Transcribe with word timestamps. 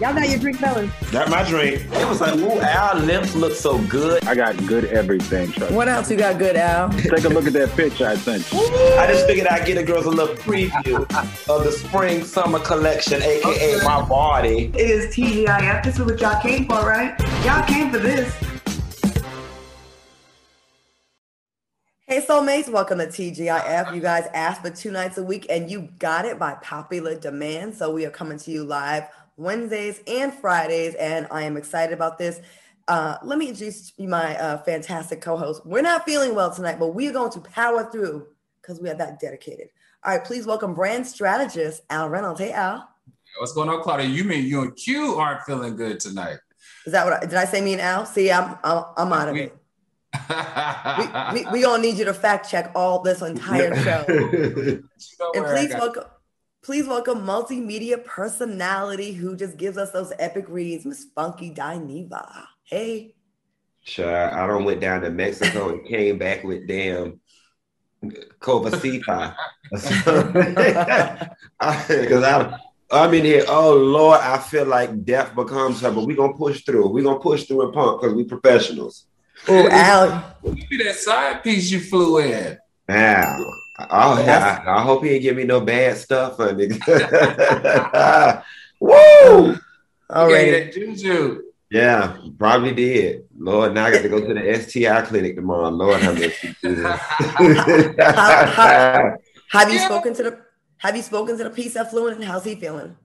Y'all 0.00 0.14
got 0.14 0.28
your 0.28 0.38
drink, 0.38 0.58
fellas. 0.58 0.88
Got 1.10 1.28
my 1.28 1.42
drink. 1.42 1.82
It 1.92 2.08
was 2.08 2.20
like, 2.20 2.36
ooh, 2.36 2.60
our 2.60 2.94
lips 3.00 3.34
look 3.34 3.52
so 3.52 3.78
good. 3.86 4.24
I 4.28 4.36
got 4.36 4.56
good 4.64 4.84
everything. 4.84 5.50
Trust. 5.50 5.74
What 5.74 5.88
else 5.88 6.08
you 6.08 6.16
got 6.16 6.38
good, 6.38 6.54
Al? 6.54 6.90
Take 6.90 7.24
a 7.24 7.28
look 7.28 7.48
at 7.48 7.52
that 7.54 7.74
picture 7.74 8.06
I 8.06 8.14
sent 8.14 8.52
you. 8.52 8.60
I 8.96 9.08
just 9.08 9.26
figured 9.26 9.48
I'd 9.48 9.66
get 9.66 9.74
the 9.74 9.82
girls 9.82 10.06
a 10.06 10.10
little 10.10 10.36
preview 10.36 11.00
of 11.50 11.64
the 11.64 11.72
spring 11.72 12.22
summer 12.22 12.60
collection, 12.60 13.20
aka 13.22 13.42
okay. 13.44 13.84
my 13.84 14.08
body. 14.08 14.70
It 14.72 14.88
is 14.88 15.12
TGIF. 15.16 15.82
This 15.82 15.98
is 15.98 16.04
what 16.04 16.20
y'all 16.20 16.40
came 16.40 16.66
for, 16.66 16.86
right? 16.86 17.18
Y'all 17.44 17.66
came 17.66 17.90
for 17.90 17.98
this. 17.98 18.32
Hey, 22.06 22.22
soulmates, 22.22 22.72
welcome 22.72 22.98
to 22.98 23.06
TGIF. 23.06 23.94
You 23.94 24.00
guys 24.00 24.28
asked 24.32 24.62
for 24.62 24.70
two 24.70 24.90
nights 24.90 25.18
a 25.18 25.22
week 25.22 25.44
and 25.50 25.70
you 25.70 25.88
got 25.98 26.24
it 26.24 26.38
by 26.38 26.54
popular 26.54 27.14
demand. 27.14 27.74
So 27.74 27.92
we 27.92 28.06
are 28.06 28.10
coming 28.10 28.38
to 28.38 28.50
you 28.50 28.64
live 28.64 29.04
Wednesdays 29.38 30.02
and 30.08 30.34
Fridays, 30.34 30.94
and 30.96 31.28
I 31.30 31.44
am 31.44 31.56
excited 31.56 31.94
about 31.94 32.18
this. 32.18 32.40
Uh, 32.88 33.16
let 33.22 33.38
me 33.38 33.48
introduce 33.48 33.92
you 33.96 34.08
my 34.08 34.36
uh, 34.36 34.58
fantastic 34.58 35.20
co-host. 35.20 35.64
We're 35.64 35.82
not 35.82 36.04
feeling 36.04 36.34
well 36.34 36.52
tonight, 36.52 36.78
but 36.80 36.88
we 36.88 37.06
are 37.06 37.12
going 37.12 37.30
to 37.30 37.40
power 37.40 37.88
through 37.88 38.26
because 38.60 38.80
we 38.80 38.90
are 38.90 38.94
that 38.94 39.20
dedicated. 39.20 39.68
All 40.04 40.12
right, 40.12 40.24
please 40.24 40.44
welcome 40.44 40.74
brand 40.74 41.06
strategist 41.06 41.82
Al 41.88 42.08
Reynolds. 42.08 42.40
Hey, 42.40 42.52
Al. 42.52 42.88
What's 43.38 43.52
going 43.52 43.68
on, 43.68 43.80
Claudia? 43.82 44.06
You 44.06 44.24
mean 44.24 44.44
you 44.44 44.62
and 44.62 44.74
Q 44.74 45.14
aren't 45.14 45.42
feeling 45.42 45.76
good 45.76 46.00
tonight? 46.00 46.38
Is 46.84 46.92
that 46.92 47.04
what 47.04 47.22
I, 47.22 47.26
did 47.26 47.34
I 47.34 47.44
say? 47.44 47.60
Me 47.60 47.74
and 47.74 47.82
Al? 47.82 48.06
See, 48.06 48.32
I'm 48.32 48.58
I'm, 48.64 48.84
I'm 48.96 49.12
out 49.12 49.28
of 49.28 49.36
it. 49.36 49.56
we, 51.34 51.44
we, 51.44 51.50
we 51.52 51.62
gonna 51.62 51.80
need 51.80 51.96
you 51.96 52.06
to 52.06 52.14
fact 52.14 52.50
check 52.50 52.72
all 52.74 53.02
this 53.02 53.22
entire 53.22 53.76
show. 53.84 54.04
and 55.34 55.44
please 55.46 55.72
welcome 55.74 56.04
Please 56.62 56.86
welcome 56.86 57.20
multimedia 57.20 58.04
personality 58.04 59.12
who 59.12 59.36
just 59.36 59.56
gives 59.56 59.78
us 59.78 59.90
those 59.92 60.12
epic 60.18 60.46
reads, 60.48 60.84
Miss 60.84 61.06
Funky 61.14 61.50
Dineva. 61.50 62.46
Hey. 62.64 63.14
Sure, 63.82 64.34
I 64.34 64.46
don't 64.46 64.64
went 64.64 64.80
down 64.80 65.00
to 65.02 65.10
Mexico 65.10 65.70
and 65.70 65.86
came 65.86 66.18
back 66.18 66.44
with 66.44 66.66
damn 66.66 67.20
Covacita. 68.40 69.34
Because 69.70 69.92
I, 71.60 72.58
I'm 72.90 73.14
in 73.14 73.24
here. 73.24 73.44
Oh 73.48 73.74
Lord, 73.74 74.20
I 74.20 74.38
feel 74.38 74.66
like 74.66 75.04
death 75.04 75.34
becomes 75.34 75.80
her, 75.80 75.90
but 75.90 76.04
we're 76.06 76.16
gonna 76.16 76.34
push 76.34 76.64
through. 76.64 76.88
We're 76.88 77.04
gonna 77.04 77.20
push 77.20 77.44
through 77.44 77.66
and 77.66 77.72
pump 77.72 78.00
because 78.00 78.14
we 78.14 78.24
professionals. 78.24 79.06
Oh, 79.46 79.68
Al. 79.70 80.36
that 80.42 80.96
side 80.96 81.42
piece 81.42 81.70
you 81.70 81.80
flew 81.80 82.18
in. 82.18 82.58
Al. 82.88 83.62
Oh 83.78 84.20
yeah, 84.20 84.64
I, 84.66 84.78
I, 84.78 84.82
hope 84.82 85.04
he 85.04 85.10
didn't 85.10 85.22
give 85.22 85.36
me 85.36 85.44
no 85.44 85.60
bad 85.60 85.96
stuff, 85.96 86.38
honey. 86.38 86.66
Woo! 88.80 89.56
All 90.10 90.26
right, 90.26 90.72
juju. 90.72 91.42
Yeah, 91.70 92.16
probably 92.38 92.74
did. 92.74 93.24
Lord, 93.38 93.74
now 93.74 93.86
I 93.86 93.92
got 93.92 94.02
to 94.02 94.08
go 94.08 94.26
to 94.26 94.34
the 94.34 94.62
STI 94.62 95.02
clinic 95.02 95.36
tomorrow. 95.36 95.68
Lord, 95.68 96.00
have 96.00 96.18
mercy. 96.18 96.56
have 99.50 99.70
you 99.70 99.78
spoken 99.78 100.14
to 100.14 100.22
the 100.22 100.40
Have 100.78 100.96
you 100.96 101.02
spoken 101.02 101.36
to 101.36 101.44
the 101.44 101.50
PCF 101.50 101.90
Fluent 101.90 102.16
and 102.16 102.24
how's 102.24 102.44
he 102.44 102.54
feeling? 102.54 102.96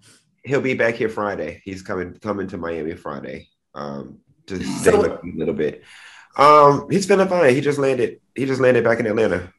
He'll 0.44 0.62
be 0.62 0.76
back 0.76 0.96
here 0.96 1.10
Friday. 1.10 1.62
He's 1.66 1.82
coming 1.82 2.14
coming 2.16 2.48
to 2.48 2.58
Miami 2.58 2.96
Friday 2.96 3.50
um, 3.76 4.20
to 4.48 4.64
stay 4.64 4.92
so, 4.92 5.02
with 5.02 5.24
me 5.24 5.34
a 5.36 5.38
little 5.38 5.54
bit. 5.54 5.84
Um, 6.38 6.88
he's 6.90 7.06
feeling 7.06 7.28
fine. 7.28 7.54
He 7.54 7.62
just 7.62 7.80
landed. 7.80 8.22
He 8.34 8.46
just 8.46 8.62
landed 8.62 8.84
back 8.84 9.00
in 9.00 9.08
Atlanta 9.08 9.54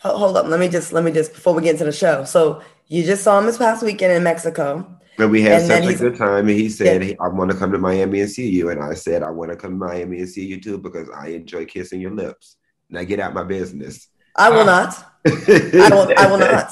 hold 0.00 0.36
up. 0.36 0.46
Let 0.46 0.60
me 0.60 0.68
just 0.68 0.92
let 0.92 1.04
me 1.04 1.12
just 1.12 1.32
before 1.32 1.54
we 1.54 1.62
get 1.62 1.72
into 1.72 1.84
the 1.84 1.92
show. 1.92 2.24
So 2.24 2.62
you 2.88 3.04
just 3.04 3.24
saw 3.24 3.38
him 3.38 3.46
this 3.46 3.58
past 3.58 3.82
weekend 3.82 4.12
in 4.12 4.22
Mexico. 4.22 4.92
And 5.18 5.30
we 5.30 5.40
had 5.42 5.62
and 5.62 5.66
such 5.66 5.84
a 5.84 5.94
good 5.94 6.16
time. 6.16 6.48
And 6.48 6.58
he 6.58 6.68
said, 6.68 7.00
yeah. 7.00 7.08
hey, 7.08 7.16
I 7.20 7.28
want 7.28 7.50
to 7.50 7.56
come 7.56 7.72
to 7.72 7.78
Miami 7.78 8.20
and 8.20 8.30
see 8.30 8.50
you. 8.50 8.68
And 8.68 8.82
I 8.82 8.92
said, 8.92 9.22
I 9.22 9.30
want 9.30 9.50
to 9.50 9.56
come 9.56 9.70
to 9.70 9.86
Miami 9.86 10.18
and 10.18 10.28
see 10.28 10.44
you 10.44 10.60
too 10.60 10.76
because 10.76 11.08
I 11.08 11.28
enjoy 11.28 11.64
kissing 11.64 12.00
your 12.00 12.10
lips. 12.10 12.56
Now 12.90 13.02
get 13.02 13.18
out 13.18 13.32
my 13.32 13.44
business. 13.44 14.08
I 14.36 14.50
will 14.50 14.60
uh, 14.60 14.64
not. 14.64 15.12
I 15.26 15.88
don't 15.88 16.18
I 16.18 16.30
will 16.30 16.38
not. 16.38 16.70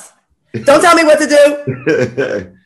Don't 0.52 0.80
tell 0.80 0.94
me 0.94 1.04
what 1.04 1.18
to 1.18 1.26
do. 1.26 2.56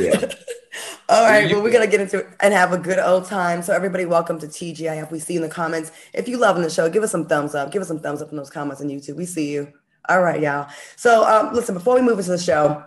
yeah. 0.00 0.34
All 1.08 1.24
right, 1.24 1.50
well, 1.50 1.62
we're 1.62 1.72
gonna 1.72 1.86
get 1.86 2.00
into 2.00 2.18
it 2.18 2.28
and 2.40 2.54
have 2.54 2.72
a 2.72 2.78
good 2.78 2.98
old 2.98 3.24
time. 3.24 3.62
So, 3.62 3.74
everybody, 3.74 4.04
welcome 4.04 4.38
to 4.40 4.46
TGIF. 4.46 5.10
We 5.10 5.18
see 5.18 5.34
you 5.34 5.42
in 5.42 5.48
the 5.48 5.52
comments. 5.52 5.90
If 6.12 6.28
you 6.28 6.36
loving 6.36 6.62
the 6.62 6.70
show, 6.70 6.88
give 6.88 7.02
us 7.02 7.10
some 7.10 7.26
thumbs 7.26 7.54
up. 7.54 7.72
Give 7.72 7.82
us 7.82 7.88
some 7.88 8.00
thumbs 8.00 8.22
up 8.22 8.30
in 8.30 8.36
those 8.36 8.50
comments 8.50 8.80
on 8.80 8.88
YouTube. 8.88 9.16
We 9.16 9.26
see 9.26 9.50
you. 9.50 9.72
All 10.08 10.22
right, 10.22 10.40
y'all. 10.40 10.68
So, 10.96 11.26
um, 11.26 11.54
listen, 11.54 11.74
before 11.74 11.94
we 11.96 12.02
move 12.02 12.18
into 12.18 12.30
the 12.30 12.38
show, 12.38 12.84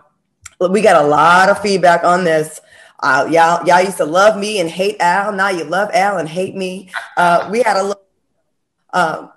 we 0.70 0.80
got 0.80 1.02
a 1.02 1.06
lot 1.06 1.48
of 1.48 1.60
feedback 1.60 2.04
on 2.04 2.24
this. 2.24 2.60
Uh, 3.00 3.28
y'all, 3.30 3.66
y'all 3.66 3.82
used 3.82 3.98
to 3.98 4.04
love 4.04 4.38
me 4.38 4.60
and 4.60 4.70
hate 4.70 4.96
Al. 5.00 5.32
Now 5.32 5.50
you 5.50 5.64
love 5.64 5.90
Al 5.92 6.18
and 6.18 6.28
hate 6.28 6.56
me. 6.56 6.90
Uh, 7.16 7.48
we 7.50 7.62
had 7.62 7.76
a 7.76 7.82
little. 7.82 8.02
Uh, 8.92 9.28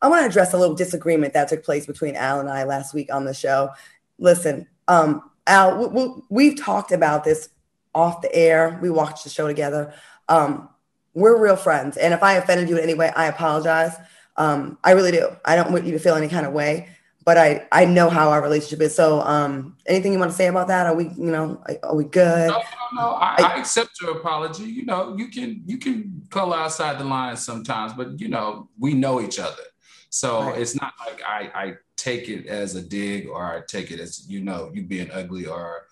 I 0.00 0.08
want 0.08 0.22
to 0.22 0.26
address 0.26 0.52
a 0.52 0.58
little 0.58 0.76
disagreement 0.76 1.32
that 1.32 1.48
took 1.48 1.64
place 1.64 1.86
between 1.86 2.14
Al 2.14 2.38
and 2.38 2.48
I 2.48 2.64
last 2.64 2.94
week 2.94 3.12
on 3.12 3.24
the 3.24 3.34
show. 3.34 3.70
Listen, 4.18 4.68
um, 4.86 5.30
Al, 5.46 5.78
we, 5.78 5.86
we, 5.86 6.14
we've 6.28 6.60
talked 6.60 6.92
about 6.92 7.24
this 7.24 7.48
off 7.96 8.20
the 8.20 8.32
air. 8.34 8.78
We 8.82 8.90
watched 8.90 9.24
the 9.24 9.30
show 9.30 9.48
together. 9.48 9.92
Um, 10.28 10.68
we're 11.14 11.42
real 11.42 11.56
friends. 11.56 11.96
And 11.96 12.12
if 12.12 12.22
I 12.22 12.34
offended 12.34 12.68
you 12.68 12.76
in 12.76 12.82
any 12.82 12.94
way, 12.94 13.10
I 13.16 13.26
apologize. 13.26 13.96
Um, 14.36 14.78
I 14.84 14.90
really 14.92 15.12
do. 15.12 15.34
I 15.46 15.56
don't 15.56 15.72
want 15.72 15.86
you 15.86 15.92
to 15.92 15.98
feel 15.98 16.14
any 16.14 16.28
kind 16.28 16.44
of 16.44 16.52
way, 16.52 16.90
but 17.24 17.38
I, 17.38 17.66
I 17.72 17.86
know 17.86 18.10
how 18.10 18.28
our 18.28 18.42
relationship 18.42 18.82
is. 18.82 18.94
So 18.94 19.22
um, 19.22 19.76
anything 19.86 20.12
you 20.12 20.18
want 20.18 20.30
to 20.30 20.36
say 20.36 20.46
about 20.46 20.68
that? 20.68 20.86
Are 20.86 20.94
we, 20.94 21.04
you 21.16 21.32
know, 21.32 21.62
are 21.82 21.94
we 21.94 22.04
good? 22.04 22.48
No, 22.48 22.58
no, 22.58 23.00
no. 23.00 23.08
I, 23.14 23.36
I, 23.38 23.42
I 23.54 23.58
accept 23.58 23.98
your 24.02 24.18
apology. 24.18 24.64
You 24.64 24.84
know, 24.84 25.16
you 25.16 25.28
can, 25.28 25.62
you 25.64 25.78
can 25.78 26.22
color 26.28 26.58
outside 26.58 26.98
the 26.98 27.04
lines 27.04 27.42
sometimes, 27.42 27.94
but 27.94 28.20
you 28.20 28.28
know, 28.28 28.68
we 28.78 28.92
know 28.92 29.22
each 29.22 29.38
other. 29.38 29.64
So 30.10 30.42
right. 30.42 30.60
it's 30.60 30.74
not 30.80 30.92
like 31.04 31.22
I, 31.26 31.50
I 31.54 31.74
take 31.96 32.28
it 32.28 32.46
as 32.46 32.74
a 32.74 32.82
dig 32.82 33.26
or 33.26 33.42
I 33.42 33.62
take 33.66 33.90
it 33.90 34.00
as, 34.00 34.28
you 34.28 34.40
know, 34.40 34.70
you 34.74 34.82
being 34.82 35.10
ugly 35.10 35.46
or 35.46 35.86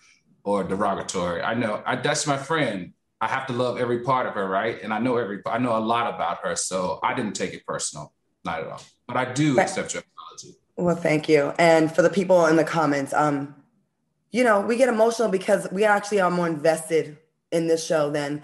or 0.44 0.62
derogatory. 0.62 1.42
I 1.42 1.54
know 1.54 1.82
I, 1.84 1.96
that's 1.96 2.26
my 2.26 2.36
friend. 2.36 2.92
I 3.20 3.28
have 3.28 3.46
to 3.46 3.54
love 3.54 3.78
every 3.78 4.00
part 4.00 4.26
of 4.26 4.34
her, 4.34 4.46
right? 4.46 4.80
And 4.82 4.92
I 4.92 4.98
know 4.98 5.16
every 5.16 5.40
I 5.46 5.58
know 5.58 5.76
a 5.76 5.80
lot 5.80 6.14
about 6.14 6.38
her, 6.44 6.54
so 6.54 7.00
I 7.02 7.14
didn't 7.14 7.32
take 7.32 7.54
it 7.54 7.66
personal, 7.66 8.12
not 8.44 8.60
at 8.60 8.68
all. 8.68 8.82
But 9.08 9.16
I 9.16 9.32
do 9.32 9.58
accept 9.58 9.94
your 9.94 10.02
apology. 10.02 10.58
Well, 10.76 10.96
thank 10.96 11.28
you. 11.28 11.52
And 11.58 11.94
for 11.94 12.02
the 12.02 12.10
people 12.10 12.46
in 12.46 12.56
the 12.56 12.64
comments, 12.64 13.14
um, 13.14 13.54
you 14.30 14.44
know, 14.44 14.60
we 14.60 14.76
get 14.76 14.88
emotional 14.88 15.28
because 15.28 15.66
we 15.72 15.84
actually 15.84 16.20
are 16.20 16.30
more 16.30 16.46
invested 16.46 17.16
in 17.50 17.66
this 17.66 17.84
show 17.84 18.10
than 18.10 18.42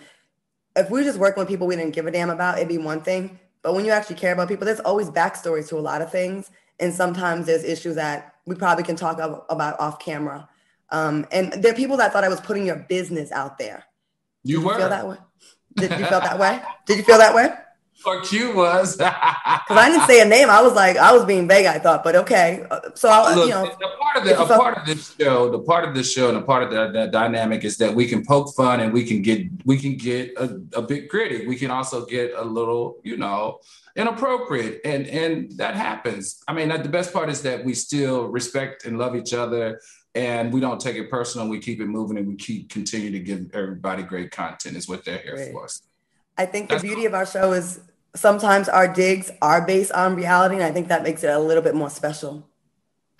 if 0.77 0.89
we 0.89 1.03
just 1.03 1.19
working 1.19 1.41
with 1.41 1.49
people 1.49 1.67
we 1.67 1.77
didn't 1.77 1.95
give 1.95 2.07
a 2.07 2.11
damn 2.11 2.31
about, 2.31 2.57
it'd 2.57 2.69
be 2.69 2.79
one 2.79 3.03
thing. 3.03 3.39
But 3.63 3.75
when 3.75 3.85
you 3.85 3.91
actually 3.91 4.17
care 4.17 4.33
about 4.33 4.49
people, 4.49 4.65
there's 4.65 4.81
always 4.81 5.11
backstories 5.11 5.69
to 5.69 5.77
a 5.77 5.81
lot 5.81 6.01
of 6.01 6.11
things. 6.11 6.51
And 6.79 6.95
sometimes 6.95 7.47
there's 7.47 7.65
issues 7.65 7.97
that 7.97 8.37
we 8.47 8.55
probably 8.55 8.85
can 8.85 8.97
talk 8.97 9.19
about 9.19 9.79
off 9.79 9.99
camera 9.99 10.49
um, 10.91 11.27
and 11.31 11.53
there 11.53 11.73
are 11.73 11.77
people 11.77 11.97
that 11.99 12.13
thought 12.13 12.25
I 12.25 12.29
was 12.29 12.41
putting 12.41 12.67
your 12.67 12.77
business 12.77 13.31
out 13.33 13.59
there. 13.59 13.85
You 14.43 14.59
Did 14.59 14.67
were. 14.67 14.73
You 14.73 14.79
feel 14.79 14.89
that 14.89 15.09
way? 15.09 15.17
Did 15.77 15.91
you 15.93 16.07
feel 16.07 16.21
that 16.21 16.39
way? 16.39 16.63
Did 16.87 16.97
you 16.99 17.05
feel 17.05 17.19
that 17.19 17.35
way? 17.35 17.51
Or 18.05 18.23
Q 18.23 18.55
was. 18.55 18.97
Because 19.71 19.85
I 19.85 19.91
didn't 19.91 20.07
say 20.07 20.21
a 20.21 20.25
name. 20.25 20.51
I 20.51 20.63
was 20.63 20.75
like, 20.75 20.97
I 20.97 21.13
was 21.13 21.25
being 21.25 21.47
vague, 21.47 21.67
I 21.67 21.79
thought, 21.79 22.03
but 22.03 22.17
okay. 22.17 22.65
So 22.95 23.09
I, 23.09 23.35
Look, 23.35 23.47
you 23.47 23.51
know. 23.51 23.67
A 23.67 23.97
part 24.03 24.17
of 24.17 24.25
the, 24.25 24.41
a 24.41 24.47
part 24.47 24.79
of 24.79 24.87
this 24.87 25.15
show, 25.15 25.51
the 25.51 25.61
part 25.61 25.89
of 25.89 25.95
the 25.95 26.03
show 26.03 26.29
and 26.29 26.39
a 26.39 26.43
part 26.43 26.63
of 26.65 26.71
the, 26.71 26.91
the, 26.99 27.07
dynamic 27.07 27.65
is 27.65 27.77
that 27.77 27.95
we 27.95 28.07
can 28.07 28.25
poke 28.25 28.55
fun 28.57 28.81
and 28.81 28.93
we 28.93 29.05
can 29.05 29.23
get, 29.23 29.47
we 29.65 29.77
can 29.77 29.97
get 29.97 30.33
a, 30.39 30.61
a 30.75 30.83
bit 30.83 31.09
gritty. 31.09 31.47
We 31.47 31.57
can 31.57 31.71
also 31.71 32.07
get 32.07 32.33
a 32.37 32.43
little, 32.43 32.97
you 33.05 33.17
know, 33.17 33.61
inappropriate 33.97 34.81
and 34.85 35.07
and 35.09 35.51
that 35.59 35.75
happens 35.75 36.43
i 36.47 36.53
mean 36.53 36.69
the 36.69 36.89
best 36.89 37.13
part 37.13 37.29
is 37.29 37.43
that 37.43 37.65
we 37.65 37.75
still 37.75 38.29
respect 38.29 38.87
and 38.87 38.99
love 38.99 39.17
each 39.17 39.35
other 39.35 39.81
and 40.15 40.53
we 40.53 40.61
don't 40.61 40.81
take 40.81 40.97
it 40.97 41.11
personal. 41.11 41.49
We 41.49 41.61
keep 41.61 41.81
it 41.81 41.87
moving, 41.87 42.19
and 42.19 42.27
we 42.27 42.37
keep 42.37 42.69
continue 42.69 43.11
to 43.11 43.19
give 43.21 43.55
everybody 43.55 44.03
great 44.03 44.31
content. 44.31 44.77
Is 44.77 44.89
what 44.89 45.05
they're 45.05 45.19
here 45.19 45.37
Great. 45.37 45.53
for. 45.53 45.65
Us. 45.65 45.83
I 46.37 46.47
think 46.47 46.71
the 46.71 46.79
beauty 46.79 47.05
of 47.05 47.15
our 47.15 47.27
show 47.27 47.53
is 47.53 47.81
sometimes 48.15 48.69
our 48.69 48.89
digs 48.89 49.31
are 49.43 49.65
based 49.65 49.93
on 49.93 50.17
reality, 50.17 50.57
and 50.57 50.65
I 50.65 50.73
think 50.73 50.89
that 50.89 51.03
makes 51.03 51.23
it 51.23 51.31
a 51.31 51.39
little 51.39 51.63
bit 51.63 51.75
more 51.75 51.91
special. 51.91 52.47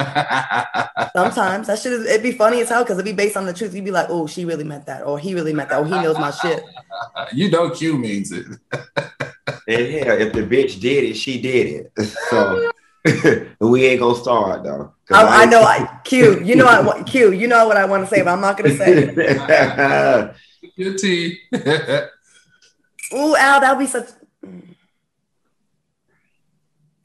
Sometimes 1.13 1.67
that 1.67 1.79
should 1.79 2.07
it'd 2.07 2.23
be 2.23 2.33
funny 2.33 2.63
as 2.63 2.71
hell 2.71 2.83
because 2.83 2.97
it'd 2.97 3.05
be 3.05 3.13
based 3.13 3.37
on 3.37 3.45
the 3.45 3.53
truth. 3.53 3.75
You'd 3.75 3.85
be 3.85 3.91
like, 3.91 4.07
"Oh, 4.09 4.27
she 4.27 4.47
really 4.47 4.65
meant 4.65 4.87
that," 4.87 5.05
or 5.07 5.19
"He 5.19 5.35
really 5.35 5.53
meant 5.53 5.69
that," 5.69 5.81
or 5.81 5.85
"He 5.85 5.91
knows 5.91 6.19
my 6.19 6.31
shit." 6.31 6.65
you 7.35 7.51
know, 7.51 7.69
Q 7.69 7.99
means 7.99 8.33
it. 8.33 8.47
and 8.73 8.81
yeah, 9.69 10.15
if 10.15 10.33
the 10.33 10.43
bitch 10.43 10.81
did 10.81 11.05
it, 11.05 11.15
she 11.15 11.41
did 11.41 11.91
it. 11.97 12.07
So 12.31 12.71
we 13.61 13.87
ain't 13.87 14.01
gonna 14.01 14.15
start 14.15 14.63
though. 14.65 14.93
I, 15.11 15.23
I, 15.23 15.43
I, 15.43 15.45
know 15.47 15.63
I 15.63 16.01
Q. 16.05 16.43
You 16.43 16.57
know 16.57 16.67
I 16.67 16.81
want 16.81 17.07
Q. 17.13 17.33
You 17.33 17.49
know 17.49 17.67
what 17.67 17.77
I 17.77 17.85
want 17.87 18.05
to 18.05 18.15
say, 18.15 18.23
but 18.23 18.31
I'm 18.31 18.41
not 18.41 18.57
gonna 18.59 18.77
say 18.77 19.13
it. 19.17 20.37
Good 20.77 20.99
tea. 20.99 21.39
Ooh, 23.15 23.35
Al, 23.37 23.61
that'll 23.61 23.77
be 23.77 23.87
such. 23.87 24.09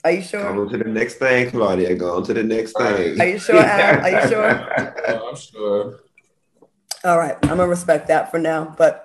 Are 0.03 0.12
you 0.12 0.21
sure? 0.21 0.53
Go 0.53 0.62
on 0.62 0.69
to 0.69 0.77
the 0.77 0.83
next 0.83 1.15
thing, 1.15 1.50
Claudia. 1.50 1.95
Go 1.95 2.18
on 2.18 2.24
to 2.25 2.33
the 2.33 2.44
next 2.44 2.77
thing. 2.77 3.19
Are 3.19 3.27
you 3.27 3.39
sure, 3.39 3.57
Al? 3.57 4.01
Are 4.01 4.09
you 4.09 4.30
sure? 4.30 4.94
oh, 5.07 5.30
I'm 5.30 5.36
sure. 5.36 6.00
All 7.06 7.18
right, 7.18 7.38
I'm 7.44 7.50
gonna 7.50 7.68
respect 7.68 8.07
that 8.07 8.31
for 8.31 8.39
now. 8.39 8.75
But 8.77 9.04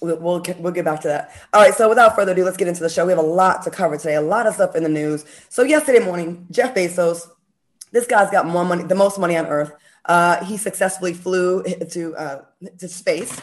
We'll, 0.00 0.16
we'll 0.18 0.72
get 0.72 0.84
back 0.84 1.00
to 1.02 1.08
that. 1.08 1.32
All 1.52 1.60
right. 1.60 1.74
So 1.74 1.88
without 1.88 2.16
further 2.16 2.32
ado, 2.32 2.44
let's 2.44 2.56
get 2.56 2.68
into 2.68 2.80
the 2.80 2.88
show. 2.88 3.04
We 3.04 3.12
have 3.12 3.18
a 3.18 3.22
lot 3.22 3.62
to 3.64 3.70
cover 3.70 3.96
today. 3.96 4.14
A 4.14 4.20
lot 4.20 4.46
of 4.46 4.54
stuff 4.54 4.74
in 4.74 4.82
the 4.82 4.88
news. 4.88 5.26
So 5.48 5.62
yesterday 5.62 6.04
morning, 6.04 6.46
Jeff 6.50 6.74
Bezos, 6.74 7.28
this 7.92 8.06
guy's 8.06 8.30
got 8.30 8.46
more 8.46 8.64
money, 8.64 8.84
the 8.84 8.94
most 8.94 9.18
money 9.18 9.36
on 9.36 9.46
earth. 9.46 9.72
Uh, 10.04 10.42
he 10.44 10.56
successfully 10.56 11.12
flew 11.12 11.62
to 11.62 12.16
uh, 12.16 12.42
to 12.78 12.88
space 12.88 13.40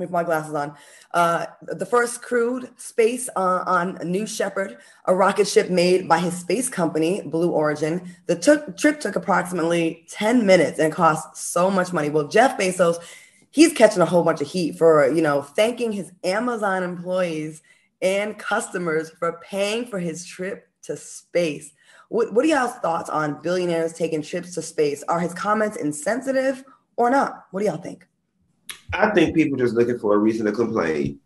with 0.00 0.10
my 0.10 0.24
glasses 0.24 0.54
on. 0.54 0.74
Uh, 1.12 1.46
the 1.62 1.86
first 1.86 2.22
crewed 2.22 2.70
space 2.80 3.28
uh, 3.36 3.62
on 3.66 3.98
New 4.04 4.26
Shepard, 4.26 4.78
a 5.04 5.14
rocket 5.14 5.46
ship 5.46 5.70
made 5.70 6.08
by 6.08 6.18
his 6.18 6.34
space 6.34 6.68
company, 6.68 7.22
Blue 7.22 7.50
Origin. 7.50 8.16
The 8.26 8.36
trip 8.76 9.00
took 9.00 9.16
approximately 9.16 10.06
10 10.08 10.46
minutes 10.46 10.78
and 10.78 10.92
cost 10.92 11.36
so 11.36 11.70
much 11.70 11.92
money. 11.92 12.10
Well, 12.10 12.28
Jeff 12.28 12.58
Bezos, 12.58 12.96
he's 13.50 13.72
catching 13.72 14.02
a 14.02 14.06
whole 14.06 14.22
bunch 14.22 14.40
of 14.40 14.48
heat 14.48 14.78
for, 14.78 15.10
you 15.10 15.22
know, 15.22 15.42
thanking 15.42 15.92
his 15.92 16.12
Amazon 16.24 16.82
employees 16.82 17.62
and 18.02 18.38
customers 18.38 19.10
for 19.10 19.40
paying 19.42 19.84
for 19.84 19.98
his 19.98 20.24
trip 20.24 20.68
to 20.82 20.96
space. 20.96 21.72
What, 22.08 22.32
what 22.32 22.44
are 22.44 22.48
y'all's 22.48 22.74
thoughts 22.76 23.10
on 23.10 23.40
billionaires 23.42 23.92
taking 23.92 24.22
trips 24.22 24.54
to 24.54 24.62
space? 24.62 25.02
Are 25.04 25.20
his 25.20 25.34
comments 25.34 25.76
insensitive 25.76 26.64
or 26.96 27.10
not? 27.10 27.46
What 27.50 27.60
do 27.60 27.66
y'all 27.66 27.76
think? 27.76 28.06
I 28.92 29.10
think 29.10 29.34
people 29.34 29.58
just 29.58 29.74
looking 29.74 29.98
for 29.98 30.14
a 30.14 30.18
reason 30.18 30.46
to 30.46 30.52
complain. 30.52 31.20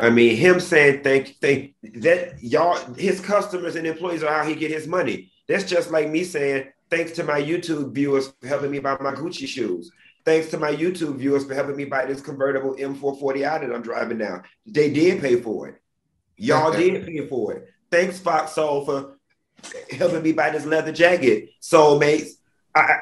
I 0.00 0.10
mean, 0.10 0.36
him 0.36 0.60
saying 0.60 1.02
thank 1.02 1.36
thank 1.40 1.74
that 1.94 2.40
y'all 2.40 2.76
his 2.94 3.20
customers 3.20 3.74
and 3.74 3.86
employees 3.86 4.22
are 4.22 4.32
how 4.32 4.48
he 4.48 4.54
get 4.54 4.70
his 4.70 4.86
money. 4.86 5.32
That's 5.48 5.64
just 5.64 5.90
like 5.90 6.08
me 6.08 6.22
saying 6.22 6.68
thanks 6.88 7.12
to 7.12 7.24
my 7.24 7.42
YouTube 7.42 7.92
viewers 7.92 8.32
for 8.40 8.46
helping 8.46 8.70
me 8.70 8.78
buy 8.78 8.96
my 9.00 9.12
Gucci 9.12 9.48
shoes. 9.48 9.90
Thanks 10.28 10.50
to 10.50 10.58
my 10.58 10.76
YouTube 10.76 11.16
viewers 11.16 11.46
for 11.46 11.54
helping 11.54 11.74
me 11.74 11.86
buy 11.86 12.04
this 12.04 12.20
convertible 12.20 12.74
M440i 12.74 13.62
that 13.62 13.74
I'm 13.74 13.80
driving 13.80 14.18
now. 14.18 14.42
They 14.66 14.92
did 14.92 15.22
pay 15.22 15.36
for 15.40 15.68
it. 15.68 15.80
Y'all 16.36 16.70
did 16.70 17.06
pay 17.06 17.26
for 17.26 17.54
it. 17.54 17.68
Thanks, 17.90 18.18
Fox 18.18 18.52
Soul, 18.52 18.84
for 18.84 19.18
helping 19.90 20.22
me 20.22 20.32
buy 20.32 20.50
this 20.50 20.66
leather 20.66 20.92
jacket. 20.92 21.48
Soulmates. 21.62 22.32
I 22.74 22.98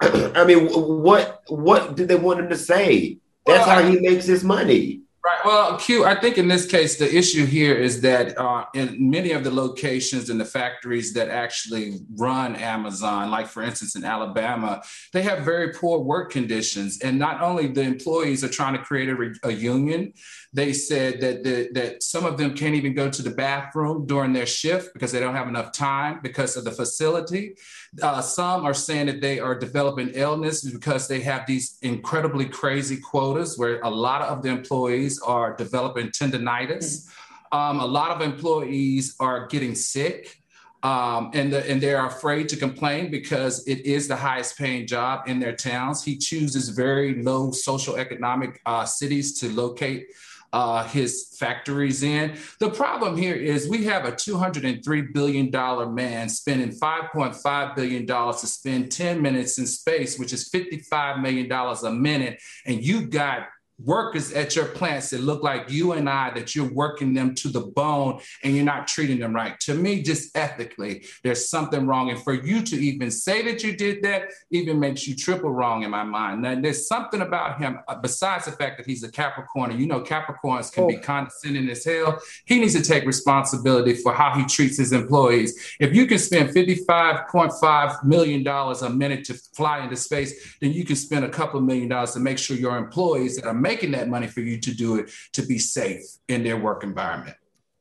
I 0.00 0.44
mean, 0.48 0.66
what 0.70 1.40
what 1.46 1.94
did 1.94 2.08
they 2.08 2.16
want 2.16 2.40
him 2.40 2.48
to 2.48 2.56
say? 2.56 3.18
That's 3.46 3.64
well, 3.68 3.82
how 3.84 3.88
he 3.88 4.00
makes 4.00 4.24
his 4.24 4.42
money. 4.42 4.99
Right. 5.22 5.44
Well, 5.44 5.76
Q, 5.76 6.06
I 6.06 6.18
think 6.18 6.38
in 6.38 6.48
this 6.48 6.64
case, 6.64 6.96
the 6.96 7.14
issue 7.14 7.44
here 7.44 7.74
is 7.74 8.00
that 8.00 8.38
uh, 8.38 8.64
in 8.72 9.10
many 9.10 9.32
of 9.32 9.44
the 9.44 9.50
locations 9.50 10.30
and 10.30 10.40
the 10.40 10.46
factories 10.46 11.12
that 11.12 11.28
actually 11.28 11.98
run 12.16 12.56
Amazon, 12.56 13.30
like 13.30 13.46
for 13.46 13.62
instance 13.62 13.96
in 13.96 14.04
Alabama, 14.04 14.82
they 15.12 15.20
have 15.20 15.44
very 15.44 15.74
poor 15.74 15.98
work 15.98 16.32
conditions. 16.32 17.00
And 17.02 17.18
not 17.18 17.42
only 17.42 17.66
the 17.66 17.82
employees 17.82 18.42
are 18.44 18.48
trying 18.48 18.72
to 18.72 18.82
create 18.82 19.10
a, 19.10 19.34
a 19.44 19.52
union, 19.52 20.14
they 20.54 20.72
said 20.72 21.20
that 21.20 21.44
the, 21.44 21.68
that 21.74 22.02
some 22.02 22.24
of 22.24 22.38
them 22.38 22.54
can't 22.54 22.74
even 22.74 22.94
go 22.94 23.10
to 23.10 23.22
the 23.22 23.30
bathroom 23.30 24.06
during 24.06 24.32
their 24.32 24.46
shift 24.46 24.94
because 24.94 25.12
they 25.12 25.20
don't 25.20 25.36
have 25.36 25.48
enough 25.48 25.70
time 25.70 26.20
because 26.22 26.56
of 26.56 26.64
the 26.64 26.72
facility. 26.72 27.56
Uh, 28.02 28.22
some 28.22 28.64
are 28.64 28.74
saying 28.74 29.06
that 29.06 29.20
they 29.20 29.38
are 29.38 29.54
developing 29.54 30.10
illness 30.14 30.62
because 30.62 31.08
they 31.08 31.20
have 31.20 31.46
these 31.46 31.76
incredibly 31.82 32.46
crazy 32.46 32.96
quotas 32.96 33.58
where 33.58 33.80
a 33.82 33.90
lot 33.90 34.22
of 34.22 34.42
the 34.42 34.48
employees 34.48 35.09
are 35.18 35.56
developing 35.56 36.08
tendonitis. 36.08 37.08
Um, 37.52 37.80
a 37.80 37.86
lot 37.86 38.10
of 38.10 38.20
employees 38.20 39.16
are 39.18 39.46
getting 39.48 39.74
sick. 39.74 40.36
Um, 40.82 41.30
and, 41.34 41.52
the, 41.52 41.68
and 41.70 41.80
they're 41.80 42.06
afraid 42.06 42.48
to 42.50 42.56
complain 42.56 43.10
because 43.10 43.66
it 43.66 43.84
is 43.84 44.08
the 44.08 44.16
highest 44.16 44.56
paying 44.56 44.86
job 44.86 45.28
in 45.28 45.38
their 45.38 45.54
towns. 45.54 46.02
He 46.02 46.16
chooses 46.16 46.70
very 46.70 47.22
low 47.22 47.50
social 47.50 47.96
economic 47.96 48.62
uh, 48.64 48.86
cities 48.86 49.38
to 49.40 49.50
locate 49.50 50.06
uh, 50.52 50.84
his 50.88 51.36
factories 51.38 52.02
in. 52.02 52.36
The 52.58 52.70
problem 52.70 53.16
here 53.16 53.34
is 53.34 53.68
we 53.68 53.84
have 53.84 54.04
a 54.04 54.12
$203 54.12 55.12
billion 55.12 55.94
man 55.94 56.28
spending 56.28 56.70
$5.5 56.70 57.76
billion 57.76 58.06
to 58.06 58.46
spend 58.46 58.90
10 58.90 59.22
minutes 59.22 59.58
in 59.58 59.66
space, 59.66 60.18
which 60.18 60.32
is 60.32 60.48
$55 60.50 61.22
million 61.22 61.50
a 61.50 61.90
minute. 61.92 62.40
And 62.66 62.84
you 62.84 63.06
got 63.06 63.48
workers 63.84 64.32
at 64.32 64.56
your 64.56 64.66
plants 64.66 65.10
that 65.10 65.20
look 65.20 65.42
like 65.42 65.70
you 65.70 65.92
and 65.92 66.08
I, 66.08 66.30
that 66.30 66.54
you're 66.54 66.72
working 66.72 67.14
them 67.14 67.34
to 67.36 67.48
the 67.48 67.60
bone 67.60 68.20
and 68.42 68.54
you're 68.54 68.64
not 68.64 68.88
treating 68.88 69.18
them 69.18 69.34
right. 69.34 69.58
To 69.60 69.74
me, 69.74 70.02
just 70.02 70.36
ethically, 70.36 71.04
there's 71.22 71.48
something 71.48 71.86
wrong. 71.86 72.10
And 72.10 72.22
for 72.22 72.34
you 72.34 72.62
to 72.62 72.76
even 72.76 73.10
say 73.10 73.42
that 73.42 73.62
you 73.62 73.76
did 73.76 74.02
that, 74.02 74.30
even 74.50 74.78
makes 74.78 75.06
you 75.06 75.16
triple 75.16 75.50
wrong 75.50 75.82
in 75.82 75.90
my 75.90 76.04
mind. 76.04 76.42
Now, 76.42 76.60
there's 76.60 76.86
something 76.86 77.20
about 77.20 77.58
him, 77.58 77.78
uh, 77.88 77.96
besides 77.96 78.44
the 78.44 78.52
fact 78.52 78.78
that 78.78 78.86
he's 78.86 79.02
a 79.02 79.10
Capricorn, 79.10 79.70
and 79.70 79.80
you 79.80 79.86
know, 79.86 80.00
Capricorns 80.00 80.72
can 80.72 80.84
oh. 80.84 80.88
be 80.88 80.96
condescending 80.96 81.68
as 81.70 81.84
hell. 81.84 82.20
He 82.44 82.58
needs 82.58 82.74
to 82.74 82.82
take 82.82 83.04
responsibility 83.04 83.94
for 83.94 84.12
how 84.12 84.34
he 84.34 84.44
treats 84.44 84.78
his 84.78 84.92
employees. 84.92 85.74
If 85.80 85.94
you 85.94 86.06
can 86.06 86.18
spend 86.18 86.50
$55.5 86.50 88.04
million 88.04 88.46
a 88.46 88.90
minute 88.90 89.24
to 89.26 89.34
fly 89.34 89.82
into 89.82 89.96
space, 89.96 90.56
then 90.60 90.72
you 90.72 90.84
can 90.84 90.96
spend 90.96 91.24
a 91.24 91.28
couple 91.28 91.60
million 91.60 91.88
dollars 91.88 92.12
to 92.12 92.20
make 92.20 92.38
sure 92.38 92.56
your 92.56 92.76
employees 92.76 93.36
that 93.36 93.46
are 93.46 93.54
making 93.54 93.69
that 93.92 94.08
money 94.08 94.26
for 94.26 94.40
you 94.40 94.58
to 94.60 94.74
do 94.74 94.96
it 94.96 95.10
to 95.32 95.42
be 95.42 95.58
safe 95.58 96.04
in 96.28 96.42
their 96.42 96.56
work 96.56 96.82
environment. 96.82 97.36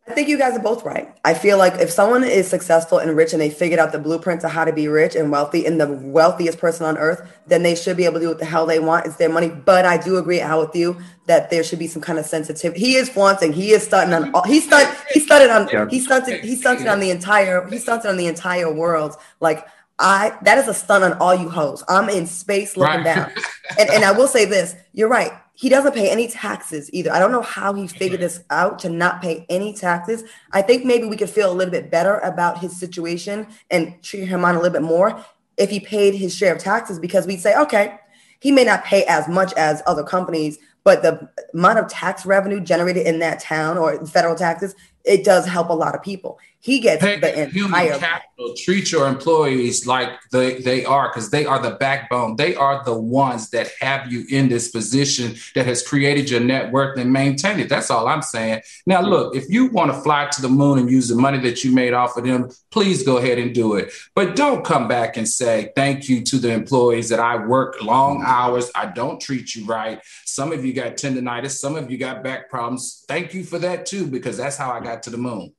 I 0.09 0.13
think 0.13 0.27
you 0.27 0.39
guys 0.39 0.57
are 0.57 0.61
both 0.61 0.83
right. 0.83 1.15
I 1.23 1.35
feel 1.35 1.59
like 1.59 1.75
if 1.75 1.91
someone 1.91 2.23
is 2.23 2.47
successful 2.47 2.97
and 2.97 3.15
rich 3.15 3.31
and 3.33 3.39
they 3.39 3.51
figured 3.51 3.79
out 3.79 3.91
the 3.91 3.99
blueprint 3.99 4.41
to 4.41 4.49
how 4.49 4.65
to 4.65 4.73
be 4.73 4.87
rich 4.87 5.15
and 5.15 5.29
wealthy 5.29 5.67
and 5.67 5.79
the 5.79 5.87
wealthiest 5.87 6.57
person 6.57 6.87
on 6.87 6.97
earth, 6.97 7.21
then 7.45 7.61
they 7.61 7.75
should 7.75 7.95
be 7.95 8.05
able 8.05 8.15
to 8.15 8.21
do 8.21 8.27
what 8.29 8.39
the 8.39 8.45
hell 8.45 8.65
they 8.65 8.79
want. 8.79 9.05
It's 9.05 9.17
their 9.17 9.29
money. 9.29 9.49
But 9.49 9.85
I 9.85 9.97
do 9.97 10.17
agree 10.17 10.41
out 10.41 10.65
with 10.65 10.75
you 10.75 10.99
that 11.27 11.51
there 11.51 11.63
should 11.63 11.77
be 11.77 11.85
some 11.85 12.01
kind 12.01 12.17
of 12.17 12.25
sensitivity. 12.25 12.79
He 12.79 12.95
is 12.95 13.07
flaunting. 13.07 13.53
He 13.53 13.69
is 13.69 13.83
stunting 13.83 14.15
on 14.15 14.33
all. 14.33 14.43
He 14.45 14.61
stunt. 14.61 14.89
He 15.13 15.19
stunted 15.19 15.51
on. 15.51 15.89
He 15.89 15.99
stunted. 15.99 16.43
He 16.43 16.55
stunted 16.55 16.87
on 16.87 16.99
the 16.99 17.11
entire. 17.11 17.67
He 17.67 17.77
stunted 17.77 18.09
on 18.09 18.17
the 18.17 18.25
entire 18.25 18.73
world. 18.73 19.15
Like 19.39 19.67
I. 19.99 20.35
That 20.41 20.57
is 20.57 20.67
a 20.67 20.73
stunt 20.73 21.03
on 21.03 21.13
all 21.19 21.35
you 21.35 21.49
hoes. 21.49 21.83
I'm 21.87 22.09
in 22.09 22.25
space 22.25 22.75
looking 22.75 22.95
right. 22.95 23.03
down. 23.03 23.31
And 23.77 23.91
and 23.91 24.03
I 24.03 24.11
will 24.11 24.27
say 24.27 24.45
this. 24.45 24.75
You're 24.91 25.09
right 25.09 25.33
he 25.59 25.67
doesn't 25.67 25.93
pay 25.93 26.09
any 26.09 26.29
taxes 26.29 26.89
either. 26.93 27.11
I 27.11 27.19
don't 27.19 27.33
know 27.33 27.41
how 27.41 27.73
he 27.73 27.85
figured 27.85 28.21
this 28.21 28.41
out 28.49 28.79
to 28.79 28.89
not 28.89 29.21
pay 29.21 29.45
any 29.49 29.73
taxes. 29.73 30.23
I 30.53 30.61
think 30.61 30.85
maybe 30.85 31.05
we 31.05 31.17
could 31.17 31.29
feel 31.29 31.51
a 31.51 31.53
little 31.53 31.69
bit 31.69 31.91
better 31.91 32.19
about 32.19 32.59
his 32.59 32.79
situation 32.79 33.45
and 33.69 34.01
treat 34.01 34.23
him 34.23 34.45
on 34.45 34.55
a 34.55 34.59
little 34.59 34.71
bit 34.71 34.87
more 34.87 35.21
if 35.57 35.69
he 35.69 35.81
paid 35.81 36.15
his 36.15 36.33
share 36.33 36.55
of 36.55 36.61
taxes 36.61 36.97
because 36.97 37.27
we'd 37.27 37.41
say, 37.41 37.57
okay, 37.57 37.99
he 38.39 38.53
may 38.53 38.63
not 38.63 38.85
pay 38.85 39.03
as 39.03 39.27
much 39.27 39.51
as 39.55 39.83
other 39.85 40.01
companies, 40.01 40.57
but 40.85 41.01
the 41.01 41.29
amount 41.53 41.79
of 41.79 41.89
tax 41.89 42.25
revenue 42.25 42.61
generated 42.61 43.05
in 43.05 43.19
that 43.19 43.41
town 43.41 43.77
or 43.77 44.05
federal 44.05 44.35
taxes, 44.35 44.75
it 45.03 45.25
does 45.25 45.45
help 45.45 45.67
a 45.67 45.73
lot 45.73 45.93
of 45.93 46.01
people. 46.01 46.39
He 46.61 46.81
gets 46.81 47.01
Pay 47.01 47.19
the 47.19 47.41
entire 47.41 47.97
capital. 47.97 48.53
Treat 48.57 48.91
your 48.91 49.07
employees 49.07 49.87
like 49.87 50.09
they, 50.31 50.59
they 50.59 50.83
are, 50.83 51.07
because 51.07 51.29
they 51.29 51.45
are 51.45 51.59
the 51.59 51.71
backbone. 51.71 52.35
They 52.35 52.53
are 52.55 52.83
the 52.83 52.97
ones 52.97 53.49
that 53.51 53.69
have 53.79 54.11
you 54.11 54.25
in 54.29 54.49
this 54.49 54.69
position 54.69 55.35
that 55.55 55.65
has 55.65 55.85
created 55.85 56.29
your 56.29 56.41
net 56.41 56.71
worth 56.71 56.97
and 56.97 57.13
maintained 57.13 57.61
it. 57.61 57.69
That's 57.69 57.89
all 57.89 58.09
I'm 58.09 58.21
saying. 58.21 58.61
Now, 58.85 59.01
look, 59.01 59.35
if 59.35 59.49
you 59.49 59.67
want 59.67 59.93
to 59.93 60.01
fly 60.01 60.27
to 60.33 60.41
the 60.41 60.49
moon 60.49 60.79
and 60.79 60.89
use 60.89 61.07
the 61.07 61.15
money 61.15 61.37
that 61.39 61.63
you 61.63 61.73
made 61.73 61.93
off 61.93 62.17
of 62.17 62.25
them, 62.25 62.49
please 62.71 63.03
go 63.03 63.17
ahead 63.17 63.37
and 63.37 63.55
do 63.55 63.75
it. 63.75 63.93
But 64.13 64.35
don't 64.35 64.65
come 64.65 64.89
back 64.89 65.15
and 65.15 65.27
say 65.27 65.71
thank 65.77 66.09
you 66.09 66.23
to 66.25 66.39
the 66.39 66.51
employees 66.51 67.07
that 67.09 67.21
I 67.21 67.37
work 67.37 67.81
long 67.81 68.21
hours. 68.25 68.69
I 68.75 68.87
don't 68.87 69.21
treat 69.21 69.55
you 69.55 69.65
right. 69.65 70.01
Some 70.25 70.51
of 70.51 70.65
you 70.65 70.73
got 70.73 70.97
tendonitis, 70.97 71.51
some 71.51 71.77
of 71.77 71.89
you 71.89 71.97
got 71.97 72.21
back 72.21 72.49
problems. 72.49 73.05
Thank 73.07 73.33
you 73.33 73.45
for 73.45 73.59
that 73.59 73.85
too, 73.85 74.07
because 74.07 74.35
that's 74.35 74.57
how 74.57 74.71
I 74.71 74.81
got 74.81 75.03
to 75.03 75.09
the 75.09 75.17
moon. 75.17 75.53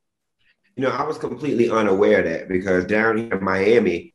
You 0.81 0.87
know, 0.87 0.93
I 0.93 1.03
was 1.03 1.19
completely 1.19 1.69
unaware 1.69 2.21
of 2.21 2.25
that 2.25 2.49
because 2.49 2.87
down 2.87 3.19
here 3.19 3.35
in 3.35 3.45
Miami, 3.45 4.15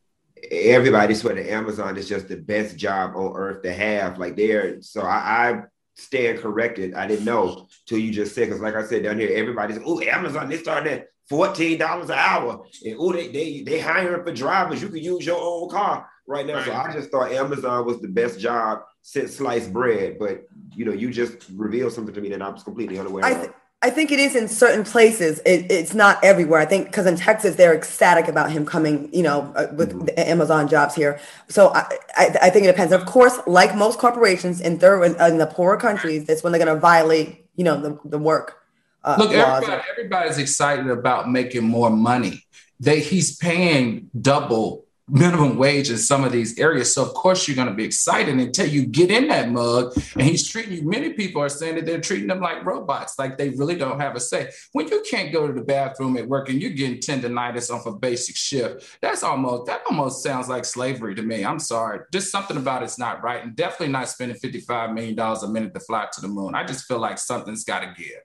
everybody 0.49 1.13
swear 1.13 1.35
that 1.35 1.51
Amazon 1.51 1.95
is 1.95 2.09
just 2.09 2.27
the 2.27 2.37
best 2.37 2.75
job 2.75 3.15
on 3.15 3.35
earth 3.35 3.61
to 3.61 3.71
have. 3.71 4.17
Like 4.17 4.35
there, 4.35 4.81
so 4.81 5.01
I, 5.01 5.51
I 5.51 5.61
stand 5.93 6.39
corrected. 6.39 6.95
I 6.95 7.05
didn't 7.05 7.25
know 7.25 7.67
till 7.85 7.99
you 7.99 8.11
just 8.11 8.33
said 8.33 8.47
because, 8.47 8.61
like 8.61 8.73
I 8.73 8.83
said 8.83 9.03
down 9.03 9.19
here, 9.19 9.29
everybody's 9.37 9.77
oh 9.85 10.01
Amazon 10.01 10.49
they 10.49 10.57
started 10.57 10.91
at 10.91 11.07
fourteen 11.29 11.77
dollars 11.77 12.09
an 12.09 12.17
hour, 12.17 12.65
and 12.83 12.95
oh 12.97 13.13
they 13.13 13.27
they 13.27 13.61
they 13.61 13.79
hiring 13.79 14.23
for 14.23 14.33
drivers. 14.33 14.81
You 14.81 14.89
can 14.89 15.03
use 15.03 15.23
your 15.23 15.39
own 15.39 15.69
car 15.69 16.09
right 16.25 16.47
now. 16.47 16.55
Right. 16.55 16.65
So 16.65 16.73
I 16.73 16.91
just 16.93 17.11
thought 17.11 17.31
Amazon 17.31 17.85
was 17.85 18.01
the 18.01 18.07
best 18.07 18.39
job 18.39 18.79
since 19.03 19.35
sliced 19.35 19.71
bread. 19.71 20.17
But 20.17 20.47
you 20.75 20.85
know, 20.85 20.93
you 20.93 21.11
just 21.11 21.47
revealed 21.53 21.93
something 21.93 22.15
to 22.15 22.21
me 22.21 22.29
that 22.29 22.41
I 22.41 22.49
was 22.49 22.63
completely 22.63 22.97
unaware 22.97 23.23
I 23.23 23.33
th- 23.35 23.49
of. 23.49 23.53
I 23.85 23.91
think 23.91 24.11
it 24.11 24.17
is 24.17 24.35
in 24.35 24.47
certain 24.47 24.83
places. 24.83 25.39
It, 25.45 25.71
it's 25.71 25.93
not 25.93 26.17
everywhere. 26.23 26.59
I 26.59 26.65
think 26.65 26.87
because 26.87 27.05
in 27.05 27.15
Texas 27.15 27.55
they're 27.55 27.75
ecstatic 27.75 28.27
about 28.27 28.49
him 28.49 28.65
coming, 28.65 29.13
you 29.13 29.21
know, 29.21 29.53
uh, 29.55 29.67
with 29.73 29.91
mm-hmm. 29.91 30.05
the 30.05 30.27
Amazon 30.27 30.67
jobs 30.67 30.95
here. 30.95 31.19
So 31.49 31.69
I, 31.69 31.85
I, 32.15 32.37
I, 32.41 32.49
think 32.49 32.65
it 32.65 32.71
depends. 32.71 32.91
Of 32.91 33.05
course, 33.05 33.37
like 33.45 33.75
most 33.75 33.99
corporations 33.99 34.59
in 34.59 34.79
third 34.79 35.03
in, 35.03 35.21
in 35.21 35.37
the 35.37 35.45
poorer 35.45 35.77
countries, 35.77 36.25
that's 36.25 36.43
when 36.43 36.51
they're 36.51 36.65
going 36.65 36.73
to 36.73 36.81
violate, 36.81 37.45
you 37.57 37.63
know, 37.63 37.79
the, 37.79 37.99
the 38.05 38.17
work. 38.17 38.57
Uh, 39.03 39.17
Look, 39.19 39.31
everybody, 39.31 39.83
everybody's 39.91 40.39
excited 40.39 40.87
about 40.87 41.29
making 41.29 41.63
more 41.63 41.91
money. 41.91 42.43
They 42.79 43.01
he's 43.01 43.37
paying 43.37 44.09
double 44.19 44.84
minimum 45.07 45.57
wage 45.57 45.89
in 45.89 45.97
some 45.97 46.23
of 46.23 46.31
these 46.31 46.57
areas. 46.57 46.93
So 46.93 47.03
of 47.03 47.13
course 47.13 47.47
you're 47.47 47.55
going 47.55 47.67
to 47.67 47.73
be 47.73 47.83
excited 47.83 48.35
until 48.39 48.67
you 48.67 48.85
get 48.85 49.11
in 49.11 49.27
that 49.27 49.51
mug 49.51 49.93
and 50.13 50.23
he's 50.23 50.47
treating 50.47 50.73
you. 50.73 50.89
Many 50.89 51.13
people 51.13 51.41
are 51.41 51.49
saying 51.49 51.75
that 51.75 51.85
they're 51.85 52.01
treating 52.01 52.27
them 52.27 52.39
like 52.39 52.65
robots, 52.65 53.19
like 53.19 53.37
they 53.37 53.49
really 53.49 53.75
don't 53.75 53.99
have 53.99 54.15
a 54.15 54.19
say. 54.19 54.49
When 54.71 54.87
you 54.87 55.03
can't 55.09 55.31
go 55.31 55.47
to 55.47 55.53
the 55.53 55.61
bathroom 55.61 56.17
at 56.17 56.27
work 56.27 56.49
and 56.49 56.61
you're 56.61 56.71
getting 56.71 56.97
tendonitis 56.97 57.69
off 57.69 57.85
a 57.85 57.91
basic 57.91 58.35
shift, 58.35 58.97
that's 59.01 59.23
almost 59.23 59.67
that 59.67 59.81
almost 59.87 60.23
sounds 60.23 60.49
like 60.49 60.65
slavery 60.65 61.13
to 61.15 61.21
me. 61.21 61.45
I'm 61.45 61.59
sorry. 61.59 61.99
Just 62.11 62.31
something 62.31 62.57
about 62.57 62.83
it's 62.83 62.97
not 62.97 63.23
right. 63.23 63.43
And 63.43 63.55
definitely 63.55 63.93
not 63.93 64.09
spending 64.09 64.37
$55 64.37 64.93
million 64.93 65.19
a 65.19 65.47
minute 65.47 65.73
to 65.73 65.79
fly 65.79 66.07
to 66.13 66.21
the 66.21 66.27
moon. 66.27 66.55
I 66.55 66.63
just 66.63 66.85
feel 66.85 66.99
like 66.99 67.19
something's 67.19 67.63
got 67.63 67.81
to 67.81 67.93
give. 67.95 68.21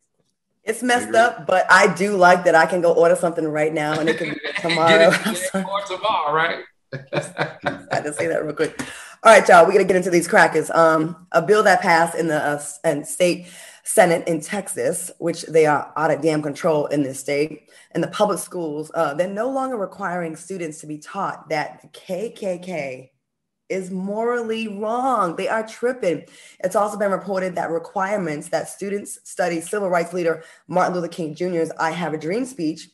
It's 0.71 0.85
messed 0.85 1.17
up, 1.17 1.49
but 1.49 1.67
I 1.69 1.93
do 1.95 2.17
like 2.17 2.45
that 2.45 2.55
I 2.55 2.65
can 2.65 2.81
go 2.81 2.93
order 2.93 3.17
something 3.17 3.45
right 3.45 3.75
now 3.75 3.99
and 3.99 4.09
it 4.09 4.19
can 4.19 4.35
be 4.35 4.41
tomorrow. 4.61 5.11
Get 5.11 5.13
it, 5.13 5.25
get 5.25 5.65
it 5.65 5.87
tomorrow, 5.89 6.33
right? 6.33 6.61
I 6.93 7.87
had 7.91 8.05
to 8.05 8.13
say 8.13 8.29
that 8.29 8.45
real 8.45 8.55
quick. 8.55 8.81
All 9.25 9.33
right, 9.33 9.47
y'all, 9.49 9.67
we're 9.67 9.73
gonna 9.73 9.83
get 9.83 9.97
into 9.97 10.11
these 10.11 10.29
crackers. 10.29 10.71
Um, 10.71 11.27
a 11.33 11.43
bill 11.43 11.65
that 11.65 11.81
passed 11.81 12.17
in 12.17 12.29
the 12.29 12.37
uh, 12.37 12.63
and 12.85 13.05
state 13.05 13.49
senate 13.83 14.29
in 14.29 14.41
Texas, 14.41 15.11
which 15.19 15.43
they 15.43 15.67
are 15.67 15.93
out 15.97 16.13
of 16.13 16.23
damn 16.23 16.41
control 16.41 16.87
in 16.87 17.03
this 17.03 17.19
state, 17.19 17.69
and 17.91 18.01
the 18.01 18.09
public 18.09 18.39
schools, 18.39 18.93
uh, 18.95 19.13
they're 19.15 19.27
no 19.27 19.51
longer 19.51 19.77
requiring 19.77 20.37
students 20.37 20.81
to 20.83 20.87
be 20.87 20.99
taught 20.99 21.49
that 21.49 21.83
the 21.83 21.89
KKK 21.89 23.10
is 23.71 23.91
morally 23.91 24.69
wrong. 24.69 25.37
They 25.37 25.49
are 25.49 25.67
tripping. 25.67 26.25
It's 26.63 26.77
also 26.77 26.99
been 26.99 27.11
reported 27.11 27.55
that 27.55 27.71
requirements 27.71 28.49
that 28.49 28.69
students 28.69 29.21
study 29.25 29.61
civil 29.61 29.89
rights 29.89 30.13
leader 30.13 30.43
Martin 30.69 30.95
Luther 30.95 31.09
King 31.09 31.35
Jr.'s 31.35 31.73
"I 31.79 31.93
Have 31.93 32.13
a 32.13 32.19
Dream" 32.19 32.45
speech 32.45 32.89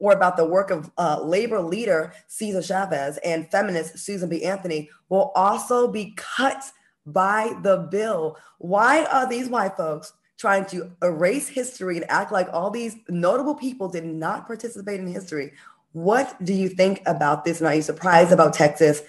or 0.00 0.12
about 0.12 0.36
the 0.36 0.46
work 0.46 0.70
of 0.70 0.90
uh, 0.98 1.20
labor 1.22 1.60
leader 1.60 2.12
Cesar 2.26 2.62
Chavez 2.62 3.18
and 3.18 3.50
feminist 3.50 3.98
Susan 3.98 4.28
B. 4.28 4.44
Anthony 4.44 4.90
will 5.08 5.30
also 5.34 5.86
be 5.86 6.14
cut 6.16 6.64
by 7.06 7.52
the 7.62 7.88
bill. 7.90 8.36
Why 8.58 9.04
are 9.04 9.28
these 9.28 9.48
white 9.48 9.76
folks 9.76 10.12
trying 10.38 10.64
to 10.64 10.90
erase 11.02 11.48
history 11.48 11.96
and 11.96 12.10
act 12.10 12.32
like 12.32 12.48
all 12.52 12.70
these 12.70 12.96
notable 13.08 13.54
people 13.54 13.88
did 13.88 14.04
not 14.04 14.46
participate 14.46 15.00
in 15.00 15.06
history? 15.06 15.52
What 15.92 16.42
do 16.44 16.54
you 16.54 16.68
think 16.68 17.02
about 17.06 17.44
this? 17.44 17.60
And 17.60 17.68
are 17.68 17.74
you 17.74 17.82
surprised 17.82 18.32
about 18.32 18.54
Texas 18.54 19.02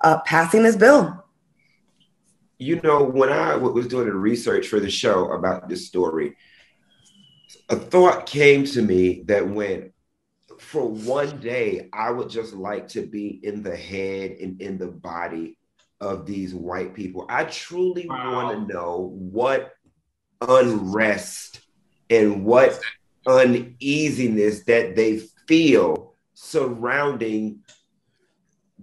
uh, 0.00 0.20
passing 0.20 0.62
this 0.62 0.76
bill? 0.76 1.24
You 2.58 2.80
know, 2.82 3.04
when 3.04 3.30
I 3.30 3.56
was 3.56 3.86
doing 3.86 4.06
the 4.06 4.14
research 4.14 4.66
for 4.68 4.80
the 4.80 4.90
show 4.90 5.30
about 5.32 5.68
this 5.68 5.86
story, 5.86 6.36
a 7.68 7.76
thought 7.76 8.26
came 8.26 8.64
to 8.66 8.82
me 8.82 9.22
that 9.26 9.46
when 9.46 9.92
for 10.58 10.88
one 10.88 11.38
day, 11.38 11.88
I 11.92 12.10
would 12.10 12.28
just 12.28 12.52
like 12.52 12.88
to 12.88 13.06
be 13.06 13.40
in 13.42 13.62
the 13.62 13.76
head 13.76 14.32
and 14.32 14.60
in 14.60 14.76
the 14.76 14.88
body 14.88 15.56
of 16.00 16.26
these 16.26 16.54
white 16.54 16.94
people. 16.94 17.26
I 17.28 17.44
truly 17.44 18.06
wow. 18.08 18.34
want 18.34 18.68
to 18.68 18.74
know 18.74 19.12
what 19.14 19.72
unrest 20.40 21.60
and 22.10 22.44
what 22.44 22.78
uneasiness 23.26 24.64
that 24.64 24.96
they 24.96 25.22
feel 25.46 26.14
surrounding 26.34 27.60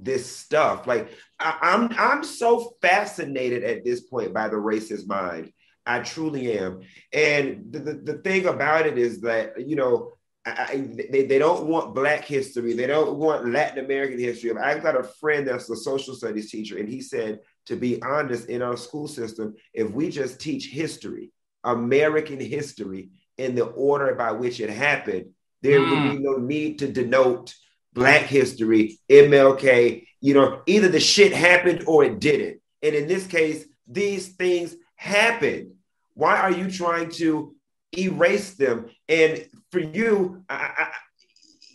this 0.06 0.30
stuff. 0.30 0.88
Like 0.88 1.12
I, 1.40 1.58
I'm, 1.62 1.90
I'm 1.98 2.24
so 2.24 2.76
fascinated 2.82 3.64
at 3.64 3.84
this 3.84 4.02
point 4.02 4.34
by 4.34 4.48
the 4.48 4.56
racist 4.56 5.08
mind. 5.08 5.52
I 5.86 6.00
truly 6.00 6.58
am. 6.58 6.82
And 7.14 7.72
the, 7.72 7.80
the, 7.80 7.94
the 7.94 8.14
thing 8.20 8.46
about 8.46 8.88
it 8.88 8.98
is 8.98 9.22
that, 9.22 9.68
you 9.68 9.76
know, 9.76 10.14
I, 10.46 10.88
they, 11.12 11.26
they 11.26 11.40
don't 11.40 11.66
want 11.68 11.96
Black 11.96 12.24
history. 12.24 12.74
They 12.74 12.88
don't 12.88 13.18
want 13.18 13.52
Latin 13.52 13.84
American 13.84 14.20
history. 14.20 14.56
I've 14.56 14.84
got 14.84 15.00
a 15.00 15.04
friend 15.04 15.48
that's 15.48 15.70
a 15.70 15.76
social 15.76 16.14
studies 16.14 16.52
teacher, 16.52 16.78
and 16.78 16.88
he 16.88 17.02
said, 17.02 17.40
to 17.66 17.76
be 17.76 18.00
honest, 18.04 18.48
in 18.48 18.62
our 18.62 18.78
school 18.78 19.08
system, 19.08 19.56
if 19.74 19.90
we 19.92 20.10
just 20.10 20.40
teach 20.40 20.68
history, 20.68 21.32
American 21.64 22.40
history, 22.40 23.10
in 23.38 23.56
the 23.56 23.66
order 23.66 24.14
by 24.16 24.32
which 24.32 24.60
it 24.60 24.70
happened, 24.70 25.32
there 25.62 25.80
mm. 25.80 25.90
would 25.90 26.18
be 26.18 26.24
no 26.24 26.38
need 26.38 26.80
to 26.80 26.92
denote 26.92 27.54
Black 27.96 28.24
history, 28.24 29.00
MLK. 29.10 30.06
You 30.22 30.34
know, 30.36 30.62
either 30.68 30.90
the 30.90 31.00
shit 31.00 31.34
happened 31.34 31.86
or 31.88 32.04
it 32.04 32.20
didn't. 32.20 32.62
And 32.84 32.94
in 32.94 33.08
this 33.08 33.26
case, 33.26 33.66
these 33.88 34.30
things 34.30 34.76
happened. 34.96 35.72
Why 36.14 36.38
are 36.38 36.52
you 36.52 36.70
trying 36.70 37.10
to 37.12 37.56
erase 37.98 38.54
them? 38.54 38.90
And 39.10 39.48
for 39.72 39.80
you, 39.80 40.44
I, 40.50 40.72
I, 40.78 40.88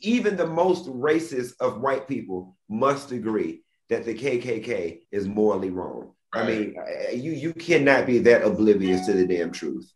even 0.02 0.36
the 0.36 0.46
most 0.46 0.86
racist 0.86 1.54
of 1.60 1.80
white 1.80 2.06
people 2.06 2.56
must 2.68 3.12
agree 3.12 3.62
that 3.88 4.04
the 4.04 4.14
KKK 4.14 5.00
is 5.10 5.26
morally 5.26 5.70
wrong. 5.70 6.12
Right. 6.34 6.42
I 6.42 6.46
mean, 6.46 6.76
you 7.22 7.32
you 7.32 7.52
cannot 7.52 8.06
be 8.06 8.18
that 8.20 8.42
oblivious 8.42 9.04
to 9.06 9.14
the 9.14 9.26
damn 9.26 9.50
truth. 9.50 9.92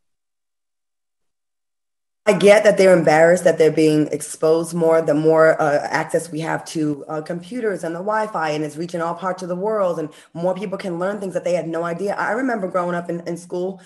I 2.27 2.33
get 2.33 2.65
that 2.65 2.79
they're 2.79 2.97
embarrassed 2.97 3.45
that 3.45 3.59
they're 3.59 3.71
being 3.71 4.07
exposed 4.07 4.73
more. 4.73 5.03
The 5.03 5.13
more 5.13 5.61
uh, 5.61 5.87
access 5.91 6.31
we 6.31 6.41
have 6.41 6.65
to 6.67 7.05
uh, 7.07 7.21
computers 7.21 7.85
and 7.85 7.95
the 7.95 7.99
Wi-Fi, 7.99 8.51
and 8.51 8.65
it's 8.65 8.79
reaching 8.79 9.03
all 9.03 9.15
parts 9.15 9.43
of 9.43 9.51
the 9.51 9.57
world, 9.57 9.99
and 9.99 10.09
more 10.33 10.55
people 10.55 10.79
can 10.79 10.99
learn 10.99 11.21
things 11.21 11.35
that 11.35 11.45
they 11.45 11.53
had 11.53 11.69
no 11.69 11.85
idea. 11.85 12.15
I 12.15 12.33
remember 12.33 12.67
growing 12.69 12.95
up 12.95 13.11
in, 13.11 13.21
in 13.27 13.37
school 13.37 13.83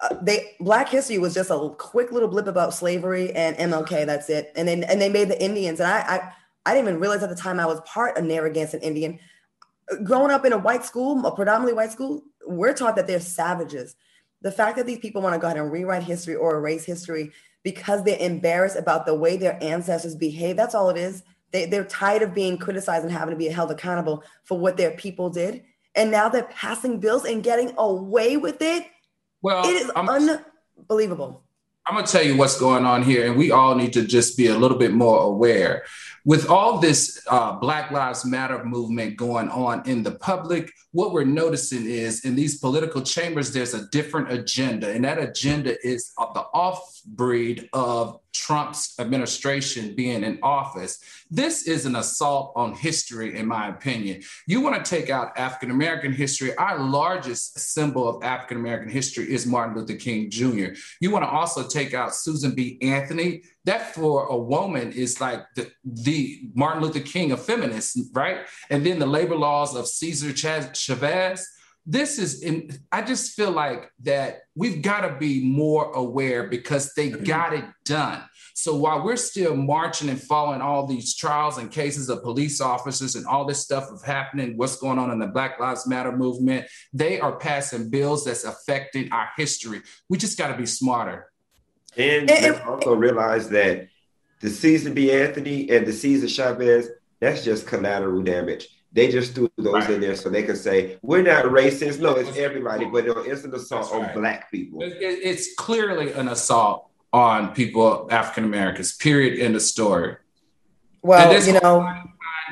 uh, 0.00 0.14
they 0.22 0.56
Black 0.60 0.88
History 0.88 1.18
was 1.18 1.34
just 1.34 1.50
a 1.50 1.70
quick 1.78 2.12
little 2.12 2.28
blip 2.28 2.46
about 2.46 2.74
slavery 2.74 3.32
and 3.32 3.56
MLK. 3.56 4.06
That's 4.06 4.30
it. 4.30 4.52
And 4.56 4.66
then 4.66 4.84
and 4.84 5.00
they 5.00 5.08
made 5.08 5.28
the 5.28 5.42
Indians, 5.42 5.80
and 5.80 5.90
I 5.90 6.00
I, 6.00 6.32
I 6.66 6.74
didn't 6.74 6.88
even 6.88 7.00
realize 7.00 7.22
at 7.22 7.28
the 7.28 7.34
time 7.34 7.60
I 7.60 7.66
was 7.66 7.80
part 7.82 8.16
of 8.16 8.24
Narragansett 8.24 8.82
Indian. 8.82 9.18
Growing 10.04 10.30
up 10.30 10.44
in 10.44 10.52
a 10.52 10.58
white 10.58 10.84
school, 10.84 11.24
a 11.26 11.34
predominantly 11.34 11.74
white 11.74 11.90
school, 11.90 12.22
we're 12.46 12.72
taught 12.72 12.96
that 12.96 13.06
they're 13.06 13.20
savages. 13.20 13.96
The 14.42 14.52
fact 14.52 14.76
that 14.76 14.86
these 14.86 14.98
people 14.98 15.22
want 15.22 15.34
to 15.34 15.38
go 15.38 15.46
ahead 15.46 15.58
and 15.58 15.70
rewrite 15.70 16.02
history 16.02 16.34
or 16.34 16.56
erase 16.56 16.84
history 16.84 17.32
because 17.62 18.02
they're 18.04 18.18
embarrassed 18.18 18.76
about 18.76 19.04
the 19.04 19.14
way 19.14 19.36
their 19.36 19.62
ancestors 19.62 20.14
behave, 20.14 20.56
that's 20.56 20.74
all 20.74 20.88
it 20.88 20.96
is. 20.96 21.22
They, 21.52 21.66
they're 21.66 21.84
tired 21.84 22.22
of 22.22 22.34
being 22.34 22.56
criticized 22.56 23.04
and 23.04 23.12
having 23.12 23.32
to 23.32 23.38
be 23.38 23.48
held 23.48 23.70
accountable 23.70 24.22
for 24.44 24.58
what 24.58 24.76
their 24.76 24.92
people 24.92 25.28
did. 25.28 25.64
And 25.94 26.10
now 26.10 26.28
they're 26.28 26.44
passing 26.44 27.00
bills 27.00 27.24
and 27.24 27.42
getting 27.42 27.72
away 27.76 28.36
with 28.36 28.62
it 28.62 28.86
well, 29.42 29.64
it 29.66 29.72
is 29.72 29.90
I'm, 29.96 30.08
unbelievable. 30.08 31.42
I'm 31.86 31.94
gonna 31.94 32.06
tell 32.06 32.22
you 32.22 32.36
what's 32.36 32.58
going 32.58 32.84
on 32.84 33.02
here, 33.02 33.26
and 33.26 33.36
we 33.36 33.50
all 33.50 33.74
need 33.74 33.92
to 33.94 34.04
just 34.04 34.36
be 34.36 34.48
a 34.48 34.56
little 34.56 34.78
bit 34.78 34.92
more 34.92 35.20
aware. 35.20 35.84
With 36.24 36.50
all 36.50 36.78
this 36.78 37.20
uh, 37.28 37.52
Black 37.52 37.90
Lives 37.90 38.24
Matter 38.26 38.62
movement 38.64 39.16
going 39.16 39.48
on 39.48 39.88
in 39.88 40.02
the 40.02 40.12
public, 40.12 40.70
what 40.92 41.12
we're 41.12 41.24
noticing 41.24 41.86
is 41.86 42.26
in 42.26 42.36
these 42.36 42.58
political 42.58 43.00
chambers, 43.00 43.52
there's 43.52 43.72
a 43.72 43.88
different 43.88 44.30
agenda, 44.30 44.90
and 44.90 45.04
that 45.04 45.18
agenda 45.18 45.74
is 45.86 46.12
the 46.16 46.44
off 46.52 47.00
breed 47.06 47.68
of 47.72 48.20
Trump's 48.32 48.94
administration 48.98 49.94
being 49.94 50.22
in 50.22 50.38
office. 50.42 50.98
This 51.30 51.66
is 51.66 51.86
an 51.86 51.96
assault 51.96 52.52
on 52.56 52.74
history, 52.74 53.36
in 53.36 53.46
my 53.46 53.68
opinion. 53.68 54.22
You 54.46 54.60
want 54.60 54.82
to 54.84 54.88
take 54.88 55.10
out 55.10 55.36
African 55.36 55.70
American 55.70 56.12
history. 56.12 56.54
Our 56.56 56.78
largest 56.78 57.58
symbol 57.58 58.08
of 58.08 58.22
African 58.22 58.58
American 58.58 58.88
history 58.88 59.32
is 59.32 59.46
Martin 59.46 59.76
Luther 59.76 59.96
King 59.96 60.30
Jr. 60.30 60.74
You 61.00 61.10
want 61.10 61.24
to 61.24 61.30
also 61.30 61.66
take 61.66 61.94
out 61.94 62.14
Susan 62.14 62.54
B. 62.54 62.78
Anthony. 62.82 63.42
That 63.64 63.94
for 63.94 64.24
a 64.26 64.36
woman 64.36 64.92
is 64.92 65.20
like 65.20 65.44
the, 65.54 65.70
the 65.84 66.50
Martin 66.54 66.82
Luther 66.82 67.00
King 67.00 67.32
of 67.32 67.44
feminists, 67.44 68.00
right? 68.12 68.38
And 68.70 68.86
then 68.86 68.98
the 68.98 69.06
labor 69.06 69.36
laws 69.36 69.76
of 69.76 69.86
Cesar 69.86 70.32
Chavez 70.32 71.46
this 71.86 72.18
is 72.18 72.42
in 72.42 72.70
i 72.92 73.00
just 73.02 73.34
feel 73.34 73.50
like 73.50 73.90
that 74.02 74.42
we've 74.54 74.82
got 74.82 75.00
to 75.00 75.16
be 75.18 75.44
more 75.44 75.92
aware 75.92 76.48
because 76.48 76.92
they 76.94 77.10
mm-hmm. 77.10 77.24
got 77.24 77.52
it 77.52 77.64
done 77.84 78.22
so 78.54 78.76
while 78.76 79.02
we're 79.02 79.16
still 79.16 79.56
marching 79.56 80.08
and 80.08 80.20
following 80.20 80.60
all 80.60 80.86
these 80.86 81.14
trials 81.14 81.58
and 81.58 81.70
cases 81.70 82.08
of 82.08 82.22
police 82.22 82.60
officers 82.60 83.14
and 83.14 83.26
all 83.26 83.44
this 83.44 83.60
stuff 83.60 83.90
of 83.90 84.02
happening 84.04 84.56
what's 84.56 84.76
going 84.76 84.98
on 84.98 85.10
in 85.10 85.18
the 85.18 85.26
black 85.26 85.58
lives 85.58 85.86
matter 85.86 86.16
movement 86.16 86.66
they 86.92 87.18
are 87.18 87.36
passing 87.36 87.88
bills 87.88 88.24
that's 88.24 88.44
affecting 88.44 89.10
our 89.12 89.30
history 89.36 89.80
we 90.08 90.18
just 90.18 90.38
got 90.38 90.48
to 90.48 90.56
be 90.56 90.66
smarter 90.66 91.30
and, 91.96 92.30
and 92.30 92.60
also 92.62 92.94
realize 92.94 93.48
that 93.50 93.88
the 94.40 94.48
Cesar 94.48 94.90
B. 94.90 95.12
Anthony 95.12 95.70
and 95.70 95.86
the 95.86 95.92
Cesar 95.92 96.28
Chavez, 96.28 96.88
that's 97.20 97.44
just 97.44 97.66
collateral 97.66 98.22
damage 98.22 98.68
they 98.92 99.08
just 99.08 99.34
threw 99.34 99.50
those 99.56 99.72
right. 99.72 99.90
in 99.90 100.00
there 100.00 100.16
so 100.16 100.28
they 100.28 100.42
could 100.42 100.56
say 100.56 100.98
we're 101.02 101.22
not 101.22 101.44
racist. 101.46 102.00
No, 102.00 102.14
it's 102.14 102.36
everybody, 102.36 102.86
but 102.86 103.06
it's 103.06 103.44
an 103.44 103.54
assault 103.54 103.92
right. 103.92 104.10
on 104.10 104.20
black 104.20 104.50
people. 104.50 104.80
It's 104.82 105.54
clearly 105.54 106.12
an 106.12 106.28
assault 106.28 106.90
on 107.12 107.54
people, 107.54 108.08
African 108.10 108.44
Americans. 108.44 108.96
Period. 108.96 109.38
End 109.38 109.54
of 109.54 109.62
story. 109.62 110.16
Well, 111.02 111.46
you 111.46 111.58
know 111.60 111.88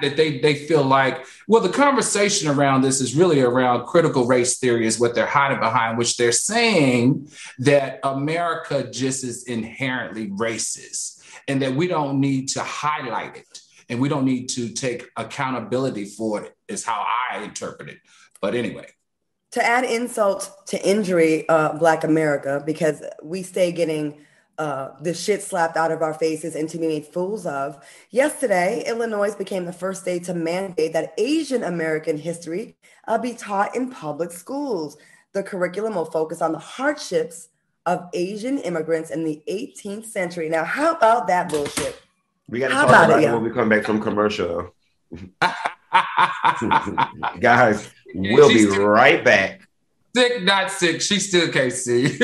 that 0.00 0.16
they 0.16 0.38
they 0.38 0.54
feel 0.54 0.85
like 0.85 1.26
well 1.47 1.62
the 1.62 1.68
conversation 1.68 2.49
around 2.49 2.83
this 2.83 3.00
is 3.00 3.14
really 3.14 3.40
around 3.40 3.87
critical 3.87 4.26
race 4.26 4.59
theory 4.59 4.87
is 4.87 4.99
what 4.99 5.14
they're 5.14 5.26
hiding 5.26 5.59
behind 5.59 5.99
which 5.99 6.16
they're 6.16 6.33
saying 6.33 7.28
that 7.59 7.99
america 8.04 8.88
just 8.90 9.25
is 9.25 9.45
inherently 9.45 10.28
racist 10.28 11.21
and 11.49 11.62
that 11.62 11.75
we 11.75 11.87
don't 11.87 12.21
need 12.21 12.49
to 12.49 12.62
highlight 12.62 13.37
it 13.37 13.58
and 13.88 14.00
we 14.00 14.09
don't 14.09 14.25
need 14.25 14.49
to 14.50 14.68
take 14.68 15.09
accountability 15.16 16.04
for 16.04 16.42
it. 16.42 16.57
Is 16.68 16.85
how 16.85 17.04
I 17.30 17.42
interpret 17.42 17.88
it. 17.88 17.99
But 18.40 18.54
anyway, 18.54 18.87
to 19.52 19.64
add 19.64 19.85
insult 19.85 20.66
to 20.68 20.88
injury, 20.88 21.49
uh, 21.49 21.76
Black 21.78 22.04
America, 22.04 22.62
because 22.64 23.02
we 23.23 23.42
stay 23.42 23.73
getting 23.73 24.25
uh, 24.59 24.90
the 25.00 25.14
shit 25.14 25.40
slapped 25.40 25.76
out 25.76 25.92
of 25.92 26.02
our 26.02 26.12
faces 26.12 26.57
and 26.57 26.68
to 26.68 26.78
be 26.78 26.88
made 26.88 27.07
fools 27.07 27.47
of. 27.47 27.78
Yesterday, 28.11 28.83
Illinois 28.88 29.33
became 29.35 29.64
the 29.64 29.73
first 29.73 30.02
state 30.02 30.25
to 30.25 30.35
mandate 30.35 30.92
that 30.92 31.14
Asian 31.16 31.62
American 31.62 32.18
history 32.18 32.76
uh, 33.07 33.16
be 33.16 33.35
taught 33.35 33.76
in 33.76 33.88
public 33.88 34.33
schools. 34.33 34.97
The 35.33 35.45
curriculum 35.45 35.95
will 35.95 36.07
focus 36.07 36.42
on 36.42 36.50
the 36.50 36.59
hardships 36.59 37.50
of 37.87 38.09
Asian 38.12 38.59
immigrants 38.59 39.11
in 39.11 39.23
the 39.23 39.40
18th 39.49 40.07
century. 40.07 40.49
Now, 40.49 40.64
how 40.64 40.92
about 40.92 41.28
that 41.28 41.49
bullshit? 41.49 42.02
We 42.49 42.61
got 42.61 42.69
to 42.69 42.75
talk 42.75 42.88
about, 42.88 43.11
about 43.11 43.23
it 43.23 43.31
when 43.31 43.43
we 43.45 43.50
come 43.50 43.69
back 43.69 43.85
from 43.85 44.00
commercial. 44.00 44.75
Guys, 47.40 47.90
we'll 48.14 48.49
be 48.49 48.67
right 48.67 49.23
back. 49.23 49.69
Sick, 50.17 50.43
not 50.43 50.71
sick. 50.71 51.02
She 51.02 51.21
still 51.21 51.52
can't 51.52 51.73
see. 51.73 52.19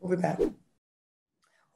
we'll 0.00 0.16
be 0.16 0.22
back. 0.22 0.40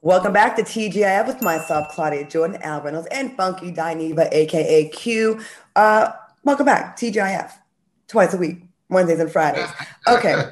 Welcome 0.01 0.33
back 0.33 0.57
to 0.57 0.63
TGIF 0.63 1.27
with 1.27 1.41
myself, 1.41 1.87
Claudia 1.89 2.27
Jordan, 2.27 2.61
Al 2.61 2.81
Reynolds, 2.81 3.07
and 3.11 3.37
Funky 3.37 3.71
Dineva, 3.71 4.27
aka 4.33 4.89
Q. 4.89 5.39
Uh, 5.77 6.11
welcome 6.43 6.65
back, 6.65 6.97
TGIF, 6.97 7.53
twice 8.07 8.33
a 8.33 8.37
week, 8.37 8.63
Wednesdays 8.89 9.19
and 9.19 9.31
Fridays. 9.31 9.69
Okay. 10.07 10.51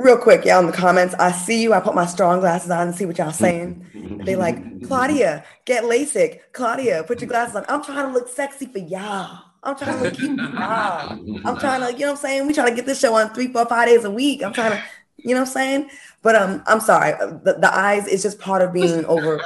Real 0.00 0.16
quick, 0.16 0.46
y'all 0.46 0.60
in 0.60 0.66
the 0.66 0.72
comments, 0.72 1.14
I 1.18 1.30
see 1.30 1.62
you. 1.62 1.74
I 1.74 1.80
put 1.80 1.94
my 1.94 2.06
strong 2.06 2.40
glasses 2.40 2.70
on 2.70 2.88
and 2.88 2.96
see 2.96 3.04
what 3.04 3.18
y'all 3.18 3.32
saying. 3.32 3.84
They 4.24 4.34
like, 4.34 4.82
Claudia, 4.84 5.44
get 5.66 5.84
LASIK. 5.84 6.38
Claudia, 6.54 7.04
put 7.04 7.20
your 7.20 7.28
glasses 7.28 7.56
on. 7.56 7.66
I'm 7.68 7.84
trying 7.84 8.06
to 8.06 8.12
look 8.12 8.28
sexy 8.28 8.64
for 8.64 8.78
y'all. 8.78 9.44
I'm 9.62 9.76
trying 9.76 9.98
to 9.98 10.04
look 10.04 10.14
cute 10.14 10.40
for 10.40 10.56
y'all. 10.56 11.10
I'm 11.44 11.58
trying 11.58 11.82
to, 11.82 11.92
you 11.92 12.06
know 12.06 12.12
what 12.12 12.12
I'm 12.12 12.16
saying? 12.16 12.46
We 12.46 12.54
trying 12.54 12.70
to 12.70 12.74
get 12.74 12.86
this 12.86 12.98
show 12.98 13.14
on 13.14 13.34
three, 13.34 13.48
four, 13.48 13.66
five 13.66 13.88
days 13.88 14.04
a 14.04 14.10
week. 14.10 14.42
I'm 14.42 14.54
trying 14.54 14.70
to, 14.70 14.82
you 15.18 15.34
know 15.34 15.42
what 15.42 15.48
I'm 15.48 15.52
saying? 15.52 15.90
But 16.22 16.34
um, 16.34 16.62
I'm 16.66 16.80
sorry. 16.80 17.12
The, 17.44 17.58
the 17.60 17.70
eyes 17.70 18.06
is 18.06 18.22
just 18.22 18.38
part 18.38 18.62
of 18.62 18.72
being 18.72 19.04
over 19.04 19.38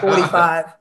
45. 0.00 0.72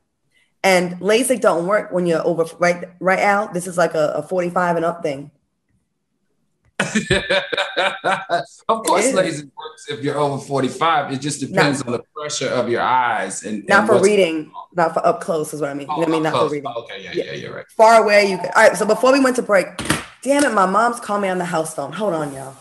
And 0.64 1.00
LASIK 1.00 1.40
don't 1.40 1.68
work 1.68 1.92
when 1.92 2.08
you're 2.08 2.26
over 2.26 2.46
right 2.58 2.86
right 3.00 3.20
out. 3.20 3.54
This 3.54 3.68
is 3.68 3.78
like 3.78 3.94
a, 3.94 4.14
a 4.16 4.24
45 4.24 4.78
and 4.78 4.86
up 4.86 5.04
thing. 5.04 5.30
of 8.70 8.84
course, 8.84 9.12
LASIK 9.12 9.52
works 9.58 9.90
if 9.90 10.04
you're 10.04 10.18
over 10.18 10.44
45. 10.44 11.14
It 11.14 11.22
just 11.22 11.40
depends 11.40 11.80
not, 11.80 11.88
on 11.88 11.94
the 11.94 12.04
pressure 12.16 12.50
of 12.50 12.70
your 12.70 12.82
eyes 12.82 13.44
and 13.44 13.66
not 13.68 13.88
for 13.88 14.02
reading, 14.02 14.52
not 14.74 14.94
for 14.94 15.06
up 15.06 15.22
close 15.22 15.54
is 15.54 15.62
what 15.62 15.70
I 15.70 15.74
mean. 15.74 15.88
Oh, 15.90 16.00
you 16.00 16.02
know 16.02 16.08
I 16.08 16.12
mean, 16.12 16.24
not 16.24 16.34
close. 16.34 16.50
for 16.50 16.54
reading. 16.54 16.72
Oh, 16.74 16.84
okay, 16.84 17.04
yeah, 17.04 17.12
yeah, 17.14 17.24
yeah, 17.26 17.32
you're 17.34 17.56
right. 17.56 17.66
Far 17.72 18.04
away, 18.04 18.30
you 18.30 18.38
can. 18.38 18.52
All 18.56 18.68
right, 18.68 18.78
so 18.78 18.86
before 18.86 19.12
we 19.12 19.20
went 19.20 19.36
to 19.38 19.42
break, 19.42 19.68
damn 20.22 20.44
it, 20.44 20.54
my 20.54 20.66
mom's 20.66 21.00
calling 21.00 21.24
me 21.24 21.30
on 21.30 21.38
the 21.38 21.46
house 21.46 21.74
phone. 21.74 21.92
Hold 21.94 22.14
on, 22.14 22.34
y'all. 22.34 22.56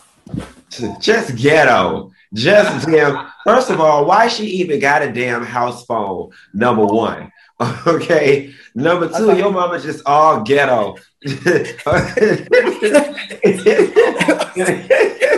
Just 0.99 1.35
ghetto. 1.35 2.11
Just 2.33 2.87
damn. 2.87 3.27
First 3.45 3.69
of 3.69 3.79
all, 3.79 4.05
why 4.05 4.27
she 4.27 4.45
even 4.45 4.79
got 4.79 5.01
a 5.03 5.11
damn 5.11 5.43
house 5.43 5.85
phone? 5.85 6.31
Number 6.53 6.85
one. 6.85 7.31
Okay. 7.87 8.53
Number 8.75 9.07
two, 9.07 9.29
okay. 9.29 9.37
your 9.37 9.51
mama 9.51 9.79
just 9.79 10.01
all 10.05 10.41
ghetto. 10.41 10.97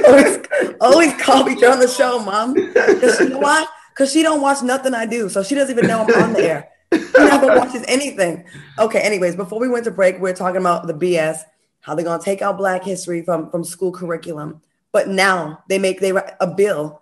always, 0.07 0.39
always 0.79 1.13
call 1.22 1.43
me 1.43 1.55
during 1.55 1.79
the 1.79 1.93
show, 1.95 2.19
mom. 2.19 2.53
Because 2.53 3.19
you 3.19 3.29
know 3.29 3.39
why? 3.39 3.65
Because 3.89 4.13
she 4.13 4.24
don't 4.24 4.41
watch 4.41 4.63
nothing 4.63 4.93
I 4.93 5.05
do, 5.05 5.27
so 5.27 5.43
she 5.43 5.53
doesn't 5.53 5.77
even 5.77 5.88
know 5.88 6.05
I'm 6.07 6.24
on 6.24 6.34
the 6.34 6.43
air. 6.43 6.69
She 6.93 7.01
never 7.17 7.48
watches 7.48 7.84
anything. 7.88 8.45
Okay. 8.79 9.01
Anyways, 9.01 9.36
before 9.36 9.60
we 9.60 9.67
went 9.67 9.84
to 9.84 9.91
break, 9.91 10.19
we 10.19 10.29
are 10.31 10.36
talking 10.36 10.62
about 10.62 10.88
the 10.88 10.93
BS, 10.93 11.39
how 11.81 11.93
they're 11.93 12.05
gonna 12.05 12.24
take 12.24 12.41
out 12.41 12.57
Black 12.57 12.84
history 12.84 13.22
from 13.22 13.50
from 13.51 13.65
school 13.65 13.91
curriculum, 13.91 14.62
but 14.93 15.10
now 15.10 15.63
they 15.67 15.77
make 15.77 16.00
they 16.00 16.13
write 16.13 16.31
a 16.39 16.48
bill 16.48 17.01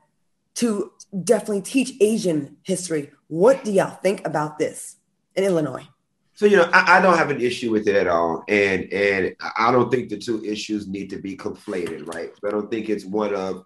to 0.55 0.91
definitely 1.23 1.61
teach 1.61 1.93
Asian 2.01 2.57
history. 2.63 3.11
What 3.27 3.63
do 3.63 3.71
y'all 3.71 3.95
think 4.01 4.25
about 4.25 4.57
this? 4.57 4.97
In 5.35 5.43
Illinois? 5.43 5.87
So 6.35 6.47
you 6.47 6.57
know, 6.57 6.69
I, 6.73 6.97
I, 6.97 7.01
don't 7.01 7.17
have 7.17 7.29
an 7.29 7.41
issue 7.41 7.71
with 7.71 7.87
it 7.87 7.95
at 7.95 8.07
all, 8.07 8.43
and 8.47 8.91
and 8.91 9.35
I 9.55 9.71
don't 9.71 9.91
think 9.91 10.09
the 10.09 10.17
two 10.17 10.43
issues 10.43 10.87
need 10.87 11.11
to 11.11 11.21
be 11.21 11.37
conflated, 11.37 12.07
right? 12.07 12.31
I 12.45 12.49
don't 12.49 12.71
think 12.71 12.89
it's 12.89 13.05
one 13.05 13.35
of, 13.35 13.63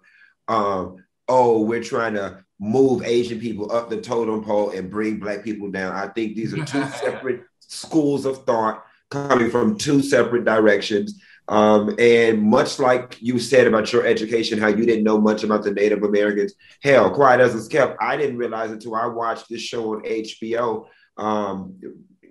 um, 0.48 1.02
oh, 1.28 1.62
we're 1.62 1.82
trying 1.82 2.14
to 2.14 2.44
move 2.60 3.02
Asian 3.04 3.40
people 3.40 3.72
up 3.72 3.88
the 3.88 4.00
totem 4.00 4.44
pole 4.44 4.70
and 4.70 4.90
bring 4.90 5.18
Black 5.18 5.44
people 5.44 5.70
down. 5.70 5.94
I 5.94 6.08
think 6.08 6.36
these 6.36 6.52
are 6.52 6.64
two 6.64 6.84
separate 7.00 7.44
schools 7.60 8.26
of 8.26 8.44
thought 8.44 8.84
coming 9.10 9.50
from 9.50 9.78
two 9.78 10.02
separate 10.02 10.44
directions. 10.44 11.20
Um, 11.48 11.94
and 11.98 12.42
much 12.42 12.78
like 12.78 13.16
you 13.22 13.38
said 13.38 13.66
about 13.66 13.90
your 13.90 14.04
education, 14.04 14.58
how 14.58 14.68
you 14.68 14.84
didn't 14.84 15.04
know 15.04 15.18
much 15.18 15.44
about 15.44 15.64
the 15.64 15.70
Native 15.70 16.02
Americans, 16.02 16.52
hell, 16.82 17.10
quiet 17.10 17.40
as 17.40 17.54
it's 17.54 17.68
kept, 17.68 17.96
I 18.02 18.18
didn't 18.18 18.36
realize 18.36 18.70
until 18.70 18.94
I 18.94 19.06
watched 19.06 19.48
this 19.48 19.62
show 19.62 19.94
on 19.94 20.02
HBO 20.02 20.86
um, 21.18 21.78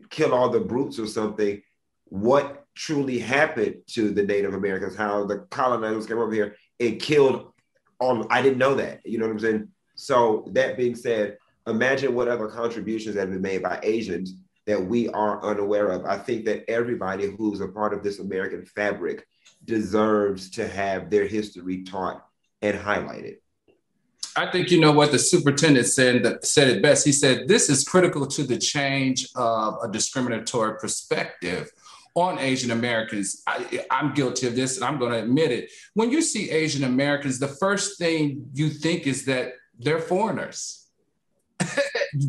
kill 0.09 0.33
all 0.33 0.49
the 0.49 0.59
brutes 0.59 0.99
or 0.99 1.07
something, 1.07 1.61
what 2.05 2.65
truly 2.75 3.19
happened 3.19 3.75
to 3.87 4.11
the 4.11 4.23
Native 4.23 4.53
Americans, 4.53 4.95
how 4.95 5.25
the 5.25 5.39
colonizers 5.49 6.05
came 6.05 6.19
over 6.19 6.33
here 6.33 6.55
and 6.79 6.99
killed 6.99 7.51
all, 7.99 8.25
I 8.29 8.41
didn't 8.41 8.59
know 8.59 8.75
that. 8.75 9.05
You 9.05 9.17
know 9.17 9.25
what 9.25 9.33
I'm 9.33 9.39
saying? 9.39 9.67
So 9.95 10.47
that 10.51 10.77
being 10.77 10.95
said, 10.95 11.37
imagine 11.65 12.13
what 12.13 12.27
other 12.27 12.47
contributions 12.47 13.15
have 13.15 13.29
been 13.29 13.41
made 13.41 13.63
by 13.63 13.79
Asians 13.83 14.35
that 14.67 14.85
we 14.85 15.09
are 15.09 15.43
unaware 15.43 15.87
of. 15.87 16.05
I 16.05 16.17
think 16.17 16.45
that 16.45 16.69
everybody 16.69 17.25
who's 17.35 17.61
a 17.61 17.67
part 17.67 17.93
of 17.93 18.03
this 18.03 18.19
American 18.19 18.65
fabric 18.65 19.25
deserves 19.65 20.49
to 20.51 20.67
have 20.67 21.09
their 21.09 21.25
history 21.25 21.83
taught 21.83 22.25
and 22.61 22.77
highlighted. 22.77 23.37
I 24.35 24.51
think 24.51 24.69
you 24.69 24.79
know 24.79 24.91
what 24.91 25.11
the 25.11 25.17
superintendent 25.17 25.87
said 25.87 26.23
that 26.23 26.45
said 26.45 26.67
it 26.67 26.81
best. 26.81 27.05
He 27.05 27.11
said 27.11 27.47
this 27.47 27.69
is 27.69 27.83
critical 27.83 28.27
to 28.27 28.43
the 28.43 28.57
change 28.57 29.27
of 29.35 29.79
a 29.83 29.91
discriminatory 29.91 30.77
perspective 30.77 31.71
on 32.13 32.39
Asian 32.39 32.71
Americans. 32.71 33.41
I, 33.47 33.85
am 33.89 34.13
guilty 34.13 34.47
of 34.47 34.55
this, 34.55 34.75
and 34.75 34.85
I'm 34.85 34.99
going 34.99 35.11
to 35.11 35.19
admit 35.19 35.51
it. 35.51 35.71
When 35.95 36.11
you 36.11 36.21
see 36.21 36.51
Asian 36.51 36.83
Americans, 36.83 37.39
the 37.39 37.47
first 37.47 37.97
thing 37.97 38.49
you 38.53 38.69
think 38.69 39.07
is 39.07 39.25
that 39.25 39.53
they're 39.79 39.99
foreigners. 39.99 40.87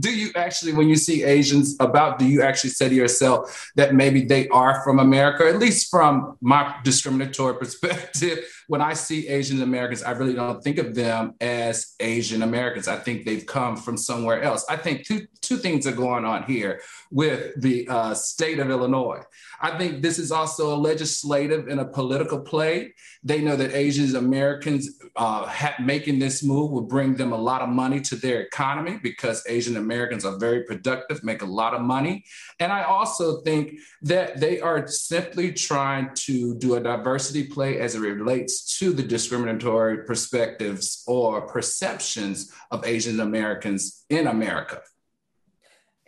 do 0.00 0.14
you 0.14 0.30
actually, 0.34 0.72
when 0.72 0.88
you 0.88 0.96
see 0.96 1.24
Asians 1.24 1.76
about, 1.80 2.18
do 2.18 2.26
you 2.26 2.42
actually 2.42 2.70
say 2.70 2.88
to 2.88 2.94
yourself 2.94 3.70
that 3.76 3.94
maybe 3.94 4.24
they 4.24 4.48
are 4.48 4.82
from 4.82 4.98
America, 4.98 5.46
at 5.46 5.58
least 5.58 5.90
from 5.90 6.36
my 6.40 6.74
discriminatory 6.84 7.54
perspective? 7.58 8.40
When 8.68 8.80
I 8.80 8.92
see 8.92 9.28
Asian 9.28 9.62
Americans, 9.62 10.02
I 10.02 10.12
really 10.12 10.34
don't 10.34 10.62
think 10.62 10.78
of 10.78 10.94
them 10.94 11.34
as 11.40 11.94
Asian 12.00 12.42
Americans. 12.42 12.86
I 12.86 12.96
think 12.96 13.24
they've 13.24 13.44
come 13.46 13.76
from 13.76 13.96
somewhere 13.96 14.42
else. 14.42 14.64
I 14.68 14.76
think 14.76 15.06
two, 15.06 15.26
two 15.40 15.56
things 15.56 15.86
are 15.86 15.92
going 15.92 16.24
on 16.26 16.44
here 16.44 16.80
with 17.10 17.60
the 17.60 17.88
uh, 17.88 18.14
state 18.14 18.58
of 18.58 18.68
Illinois. 18.68 19.22
I 19.60 19.76
think 19.76 20.02
this 20.02 20.18
is 20.18 20.30
also 20.30 20.74
a 20.74 20.76
legislative 20.76 21.68
and 21.68 21.80
a 21.80 21.86
political 21.86 22.40
play. 22.40 22.94
They 23.28 23.42
know 23.42 23.56
that 23.56 23.74
Asian 23.74 24.16
Americans 24.16 24.88
uh, 25.14 25.44
ha- 25.44 25.74
making 25.78 26.18
this 26.18 26.42
move 26.42 26.70
will 26.70 26.88
bring 26.96 27.14
them 27.14 27.32
a 27.32 27.36
lot 27.36 27.60
of 27.60 27.68
money 27.68 28.00
to 28.00 28.16
their 28.16 28.40
economy 28.40 28.98
because 29.02 29.44
Asian 29.46 29.76
Americans 29.76 30.24
are 30.24 30.38
very 30.38 30.64
productive, 30.64 31.22
make 31.22 31.42
a 31.42 31.52
lot 31.60 31.74
of 31.74 31.82
money. 31.82 32.24
And 32.58 32.72
I 32.72 32.84
also 32.84 33.42
think 33.42 33.80
that 34.00 34.40
they 34.40 34.62
are 34.62 34.86
simply 34.88 35.52
trying 35.52 36.08
to 36.26 36.54
do 36.54 36.76
a 36.76 36.80
diversity 36.80 37.44
play 37.44 37.80
as 37.80 37.94
it 37.94 38.00
relates 38.00 38.78
to 38.78 38.94
the 38.94 39.02
discriminatory 39.02 40.04
perspectives 40.04 41.04
or 41.06 41.46
perceptions 41.46 42.50
of 42.70 42.86
Asian 42.86 43.20
Americans 43.20 44.06
in 44.08 44.28
America. 44.28 44.80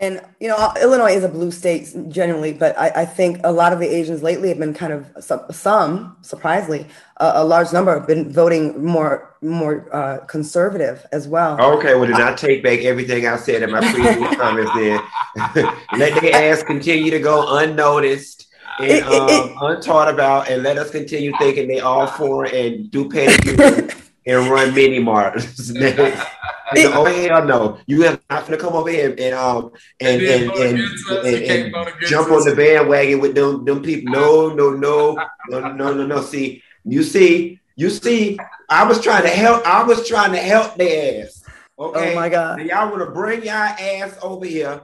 And 0.00 0.22
you 0.40 0.48
know, 0.48 0.72
Illinois 0.80 1.12
is 1.12 1.24
a 1.24 1.28
blue 1.28 1.50
state 1.50 1.94
generally, 2.08 2.54
but 2.54 2.76
I, 2.78 3.02
I, 3.02 3.04
think 3.04 3.38
a 3.44 3.52
lot 3.52 3.74
of 3.74 3.80
the 3.80 3.86
Asians 3.86 4.22
lately 4.22 4.48
have 4.48 4.58
been 4.58 4.72
kind 4.72 4.94
of 4.94 5.06
some, 5.54 6.16
surprisingly, 6.22 6.86
uh, 7.18 7.32
a 7.34 7.44
large 7.44 7.70
number 7.74 7.92
have 7.92 8.06
been 8.06 8.32
voting 8.32 8.82
more 8.82 9.36
more 9.42 9.94
uh, 9.94 10.24
conservative 10.24 11.04
as 11.12 11.28
well. 11.28 11.60
Okay, 11.60 11.94
well, 11.94 12.06
did 12.06 12.12
not 12.16 12.38
take 12.38 12.62
back 12.62 12.80
everything 12.80 13.26
I 13.26 13.36
said 13.36 13.62
in 13.62 13.70
my 13.70 13.80
previous 13.92 14.36
comments. 14.36 14.72
Then 14.74 15.76
let 15.98 16.18
their 16.22 16.34
ass 16.34 16.62
continue 16.62 17.10
to 17.10 17.20
go 17.20 17.58
unnoticed 17.58 18.46
and 18.78 18.90
it, 18.90 19.04
it, 19.04 19.30
um, 19.30 19.54
untaught 19.60 20.08
about, 20.08 20.48
and 20.48 20.62
let 20.62 20.78
us 20.78 20.90
continue 20.90 21.32
thinking 21.38 21.68
they 21.68 21.80
all 21.80 22.06
for 22.06 22.46
and 22.46 22.90
do 22.90 23.06
pedicure 23.06 23.99
and 24.30 24.48
run 24.48 24.74
mini 24.74 24.98
marts. 25.00 25.72
oh 26.76 27.04
hell 27.04 27.44
no! 27.44 27.78
You 27.86 28.02
have 28.02 28.20
not 28.30 28.44
gonna 28.44 28.56
come 28.56 28.74
over 28.74 28.90
here 28.90 29.14
and 29.18 29.34
um 29.34 29.72
and 29.98 30.22
and 30.22 30.50
and, 30.52 30.78
and, 31.26 31.74
and 31.74 31.74
jump 32.06 32.30
on 32.30 32.44
the 32.44 32.54
bandwagon 32.54 33.20
with 33.20 33.34
them 33.34 33.64
them 33.64 33.82
people. 33.82 34.12
No, 34.12 34.50
no, 34.50 34.70
no, 34.70 35.18
no, 35.48 35.72
no, 35.72 35.94
no, 35.94 36.06
no. 36.06 36.20
See, 36.22 36.62
you 36.84 37.02
see, 37.02 37.60
you 37.76 37.90
see. 37.90 38.38
I 38.68 38.86
was 38.86 39.00
trying 39.00 39.22
to 39.22 39.28
help. 39.28 39.66
I 39.66 39.82
was 39.82 40.06
trying 40.06 40.30
to 40.32 40.38
help 40.38 40.76
their 40.76 41.24
ass. 41.24 41.42
Okay. 41.76 42.12
Oh 42.12 42.14
my 42.14 42.28
God. 42.28 42.60
And 42.60 42.68
y'all 42.68 42.88
want 42.88 43.00
to 43.00 43.10
bring 43.10 43.42
y'all 43.42 43.52
ass 43.52 44.16
over 44.22 44.46
here 44.46 44.82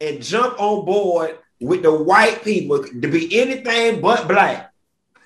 and 0.00 0.20
jump 0.20 0.58
on 0.58 0.84
board 0.84 1.38
with 1.60 1.82
the 1.82 1.92
white 1.92 2.42
people 2.42 2.82
to 2.82 3.08
be 3.08 3.40
anything 3.40 4.00
but 4.00 4.26
black. 4.26 4.72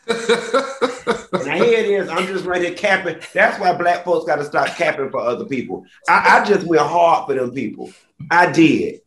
now 1.33 1.55
here 1.57 1.79
it 1.79 1.87
is. 1.87 2.09
I'm 2.09 2.27
just 2.27 2.45
right 2.45 2.63
here 2.63 2.75
capping. 2.75 3.19
That's 3.33 3.59
why 3.59 3.75
black 3.75 4.05
folks 4.05 4.27
got 4.27 4.37
to 4.37 4.45
stop 4.45 4.69
capping 4.77 5.11
for 5.11 5.21
other 5.21 5.45
people. 5.45 5.87
I, 6.09 6.41
I 6.41 6.45
just 6.45 6.67
went 6.67 6.83
hard 6.83 7.27
for 7.27 7.35
them 7.35 7.53
people. 7.53 7.91
I 8.31 8.51
did. 8.51 9.01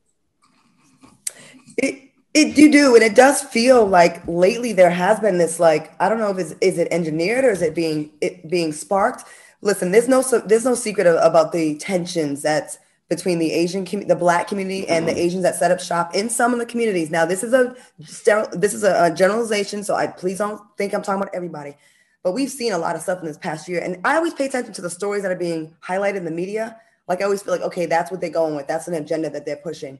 It, 1.78 2.12
it 2.34 2.58
you 2.58 2.72
do, 2.72 2.96
and 2.96 3.04
it 3.04 3.16
does 3.16 3.42
feel 3.42 3.86
like 3.86 4.26
lately 4.28 4.74
there 4.74 4.90
has 4.90 5.20
been 5.20 5.38
this 5.38 5.60
like 5.60 5.94
I 6.02 6.10
don't 6.10 6.20
know 6.20 6.32
if 6.32 6.38
it's 6.38 6.56
is 6.62 6.78
it 6.78 6.88
engineered 6.92 7.46
or 7.46 7.52
is 7.52 7.62
it 7.62 7.76
being 7.76 8.12
it 8.22 8.50
being 8.50 8.72
sparked. 8.72 9.24
Listen, 9.62 9.92
there's 9.92 10.08
no 10.08 10.22
there's 10.22 10.66
no 10.66 10.76
secret 10.76 11.08
about 11.08 11.52
the 11.52 11.78
tensions 11.78 12.42
that's 12.42 12.78
between 13.12 13.40
the 13.40 13.52
Asian 13.52 13.84
the 14.08 14.16
Black 14.16 14.48
community 14.48 14.88
and 14.88 15.06
the 15.06 15.16
Asians 15.16 15.44
that 15.44 15.56
set 15.56 15.70
up 15.70 15.82
shop 15.82 16.16
in 16.16 16.30
some 16.30 16.54
of 16.54 16.60
the 16.60 16.66
communities. 16.66 17.12
Now, 17.12 17.26
this 17.26 17.44
is 17.44 17.54
a 17.54 17.76
this 18.54 18.74
is 18.74 18.84
a, 18.84 19.14
generalization, 19.14 19.84
so 19.84 19.96
I 19.96 20.08
please 20.08 20.38
don't 20.38 20.62
think 20.78 20.94
I'm 20.94 21.02
talking 21.02 21.22
about 21.22 21.36
everybody. 21.36 21.76
But 22.24 22.34
we've 22.34 22.52
seen 22.52 22.72
a 22.72 22.78
lot 22.78 22.96
of 22.96 23.02
stuff 23.02 23.20
in 23.20 23.26
this 23.26 23.38
past 23.38 23.68
year, 23.68 23.82
and 23.82 23.98
I 24.06 24.16
always 24.16 24.34
pay 24.34 24.46
attention 24.46 24.74
to 24.74 24.82
the 24.82 24.90
stories 24.90 25.24
that 25.24 25.32
are 25.32 25.36
being 25.36 25.76
highlighted 25.84 26.18
in 26.18 26.26
the 26.26 26.32
media. 26.32 26.80
Like 27.08 27.22
I 27.22 27.26
always 27.26 27.42
feel 27.42 27.54
like, 27.54 27.64
okay, 27.64 27.88
that's 27.88 28.12
what 28.12 28.22
they're 28.22 28.30
going 28.30 28.56
with. 28.56 28.68
That's 28.68 28.88
an 28.88 28.94
agenda 28.94 29.30
that 29.32 29.46
they're 29.46 29.58
pushing 29.58 30.00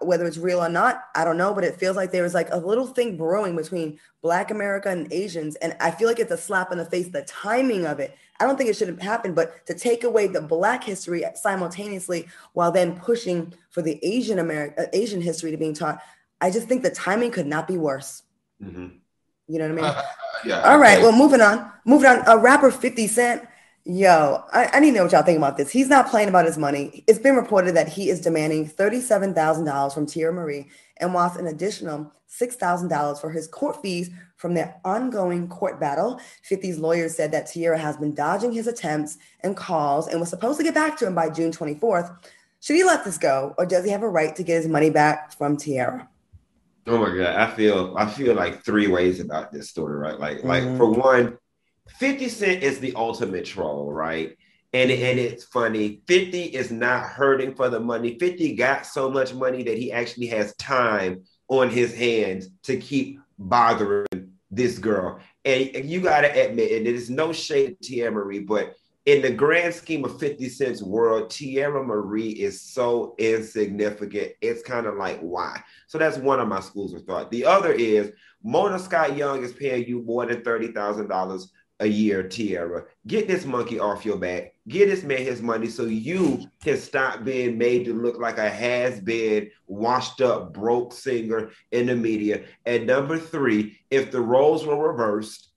whether 0.00 0.26
it's 0.26 0.36
real 0.36 0.62
or 0.62 0.68
not, 0.68 1.04
I 1.14 1.24
don't 1.24 1.38
know, 1.38 1.54
but 1.54 1.64
it 1.64 1.76
feels 1.76 1.96
like 1.96 2.10
there 2.10 2.22
was 2.22 2.34
like 2.34 2.48
a 2.50 2.58
little 2.58 2.86
thing 2.86 3.16
brewing 3.16 3.56
between 3.56 3.98
Black 4.20 4.50
America 4.50 4.90
and 4.90 5.10
Asians. 5.10 5.56
And 5.56 5.74
I 5.80 5.90
feel 5.90 6.06
like 6.06 6.18
it's 6.18 6.30
a 6.30 6.36
slap 6.36 6.70
in 6.70 6.78
the 6.78 6.84
face, 6.84 7.08
the 7.08 7.22
timing 7.22 7.86
of 7.86 7.98
it. 7.98 8.14
I 8.38 8.44
don't 8.44 8.58
think 8.58 8.68
it 8.68 8.76
should 8.76 8.88
have 8.88 9.00
happened, 9.00 9.34
but 9.34 9.64
to 9.66 9.74
take 9.74 10.04
away 10.04 10.26
the 10.26 10.42
Black 10.42 10.84
history 10.84 11.24
simultaneously 11.34 12.28
while 12.52 12.70
then 12.70 12.98
pushing 12.98 13.54
for 13.70 13.80
the 13.80 13.98
Asian 14.02 14.38
American 14.38 14.84
uh, 14.84 14.88
Asian 14.92 15.22
history 15.22 15.50
to 15.50 15.56
being 15.56 15.74
taught, 15.74 16.00
I 16.42 16.50
just 16.50 16.68
think 16.68 16.82
the 16.82 16.90
timing 16.90 17.30
could 17.30 17.46
not 17.46 17.66
be 17.66 17.78
worse. 17.78 18.22
Mm-hmm. 18.62 18.96
You 19.50 19.58
know 19.58 19.74
what 19.74 19.84
I 19.84 19.92
mean? 19.92 20.02
yeah. 20.44 20.60
All 20.62 20.78
right. 20.78 21.00
Well, 21.00 21.12
moving 21.12 21.40
on. 21.40 21.70
Moving 21.84 22.06
on. 22.06 22.22
A 22.26 22.38
rapper 22.38 22.70
50 22.70 23.06
Cent 23.06 23.42
Yo, 23.86 24.44
I, 24.52 24.68
I, 24.74 24.80
need 24.80 24.90
to 24.90 24.98
know 24.98 25.02
what 25.04 25.12
y'all 25.12 25.22
think 25.22 25.38
about 25.38 25.56
this. 25.56 25.70
He's 25.70 25.88
not 25.88 26.10
playing 26.10 26.28
about 26.28 26.44
his 26.44 26.58
money. 26.58 27.02
It's 27.06 27.18
been 27.18 27.34
reported 27.34 27.74
that 27.76 27.88
he 27.88 28.10
is 28.10 28.20
demanding 28.20 28.68
$37,000 28.68 29.94
from 29.94 30.04
Teairra 30.04 30.34
Mari 30.34 30.68
and 30.98 31.14
wants 31.14 31.36
an 31.36 31.46
additional 31.46 32.12
$6,000 32.28 33.20
for 33.20 33.30
his 33.30 33.48
court 33.48 33.80
fees 33.80 34.10
from 34.36 34.52
their 34.52 34.78
ongoing 34.84 35.48
court 35.48 35.80
battle. 35.80 36.20
50's 36.48 36.78
lawyers 36.78 37.16
said 37.16 37.32
that 37.32 37.46
Teairra 37.46 37.78
has 37.78 37.96
been 37.96 38.14
dodging 38.14 38.52
his 38.52 38.66
attempts 38.66 39.16
and 39.40 39.56
calls 39.56 40.08
and 40.08 40.20
was 40.20 40.28
supposed 40.28 40.58
to 40.58 40.64
get 40.64 40.74
back 40.74 40.98
to 40.98 41.06
him 41.06 41.14
by 41.14 41.30
June 41.30 41.50
24th. 41.50 42.14
Should 42.60 42.76
he 42.76 42.84
let 42.84 43.02
this 43.02 43.16
go 43.16 43.54
or 43.56 43.64
does 43.64 43.86
he 43.86 43.90
have 43.90 44.02
a 44.02 44.08
right 44.08 44.36
to 44.36 44.42
get 44.42 44.56
his 44.56 44.68
money 44.68 44.90
back 44.90 45.32
from 45.38 45.56
Teairra? 45.56 46.06
Oh 46.86 46.98
my 46.98 47.16
God. 47.16 47.36
I 47.36 47.50
feel 47.54 47.94
I 47.96 48.06
feel 48.06 48.34
like 48.34 48.64
three 48.64 48.86
ways 48.86 49.20
about 49.20 49.52
this 49.52 49.70
story, 49.70 49.96
right? 49.96 50.18
Like, 50.18 50.38
mm-hmm. 50.38 50.48
like 50.48 50.76
for 50.76 50.90
one, 50.90 51.38
50 51.98 52.28
Cent 52.28 52.62
is 52.62 52.80
the 52.80 52.94
ultimate 52.94 53.44
troll, 53.44 53.92
right? 53.92 54.36
And, 54.72 54.90
and 54.90 55.18
it's 55.18 55.44
funny. 55.44 56.00
50 56.06 56.42
is 56.42 56.70
not 56.70 57.04
hurting 57.04 57.54
for 57.54 57.68
the 57.68 57.80
money. 57.80 58.18
50 58.18 58.54
got 58.54 58.86
so 58.86 59.10
much 59.10 59.34
money 59.34 59.64
that 59.64 59.76
he 59.76 59.90
actually 59.90 60.28
has 60.28 60.54
time 60.56 61.24
on 61.48 61.68
his 61.70 61.92
hands 61.94 62.48
to 62.64 62.76
keep 62.76 63.18
bothering 63.38 64.06
this 64.50 64.78
girl. 64.78 65.18
And 65.44 65.84
you 65.84 66.00
got 66.00 66.20
to 66.20 66.28
admit, 66.28 66.72
and 66.72 66.86
there's 66.86 67.10
no 67.10 67.32
shade 67.32 67.76
to 67.82 67.92
Teairra 67.92 68.12
Mari, 68.12 68.40
but 68.40 68.74
in 69.06 69.22
the 69.22 69.30
grand 69.30 69.74
scheme 69.74 70.04
of 70.04 70.18
50 70.18 70.48
Cent's 70.48 70.82
world, 70.82 71.30
Teairra 71.30 71.84
Mari 71.86 72.28
is 72.28 72.60
so 72.60 73.14
insignificant. 73.18 74.32
It's 74.40 74.62
kind 74.62 74.86
of 74.86 74.96
like, 74.96 75.20
why? 75.20 75.62
So 75.86 75.98
that's 75.98 76.18
one 76.18 76.40
of 76.40 76.48
my 76.48 76.60
schools 76.60 76.92
of 76.92 77.04
thought. 77.04 77.30
The 77.30 77.44
other 77.44 77.72
is 77.72 78.12
Mona 78.42 78.78
Scott 78.78 79.16
Young 79.16 79.42
is 79.42 79.52
paying 79.52 79.86
you 79.86 80.02
more 80.02 80.26
than 80.26 80.42
$30,000 80.42 81.46
a 81.80 81.86
year, 81.86 82.22
Teairra. 82.22 82.84
Get 83.06 83.26
this 83.26 83.46
monkey 83.46 83.78
off 83.80 84.04
your 84.04 84.18
back. 84.18 84.54
Get 84.68 84.88
this 84.88 85.02
man 85.02 85.22
his 85.22 85.40
money 85.40 85.66
so 85.66 85.84
you 85.84 86.46
can 86.62 86.76
stop 86.76 87.24
being 87.24 87.56
made 87.56 87.86
to 87.86 87.94
look 87.94 88.18
like 88.18 88.36
a 88.36 88.50
has 88.50 89.00
been, 89.00 89.50
washed 89.66 90.20
up, 90.20 90.52
broke 90.52 90.92
singer 90.92 91.50
in 91.72 91.86
the 91.86 91.96
media. 91.96 92.44
And 92.66 92.86
number 92.86 93.18
three, 93.18 93.78
if 93.90 94.10
the 94.10 94.20
roles 94.20 94.66
were 94.66 94.92
reversed 94.92 95.49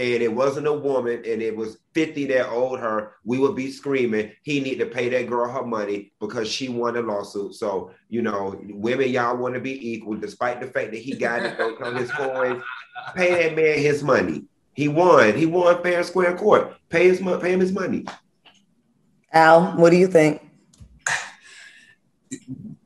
and 0.00 0.22
it 0.22 0.32
wasn't 0.32 0.66
a 0.66 0.72
woman 0.72 1.22
and 1.26 1.42
it 1.42 1.54
was 1.54 1.76
50 1.92 2.24
that 2.28 2.48
owed 2.48 2.80
her, 2.80 3.16
we 3.22 3.38
would 3.38 3.54
be 3.54 3.70
screaming, 3.70 4.32
he 4.42 4.58
need 4.58 4.76
to 4.76 4.86
pay 4.86 5.10
that 5.10 5.28
girl 5.28 5.50
her 5.50 5.62
money 5.62 6.10
because 6.20 6.50
she 6.50 6.70
won 6.70 6.96
a 6.96 7.02
lawsuit. 7.02 7.54
So, 7.54 7.90
you 8.08 8.22
know, 8.22 8.58
women, 8.70 9.10
y'all 9.10 9.36
want 9.36 9.54
to 9.54 9.60
be 9.60 9.92
equal, 9.92 10.14
despite 10.14 10.58
the 10.58 10.68
fact 10.68 10.92
that 10.92 11.02
he 11.02 11.14
got 11.14 11.42
it, 11.42 11.58
don't 11.58 11.96
his 11.96 12.10
coins. 12.12 12.62
Pay 13.14 13.42
that 13.42 13.54
man 13.54 13.78
his 13.78 14.02
money. 14.02 14.44
He 14.72 14.88
won. 14.88 15.36
He 15.36 15.44
won 15.44 15.82
fair 15.82 15.98
and 15.98 16.06
square 16.06 16.34
court. 16.34 16.76
Pay 16.88 17.08
his 17.08 17.20
money, 17.20 17.42
pay 17.42 17.52
him 17.52 17.60
his 17.60 17.72
money. 17.72 18.06
Al, 19.34 19.72
what 19.72 19.90
do 19.90 19.96
you 19.96 20.06
think? 20.06 20.40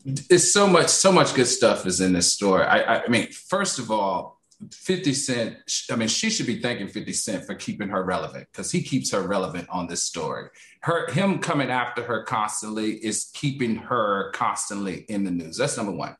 It's 0.05 0.53
so 0.53 0.67
much, 0.67 0.89
so 0.89 1.13
much 1.13 1.33
good 1.33 1.47
stuff 1.47 1.87
is 1.87 2.01
in 2.01 2.13
this 2.13 2.33
story. 2.33 2.65
I, 2.65 3.05
I 3.05 3.09
mean, 3.09 3.29
first 3.29 3.79
of 3.79 3.93
all, 3.93 4.34
50 4.73 5.15
Cent, 5.15 5.57
I 5.91 5.97
mean, 5.97 6.09
she 6.09 6.31
should 6.31 6.47
be 6.47 6.61
thanking 6.61 6.89
50 6.89 7.13
Cent 7.13 7.45
for 7.45 7.55
keeping 7.55 7.89
her 7.89 8.05
relevant 8.05 8.47
because 8.53 8.71
he 8.71 8.83
keeps 8.83 9.11
her 9.13 9.23
relevant 9.23 9.69
on 9.69 9.87
this 9.87 10.03
story. 10.03 10.49
Her 10.81 11.11
him 11.11 11.39
coming 11.39 11.71
after 11.71 12.03
her 12.03 12.23
constantly 12.23 12.93
is 13.05 13.31
keeping 13.35 13.77
her 13.77 14.31
constantly 14.33 15.05
in 15.09 15.25
the 15.25 15.31
news. 15.31 15.59
That's 15.59 15.77
number 15.77 15.93
one. 15.93 16.17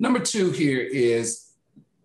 Number 0.00 0.18
two 0.18 0.50
here 0.50 0.80
is 0.80 1.44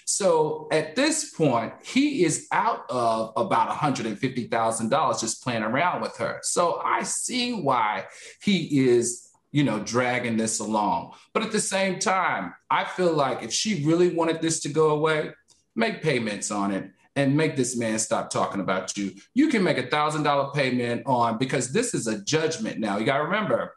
So 0.06 0.67
at 0.71 0.95
this 0.95 1.36
point, 1.36 1.73
he 1.84 2.25
is 2.25 2.47
out 2.52 2.89
of 2.89 3.32
about 3.38 3.69
$150,000 3.69 5.21
just 5.21 5.43
playing 5.43 5.62
around 5.62 6.02
with 6.02 6.17
her. 6.17 6.39
So 6.41 6.82
I 6.84 7.04
see 7.04 7.54
why 7.54 8.06
he 8.41 8.89
is, 8.89 9.28
you 9.51 9.63
know, 9.63 9.79
dragging 9.79 10.38
this 10.38 10.59
along. 10.59 11.13
But 11.33 11.43
at 11.43 11.51
the 11.51 11.59
same 11.59 11.99
time, 11.99 12.53
I 12.69 12.85
feel 12.85 13.13
like 13.13 13.43
if 13.43 13.51
she 13.51 13.83
really 13.85 14.13
wanted 14.13 14.41
this 14.41 14.59
to 14.62 14.69
go 14.69 14.91
away, 14.91 15.31
make 15.75 16.01
payments 16.01 16.51
on 16.51 16.71
it 16.71 16.91
and 17.15 17.35
make 17.35 17.55
this 17.55 17.75
man 17.75 17.99
stop 17.99 18.29
talking 18.29 18.62
about 18.62 18.95
you. 18.97 19.13
You 19.33 19.47
can 19.47 19.63
make 19.63 19.77
a 19.77 19.88
thousand 19.88 20.23
dollar 20.23 20.51
payment 20.51 21.03
on 21.05 21.38
because 21.38 21.71
this 21.71 21.93
is 21.93 22.07
a 22.07 22.21
judgment 22.21 22.79
now. 22.79 22.97
You 22.97 23.05
got 23.05 23.17
to 23.17 23.23
remember, 23.23 23.75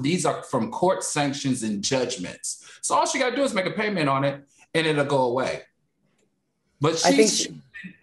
these 0.00 0.24
are 0.26 0.42
from 0.42 0.70
court 0.70 1.04
sanctions 1.04 1.62
and 1.62 1.82
judgments. 1.82 2.66
So 2.82 2.94
all 2.94 3.06
she 3.06 3.18
got 3.18 3.30
to 3.30 3.36
do 3.36 3.42
is 3.42 3.54
make 3.54 3.66
a 3.66 3.70
payment 3.70 4.08
on 4.08 4.24
it 4.24 4.42
and 4.74 4.86
it'll 4.86 5.04
go 5.04 5.22
away. 5.22 5.62
But 6.80 6.98
she's 6.98 7.48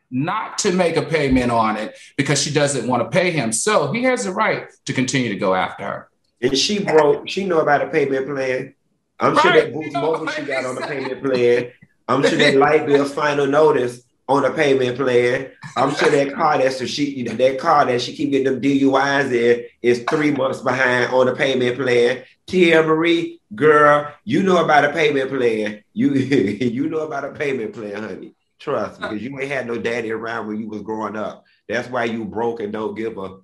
not 0.09 0.59
to 0.59 0.71
make 0.71 0.95
a 0.95 1.01
payment 1.01 1.51
on 1.51 1.75
it 1.75 1.97
because 2.17 2.41
she 2.41 2.51
doesn't 2.51 2.87
want 2.87 3.03
to 3.03 3.09
pay 3.09 3.31
him. 3.31 3.51
So 3.51 3.91
he 3.91 4.03
has 4.03 4.25
the 4.25 4.31
right 4.31 4.67
to 4.85 4.93
continue 4.93 5.29
to 5.29 5.35
go 5.35 5.55
after 5.55 5.83
her. 5.83 6.09
And 6.43 6.57
she 6.57 6.83
broke, 6.83 7.27
she 7.29 7.45
know 7.45 7.61
about 7.61 7.81
a 7.81 7.87
payment 7.87 8.27
plan. 8.27 8.75
I'm 9.19 9.33
right. 9.35 9.41
sure 9.41 9.53
that 9.53 9.73
Boost 9.73 9.93
Mobile 9.93 10.27
she 10.27 10.43
got 10.43 10.65
on 10.65 10.75
the 10.75 10.81
payment 10.81 11.23
plan. 11.23 11.71
I'm 12.07 12.21
sure 12.21 12.37
that 12.37 12.57
light 12.57 12.85
bill 12.85 13.05
final 13.05 13.47
notice 13.47 14.03
on 14.27 14.45
a 14.45 14.51
payment 14.51 14.97
plan. 14.97 15.51
I'm 15.75 15.95
sure 15.95 16.09
that 16.09 16.33
car 16.33 16.57
that's 16.57 16.79
the 16.79 16.87
she 16.87 17.23
that 17.23 17.59
car 17.59 17.85
that 17.85 18.01
she 18.01 18.15
keep 18.15 18.31
getting 18.31 18.45
them 18.45 18.61
DUIs 18.61 19.31
in 19.31 19.65
is 19.81 20.03
three 20.09 20.31
months 20.31 20.61
behind 20.61 21.13
on 21.13 21.27
a 21.27 21.35
payment 21.35 21.77
plan. 21.77 22.23
Tia 22.45 22.83
Marie, 22.83 23.39
girl, 23.55 24.13
you 24.25 24.43
know 24.43 24.63
about 24.63 24.85
a 24.85 24.91
payment 24.91 25.29
plan. 25.29 25.83
You 25.93 26.13
you 26.13 26.89
know 26.89 26.99
about 26.99 27.25
a 27.25 27.31
payment 27.31 27.73
plan, 27.73 28.03
honey. 28.03 28.35
Trust 28.59 29.01
because 29.01 29.21
you 29.21 29.37
ain't 29.39 29.51
had 29.51 29.67
no 29.67 29.77
daddy 29.77 30.11
around 30.11 30.47
when 30.47 30.57
you 30.57 30.67
was 30.69 30.81
growing 30.81 31.15
up. 31.15 31.45
That's 31.67 31.89
why 31.89 32.05
you 32.05 32.25
broke 32.25 32.61
and 32.61 32.71
don't 32.71 32.95
give 32.95 33.17
a. 33.17 33.39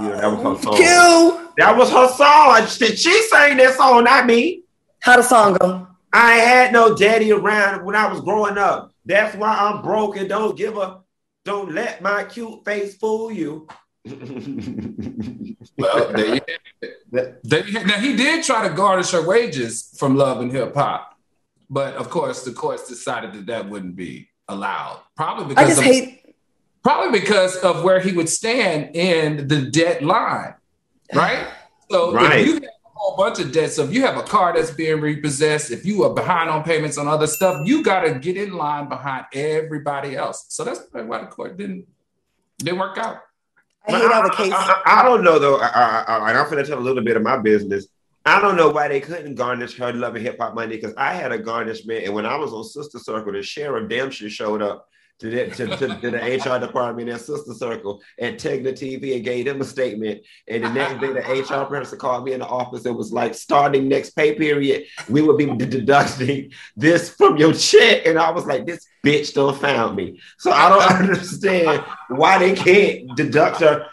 You 0.00 0.08
know, 0.08 0.16
that 0.16 0.30
was 0.30 0.42
her 0.42 0.62
song. 0.62 0.76
Q. 0.76 1.50
That 1.58 1.76
was 1.76 1.90
her 1.90 2.08
song. 2.08 2.78
Did 2.78 2.98
she 2.98 3.22
sang 3.28 3.56
that 3.58 3.74
song, 3.76 4.04
not 4.04 4.26
me? 4.26 4.62
How 5.00 5.16
the 5.16 5.22
song 5.22 5.56
go? 5.60 5.86
I 6.12 6.34
had 6.34 6.72
no 6.72 6.96
daddy 6.96 7.32
around 7.32 7.84
when 7.84 7.94
I 7.94 8.10
was 8.10 8.20
growing 8.20 8.58
up. 8.58 8.92
That's 9.04 9.36
why 9.36 9.56
I'm 9.56 9.82
broke 9.82 10.16
and 10.16 10.28
don't 10.28 10.56
give 10.56 10.76
a. 10.76 11.00
Don't 11.44 11.72
let 11.72 12.02
my 12.02 12.24
cute 12.24 12.64
face 12.64 12.96
fool 12.96 13.30
you. 13.30 13.68
well, 15.78 16.12
there 16.12 16.34
you, 16.34 16.40
They, 17.44 17.62
now 17.70 18.00
he 18.00 18.16
did 18.16 18.44
try 18.44 18.66
to 18.66 18.74
garnish 18.74 19.10
her 19.12 19.26
wages 19.26 19.94
from 19.98 20.16
Love 20.16 20.40
and 20.40 20.50
Hip 20.52 20.74
Hop, 20.74 21.16
but 21.70 21.94
of 21.94 22.10
course 22.10 22.44
the 22.44 22.52
courts 22.52 22.88
decided 22.88 23.32
that 23.32 23.46
that 23.46 23.68
wouldn't 23.68 23.96
be 23.96 24.28
allowed. 24.48 25.00
Probably 25.16 25.54
because 25.54 25.64
I 25.64 25.68
just 25.68 25.78
of, 25.78 25.84
hate. 25.84 26.15
Probably 26.86 27.18
because 27.18 27.56
of 27.56 27.82
where 27.82 27.98
he 27.98 28.12
would 28.12 28.28
stand 28.28 28.94
in 28.94 29.48
the 29.48 29.60
debt 29.62 30.04
line, 30.04 30.54
right? 31.12 31.48
So 31.90 32.12
Right. 32.12 32.38
if 32.42 32.46
you 32.46 32.52
have 32.54 32.62
a 32.62 32.88
whole 32.94 33.16
bunch 33.16 33.40
of 33.40 33.50
debts, 33.50 33.74
so 33.74 33.82
if 33.82 33.92
you 33.92 34.02
have 34.02 34.16
a 34.16 34.22
car 34.22 34.54
that's 34.54 34.70
being 34.70 35.00
repossessed, 35.00 35.72
if 35.72 35.84
you 35.84 36.04
are 36.04 36.14
behind 36.14 36.48
on 36.48 36.62
payments 36.62 36.96
on 36.96 37.08
other 37.08 37.26
stuff, 37.26 37.66
you 37.66 37.82
got 37.82 38.02
to 38.02 38.14
get 38.14 38.36
in 38.36 38.52
line 38.52 38.88
behind 38.88 39.26
everybody 39.32 40.14
else. 40.14 40.46
So 40.48 40.62
that's 40.62 40.78
probably 40.78 41.08
why 41.10 41.22
the 41.22 41.26
court 41.26 41.56
didn't 41.56 41.86
didn't 42.58 42.78
work 42.78 42.98
out. 42.98 43.16
I 43.88 43.90
hate 43.98 44.04
all 44.12 44.22
the 44.22 44.30
cases. 44.30 44.52
I, 44.54 44.80
I- 44.86 45.00
I 45.00 45.02
don't 45.02 45.24
know 45.24 45.40
though. 45.40 45.56
I, 45.56 45.66
I, 45.66 46.04
I, 46.18 46.30
I'm 46.40 46.48
going 46.50 46.62
to 46.62 46.70
tell 46.70 46.78
a 46.78 46.86
little 46.88 47.02
bit 47.02 47.16
of 47.16 47.22
my 47.24 47.36
business. 47.36 47.88
I 48.24 48.40
don't 48.40 48.56
know 48.56 48.68
why 48.70 48.86
they 48.86 49.00
couldn't 49.00 49.34
garnish 49.34 49.76
her 49.78 49.92
love 49.92 50.14
and 50.14 50.24
hip 50.24 50.38
hop 50.40 50.54
money 50.54 50.76
because 50.76 50.94
I 50.96 51.14
had 51.14 51.32
a 51.32 51.38
garnishment, 51.38 52.04
and 52.04 52.14
when 52.14 52.26
I 52.26 52.36
was 52.36 52.52
on 52.52 52.62
Sister 52.62 53.00
Circle, 53.00 53.32
the 53.32 53.42
sheriff 53.42 53.88
Dempsey 53.88 54.28
showed 54.28 54.62
up 54.62 54.88
to 55.18 55.30
the, 55.30 55.46
to, 55.46 55.66
to, 55.66 56.00
to 56.00 56.10
the 56.10 56.18
HR 56.18 56.58
department 56.58 57.08
at 57.08 57.20
Sister 57.20 57.54
Circle 57.54 58.02
and 58.18 58.36
Tegna 58.36 58.72
TV 58.72 59.16
and 59.16 59.24
gave 59.24 59.46
them 59.46 59.60
a 59.60 59.64
statement. 59.64 60.22
And 60.46 60.64
the 60.64 60.70
next 60.70 61.00
day, 61.00 61.12
the 61.12 61.20
HR 61.20 61.64
person 61.68 61.98
called 61.98 62.24
me 62.24 62.32
in 62.32 62.40
the 62.40 62.46
office 62.46 62.84
and 62.84 62.96
was 62.96 63.12
like, 63.12 63.34
"Starting 63.34 63.88
next 63.88 64.10
pay 64.10 64.34
period, 64.34 64.84
we 65.08 65.22
will 65.22 65.36
be 65.36 65.46
deducting 65.46 66.52
this 66.76 67.10
from 67.10 67.36
your 67.36 67.52
check." 67.52 68.06
And 68.06 68.18
I 68.18 68.30
was 68.30 68.46
like, 68.46 68.66
"This 68.66 68.86
bitch 69.04 69.34
don't 69.34 69.58
found 69.58 69.96
me." 69.96 70.20
So 70.38 70.50
I 70.50 70.68
don't 70.68 71.00
understand 71.00 71.84
why 72.08 72.38
they 72.38 72.54
can't 72.54 73.16
deduct 73.16 73.60
her. 73.60 73.86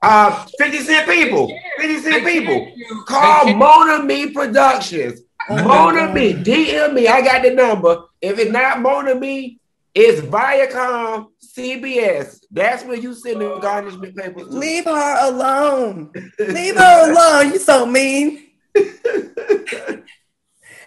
Uh, 0.00 0.46
50 0.58 0.78
Cent 0.78 1.08
people, 1.08 1.52
50 1.78 1.98
Cent 1.98 2.24
people. 2.24 2.72
Call 3.06 3.46
Monami 3.46 4.32
Productions. 4.32 5.22
Monami, 5.48 6.44
DM 6.44 6.92
me. 6.94 7.08
I 7.08 7.22
got 7.22 7.42
the 7.42 7.50
number. 7.50 8.04
If 8.20 8.38
it's 8.38 8.50
not 8.50 8.78
Monami, 8.78 9.57
it's 10.00 10.20
Viacom 10.20 11.28
CBS. 11.44 12.44
That's 12.50 12.84
where 12.84 12.96
you 12.96 13.14
send 13.14 13.40
the 13.40 13.58
garnishment 13.58 14.16
papers. 14.16 14.48
To. 14.48 14.56
Leave 14.56 14.84
her 14.84 15.28
alone. 15.28 16.12
Leave 16.38 16.76
her 16.76 17.10
alone. 17.10 17.52
You 17.52 17.58
so 17.58 17.84
mean. 17.86 18.44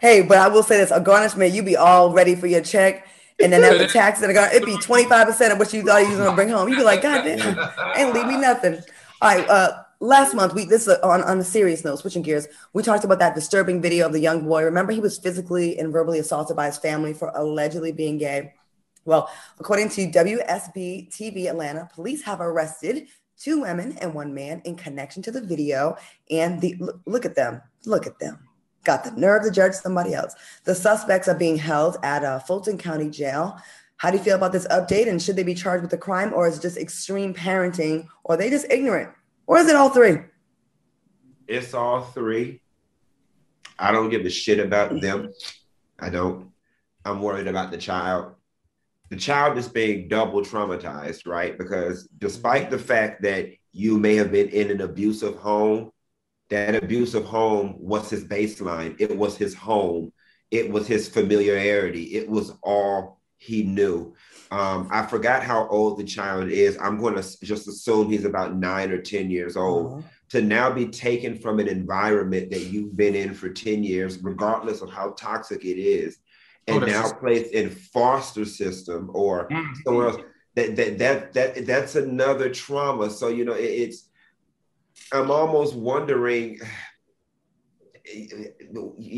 Hey, 0.02 0.24
but 0.24 0.40
I 0.40 0.48
will 0.48 0.64
say 0.64 0.78
this: 0.78 0.90
a 0.90 1.00
garnishment, 1.00 1.54
you 1.54 1.62
be 1.62 1.78
all 1.78 2.12
ready 2.12 2.34
for 2.34 2.48
your 2.48 2.62
check, 2.62 3.06
and 3.40 3.54
then 3.54 3.64
after 3.64 3.88
taxes, 3.88 4.24
and 4.24 4.36
it'd 4.36 4.66
be 4.66 4.76
twenty 4.80 5.08
five 5.08 5.28
percent 5.28 5.54
of 5.54 5.60
what 5.60 5.72
you 5.74 5.84
thought 5.84 6.02
you 6.02 6.10
was 6.10 6.18
gonna 6.18 6.36
bring 6.36 6.50
home. 6.50 6.70
You'd 6.70 6.78
be 6.78 6.84
like, 6.84 7.04
God 7.04 7.24
damn, 7.24 7.56
ain't 7.96 8.12
leave 8.12 8.26
me 8.26 8.38
nothing. 8.38 8.82
All 9.22 9.36
right. 9.36 9.48
Uh, 9.48 9.84
last 10.00 10.34
month, 10.34 10.56
we 10.56 10.66
this 10.66 10.88
is 10.88 10.98
on 11.04 11.22
on 11.22 11.40
a 11.40 11.44
serious 11.44 11.86
note, 11.86 12.00
switching 12.00 12.24
gears. 12.24 12.48
We 12.74 12.82
talked 12.82 13.04
about 13.04 13.20
that 13.20 13.36
disturbing 13.36 13.80
video 13.80 14.08
of 14.08 14.14
the 14.14 14.20
young 14.20 14.44
boy. 14.44 14.64
Remember, 14.64 14.92
he 14.92 15.00
was 15.00 15.20
physically 15.20 15.78
and 15.78 15.94
verbally 15.94 16.18
assaulted 16.18 16.56
by 16.58 16.66
his 16.66 16.80
family 16.80 17.14
for 17.14 17.32
allegedly 17.36 17.92
being 17.92 18.18
gay. 18.18 18.56
Well, 19.06 19.30
according 19.60 19.90
to 19.90 20.12
WSB 20.12 21.10
TV 21.10 21.50
Atlanta, 21.50 21.90
police 21.94 22.22
have 22.24 22.40
arrested 22.40 23.08
two 23.38 23.62
women 23.62 23.98
and 24.00 24.14
one 24.14 24.34
man 24.34 24.62
in 24.66 24.76
connection 24.76 25.24
to 25.24 25.32
the 25.32 25.42
video. 25.42 25.96
And 26.30 26.62
the 26.62 26.76
look, 26.80 27.02
look 27.06 27.26
at 27.26 27.36
them, 27.36 27.62
look 27.86 28.06
at 28.06 28.20
them. 28.20 28.40
Got 28.84 29.04
the 29.04 29.12
nerve 29.12 29.44
to 29.44 29.52
judge 29.52 29.74
somebody 29.74 30.14
else. 30.14 30.34
The 30.64 30.76
suspects 30.76 31.28
are 31.28 31.36
being 31.36 31.58
held 31.58 31.98
at 32.04 32.24
uh, 32.24 32.40
Fulton 32.40 32.78
County 32.78 33.10
Jail. 33.10 33.60
How 33.98 34.10
do 34.10 34.18
you 34.18 34.24
feel 34.24 34.36
about 34.36 34.52
this 34.52 34.68
update? 34.68 35.08
And 35.08 35.22
should 35.22 35.36
they 35.36 35.44
be 35.44 35.54
charged 35.54 35.84
with 35.84 35.94
a 35.94 35.98
crime, 35.98 36.34
or 36.34 36.48
is 36.48 36.58
it 36.58 36.62
just 36.64 36.78
extreme 36.78 37.34
parenting, 37.36 38.08
or 38.24 38.36
they 38.36 38.50
just 38.50 38.66
ignorant, 38.72 39.12
or 39.46 39.60
is 39.60 39.68
it 39.68 39.76
all 39.76 39.90
three? 39.90 40.18
It's 41.48 41.76
all 41.76 42.02
three. 42.02 42.62
I 43.78 43.92
don't 43.92 44.10
give 44.10 44.26
a 44.26 44.30
shit 44.30 44.60
about 44.60 45.00
them. 45.02 45.32
I 46.00 46.10
don't. 46.10 46.50
I'm 47.06 47.22
worried 47.22 47.48
about 47.48 47.70
the 47.70 47.78
child. 47.78 48.34
The 49.12 49.18
child 49.18 49.58
is 49.58 49.68
being 49.68 50.08
double 50.08 50.42
traumatized, 50.42 51.28
right? 51.28 51.58
Because 51.58 52.08
despite 52.18 52.70
the 52.70 52.80
fact 52.80 53.22
that 53.24 53.50
you 53.74 53.98
may 53.98 54.16
have 54.16 54.32
been 54.32 54.48
in 54.48 54.72
an 54.72 54.80
abusive 54.80 55.36
home, 55.36 55.92
that 56.50 56.82
abusive 56.82 57.26
home 57.26 57.76
was 57.78 58.10
his 58.10 58.24
baseline. 58.24 58.96
It 59.00 59.18
was 59.18 59.36
his 59.36 59.54
home. 59.54 60.14
It 60.50 60.72
was 60.72 60.88
his 60.88 61.10
familiarity. 61.10 62.16
It 62.16 62.30
was 62.30 62.54
all 62.64 63.20
he 63.38 63.64
knew. 63.64 64.16
Um, 64.50 64.88
I 64.92 65.06
forgot 65.06 65.44
how 65.44 65.68
old 65.68 66.00
the 66.00 66.06
child 66.06 66.48
is. 66.48 66.78
I'm 66.78 66.98
going 66.98 67.16
to 67.16 67.22
just 67.44 67.68
assume 67.68 68.10
he's 68.10 68.24
about 68.24 68.56
nine 68.56 68.92
or 68.92 69.02
10 69.02 69.30
years 69.30 69.58
old 69.58 70.06
to 70.30 70.42
now 70.42 70.72
be 70.72 70.86
taken 70.86 71.38
from 71.38 71.60
an 71.60 71.68
environment 71.68 72.50
that 72.52 72.68
you've 72.68 72.96
been 72.96 73.16
in 73.16 73.34
for 73.34 73.50
10 73.50 73.84
years, 73.84 74.24
regardless 74.24 74.82
of 74.82 74.90
how 74.90 75.10
toxic 75.18 75.66
it 75.66 75.78
is, 75.78 76.20
Oh, 76.68 76.76
and 76.76 76.84
Oh, 76.84 76.88
now 76.88 77.02
just- 77.04 77.20
placed 77.20 77.52
in 77.54 77.70
foster 77.70 78.46
system 78.46 79.10
or 79.14 79.48
mm-hmm. 79.50 79.74
somewhere 79.84 80.08
else. 80.10 80.22
That, 80.56 80.76
that 80.76 80.98
that 81.00 81.34
that 81.34 81.66
that's 81.66 81.96
another 81.96 82.50
trauma. 82.54 83.10
So 83.10 83.30
you 83.30 83.46
know, 83.46 83.54
it, 83.54 83.64
it's 83.64 84.10
I'm 85.14 85.32
almost 85.32 85.76
wondering 85.76 86.60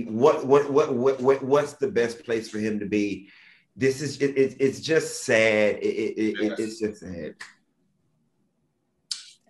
what 0.10 0.46
what 0.46 0.70
what 0.72 0.94
what 0.94 1.20
what 1.22 1.44
what's 1.44 1.74
the 1.74 1.88
best 1.88 2.24
place 2.24 2.50
for 2.50 2.60
him 2.60 2.80
to 2.80 2.86
be. 2.86 3.30
This 3.76 4.02
is 4.02 4.22
it, 4.22 4.38
it 4.38 4.58
it's 4.60 4.80
just 4.80 5.24
sad. 5.24 5.78
It, 5.78 5.86
it, 5.86 6.18
it, 6.18 6.40
it- 6.40 6.60
it's 6.60 6.80
just 6.80 7.00
sad. 7.00 7.34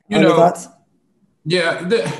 You 0.07 0.21
know. 0.21 0.53
Yeah. 1.45 1.83
The, 1.83 2.11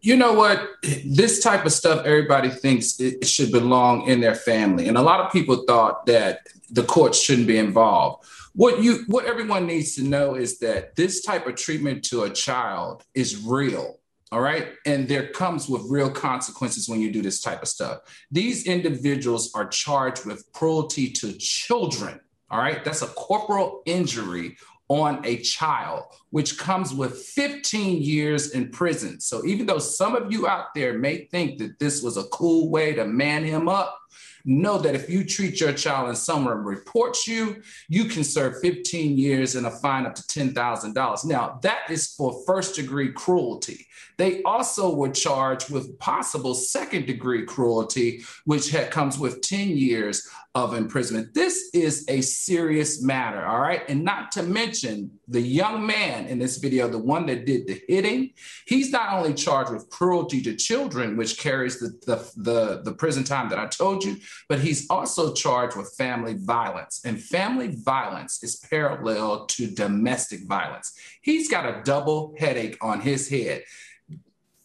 you 0.00 0.16
know 0.16 0.32
what? 0.32 0.68
This 1.04 1.42
type 1.42 1.64
of 1.66 1.72
stuff, 1.72 2.04
everybody 2.04 2.50
thinks 2.50 3.00
it 3.00 3.26
should 3.26 3.50
belong 3.50 4.06
in 4.06 4.20
their 4.20 4.34
family. 4.34 4.88
And 4.88 4.96
a 4.96 5.02
lot 5.02 5.20
of 5.20 5.32
people 5.32 5.64
thought 5.66 6.06
that 6.06 6.46
the 6.70 6.82
courts 6.82 7.20
shouldn't 7.20 7.48
be 7.48 7.58
involved. 7.58 8.24
What 8.54 8.82
you 8.82 9.04
what 9.06 9.26
everyone 9.26 9.66
needs 9.66 9.94
to 9.96 10.02
know 10.02 10.34
is 10.34 10.58
that 10.58 10.96
this 10.96 11.22
type 11.22 11.46
of 11.46 11.54
treatment 11.54 12.04
to 12.06 12.24
a 12.24 12.30
child 12.30 13.04
is 13.14 13.44
real. 13.44 14.00
All 14.30 14.40
right. 14.40 14.68
And 14.84 15.08
there 15.08 15.28
comes 15.28 15.68
with 15.68 15.82
real 15.88 16.10
consequences 16.10 16.88
when 16.88 17.00
you 17.00 17.10
do 17.10 17.22
this 17.22 17.40
type 17.40 17.62
of 17.62 17.68
stuff. 17.68 18.00
These 18.30 18.66
individuals 18.66 19.52
are 19.54 19.66
charged 19.66 20.26
with 20.26 20.44
cruelty 20.52 21.10
to 21.12 21.32
children. 21.38 22.20
All 22.50 22.58
right. 22.58 22.84
That's 22.84 23.02
a 23.02 23.06
corporal 23.06 23.82
injury 23.86 24.58
on 24.88 25.20
a 25.24 25.36
child, 25.38 26.04
which 26.30 26.58
comes 26.58 26.94
with 26.94 27.18
15 27.18 28.02
years 28.02 28.50
in 28.52 28.70
prison. 28.70 29.20
So 29.20 29.44
even 29.44 29.66
though 29.66 29.78
some 29.78 30.16
of 30.16 30.32
you 30.32 30.48
out 30.48 30.74
there 30.74 30.98
may 30.98 31.26
think 31.26 31.58
that 31.58 31.78
this 31.78 32.02
was 32.02 32.16
a 32.16 32.24
cool 32.24 32.70
way 32.70 32.94
to 32.94 33.04
man 33.04 33.44
him 33.44 33.68
up, 33.68 33.98
know 34.44 34.78
that 34.78 34.94
if 34.94 35.10
you 35.10 35.24
treat 35.24 35.60
your 35.60 35.72
child 35.72 36.08
and 36.08 36.16
someone 36.16 36.64
reports 36.64 37.28
you, 37.28 37.62
you 37.88 38.06
can 38.06 38.24
serve 38.24 38.60
15 38.62 39.18
years 39.18 39.54
and 39.54 39.66
a 39.66 39.70
fine 39.70 40.06
up 40.06 40.14
to 40.14 40.22
$10,000. 40.22 41.24
Now, 41.26 41.58
that 41.62 41.90
is 41.90 42.14
for 42.14 42.42
first 42.46 42.76
degree 42.76 43.12
cruelty. 43.12 43.86
They 44.16 44.42
also 44.42 44.94
were 44.94 45.10
charged 45.10 45.70
with 45.70 45.98
possible 45.98 46.54
second 46.54 47.06
degree 47.06 47.44
cruelty, 47.44 48.22
which 48.46 48.70
had, 48.70 48.90
comes 48.90 49.18
with 49.18 49.42
10 49.42 49.68
years 49.68 50.28
of 50.54 50.74
imprisonment. 50.74 51.34
This 51.34 51.70
is 51.74 52.04
a 52.08 52.20
serious 52.20 53.02
matter, 53.02 53.44
all 53.44 53.60
right? 53.60 53.82
And 53.88 54.02
not 54.02 54.32
to 54.32 54.42
mention 54.42 55.10
the 55.28 55.40
young 55.40 55.86
man 55.86 56.26
in 56.26 56.38
this 56.38 56.56
video, 56.56 56.88
the 56.88 56.98
one 56.98 57.26
that 57.26 57.44
did 57.44 57.66
the 57.66 57.80
hitting, 57.86 58.30
he's 58.66 58.90
not 58.90 59.12
only 59.12 59.34
charged 59.34 59.72
with 59.72 59.90
cruelty 59.90 60.40
to 60.42 60.56
children, 60.56 61.16
which 61.16 61.38
carries 61.38 61.78
the, 61.78 61.88
the, 62.06 62.32
the, 62.36 62.82
the 62.82 62.92
prison 62.92 63.24
time 63.24 63.50
that 63.50 63.58
I 63.58 63.66
told 63.66 64.04
you, 64.04 64.16
but 64.48 64.60
he's 64.60 64.88
also 64.90 65.34
charged 65.34 65.76
with 65.76 65.94
family 65.96 66.34
violence. 66.38 67.02
And 67.04 67.22
family 67.22 67.76
violence 67.76 68.42
is 68.42 68.56
parallel 68.56 69.46
to 69.46 69.70
domestic 69.70 70.46
violence. 70.46 70.98
He's 71.22 71.48
got 71.48 71.66
a 71.66 71.82
double 71.84 72.34
headache 72.38 72.78
on 72.80 73.00
his 73.00 73.28
head. 73.28 73.64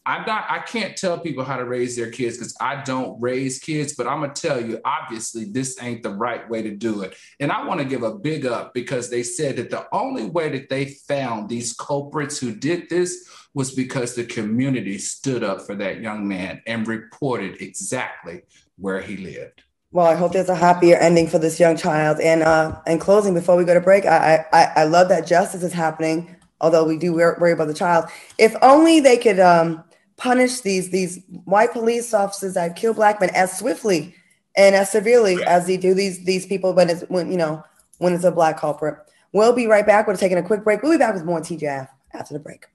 I'm 0.06 0.26
not, 0.26 0.44
I 0.50 0.58
can't 0.58 0.96
tell 0.96 1.18
people 1.18 1.44
how 1.44 1.56
to 1.56 1.64
raise 1.64 1.96
their 1.96 2.10
kids 2.10 2.36
because 2.36 2.54
I 2.60 2.82
don't 2.82 3.18
raise 3.20 3.58
kids, 3.58 3.94
but 3.94 4.06
I'm 4.06 4.20
gonna 4.20 4.34
tell 4.34 4.62
you, 4.62 4.80
obviously, 4.84 5.44
this 5.44 5.82
ain't 5.82 6.02
the 6.02 6.10
right 6.10 6.48
way 6.48 6.60
to 6.62 6.76
do 6.76 7.02
it. 7.02 7.16
And 7.40 7.50
I 7.50 7.64
want 7.66 7.80
to 7.80 7.86
give 7.86 8.02
a 8.02 8.14
big 8.14 8.44
up 8.44 8.74
because 8.74 9.08
they 9.08 9.22
said 9.22 9.56
that 9.56 9.70
the 9.70 9.86
only 9.92 10.26
way 10.26 10.50
that 10.50 10.68
they 10.68 10.96
found 11.08 11.48
these 11.48 11.72
culprits 11.72 12.38
who 12.38 12.54
did 12.54 12.90
this 12.90 13.28
was 13.54 13.72
because 13.72 14.14
the 14.14 14.24
community 14.24 14.98
stood 14.98 15.42
up 15.42 15.62
for 15.62 15.74
that 15.76 16.00
young 16.00 16.28
man 16.28 16.60
and 16.66 16.86
reported 16.86 17.62
exactly 17.62 18.42
where 18.76 19.00
he 19.00 19.16
lived. 19.16 19.62
Well, 19.92 20.06
I 20.06 20.16
hope 20.16 20.32
there's 20.32 20.48
a 20.48 20.56
happier 20.56 20.96
ending 20.96 21.28
for 21.28 21.38
this 21.38 21.60
young 21.60 21.76
child. 21.76 22.18
And 22.18 22.42
uh, 22.42 22.80
in 22.84 22.98
closing, 22.98 23.32
before 23.32 23.56
we 23.56 23.64
go 23.64 23.74
to 23.74 23.80
break, 23.80 24.04
I 24.04 24.44
I, 24.52 24.64
I 24.76 24.84
love 24.84 25.08
that 25.08 25.26
justice 25.26 25.62
is 25.62 25.72
happening. 25.72 26.34
Although 26.60 26.84
we 26.84 26.96
do 26.96 27.12
worry 27.12 27.52
about 27.52 27.68
the 27.68 27.74
child, 27.74 28.06
if 28.38 28.56
only 28.62 28.98
they 28.98 29.18
could 29.18 29.38
um, 29.38 29.83
punish 30.16 30.60
these 30.60 30.90
these 30.90 31.20
white 31.44 31.72
police 31.72 32.14
officers 32.14 32.54
that 32.54 32.76
kill 32.76 32.94
black 32.94 33.20
men 33.20 33.30
as 33.34 33.58
swiftly 33.58 34.14
and 34.56 34.74
as 34.74 34.90
severely 34.90 35.42
as 35.44 35.66
they 35.66 35.76
do 35.76 35.94
these 35.94 36.24
these 36.24 36.46
people 36.46 36.72
when 36.72 36.90
it's 36.90 37.02
when 37.08 37.30
you 37.30 37.36
know 37.36 37.62
when 37.98 38.12
it's 38.12 38.24
a 38.24 38.32
black 38.32 38.58
culprit. 38.58 38.96
We'll 39.32 39.52
be 39.52 39.66
right 39.66 39.86
back. 39.86 40.06
We're 40.06 40.16
taking 40.16 40.38
a 40.38 40.42
quick 40.42 40.62
break. 40.62 40.82
We'll 40.82 40.92
be 40.92 40.98
back 40.98 41.14
with 41.14 41.24
more 41.24 41.40
TGF 41.40 41.88
after 42.12 42.34
the 42.34 42.40
break. 42.40 42.66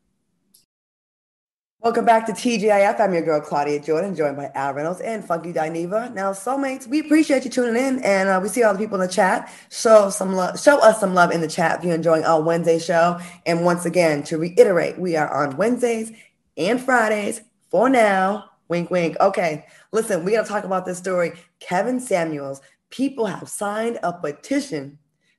Welcome 1.82 2.04
back 2.04 2.26
to 2.26 2.34
TGIF. 2.34 3.00
I'm 3.00 3.14
your 3.14 3.22
girl 3.22 3.40
Claudia 3.40 3.80
Jordan, 3.80 4.14
joined 4.14 4.36
by 4.36 4.52
Al 4.54 4.74
Reynolds 4.74 5.00
and 5.00 5.24
Funky 5.24 5.54
Dineva. 5.54 6.14
Now, 6.14 6.34
soulmates, 6.34 6.88
we 6.88 7.00
appreciate 7.00 7.46
you 7.46 7.50
tuning 7.50 7.82
in, 7.82 8.04
and 8.04 8.28
uh, 8.28 8.38
we 8.44 8.50
see 8.50 8.64
all 8.64 8.74
the 8.74 8.80
people 8.80 9.00
in 9.00 9.08
the 9.08 9.14
chat. 9.14 9.50
Show 9.72 10.10
some 10.10 10.34
love, 10.34 10.60
show 10.60 10.80
us 10.80 11.00
some 11.00 11.14
love 11.14 11.32
in 11.32 11.40
the 11.40 11.48
chat 11.48 11.80
if 11.80 11.86
you're 11.86 11.96
enjoying 11.96 12.26
our 12.26 12.42
Wednesday 12.42 12.80
show. 12.80 13.18
And 13.46 13.64
once 13.64 13.86
again, 13.86 14.24
to 14.24 14.38
reiterate, 14.38 15.00
we 15.00 15.16
are 15.16 15.34
on 15.34 15.56
Wednesdays 15.56 16.12
and 16.60 16.80
Fridays 16.80 17.42
for 17.70 17.90
now. 17.90 18.52
Wink, 18.68 18.92
wink. 18.92 19.18
Okay, 19.20 19.66
listen, 19.92 20.24
we 20.24 20.34
got 20.34 20.46
to 20.46 20.52
talk 20.52 20.66
about 20.66 20.86
this 20.86 21.00
story. 21.00 21.34
Kevin 21.60 22.00
Samuels. 22.00 22.62
People 22.92 23.26
have 23.26 23.48
signed 23.48 24.00
a 24.04 24.14
petition 24.14 24.98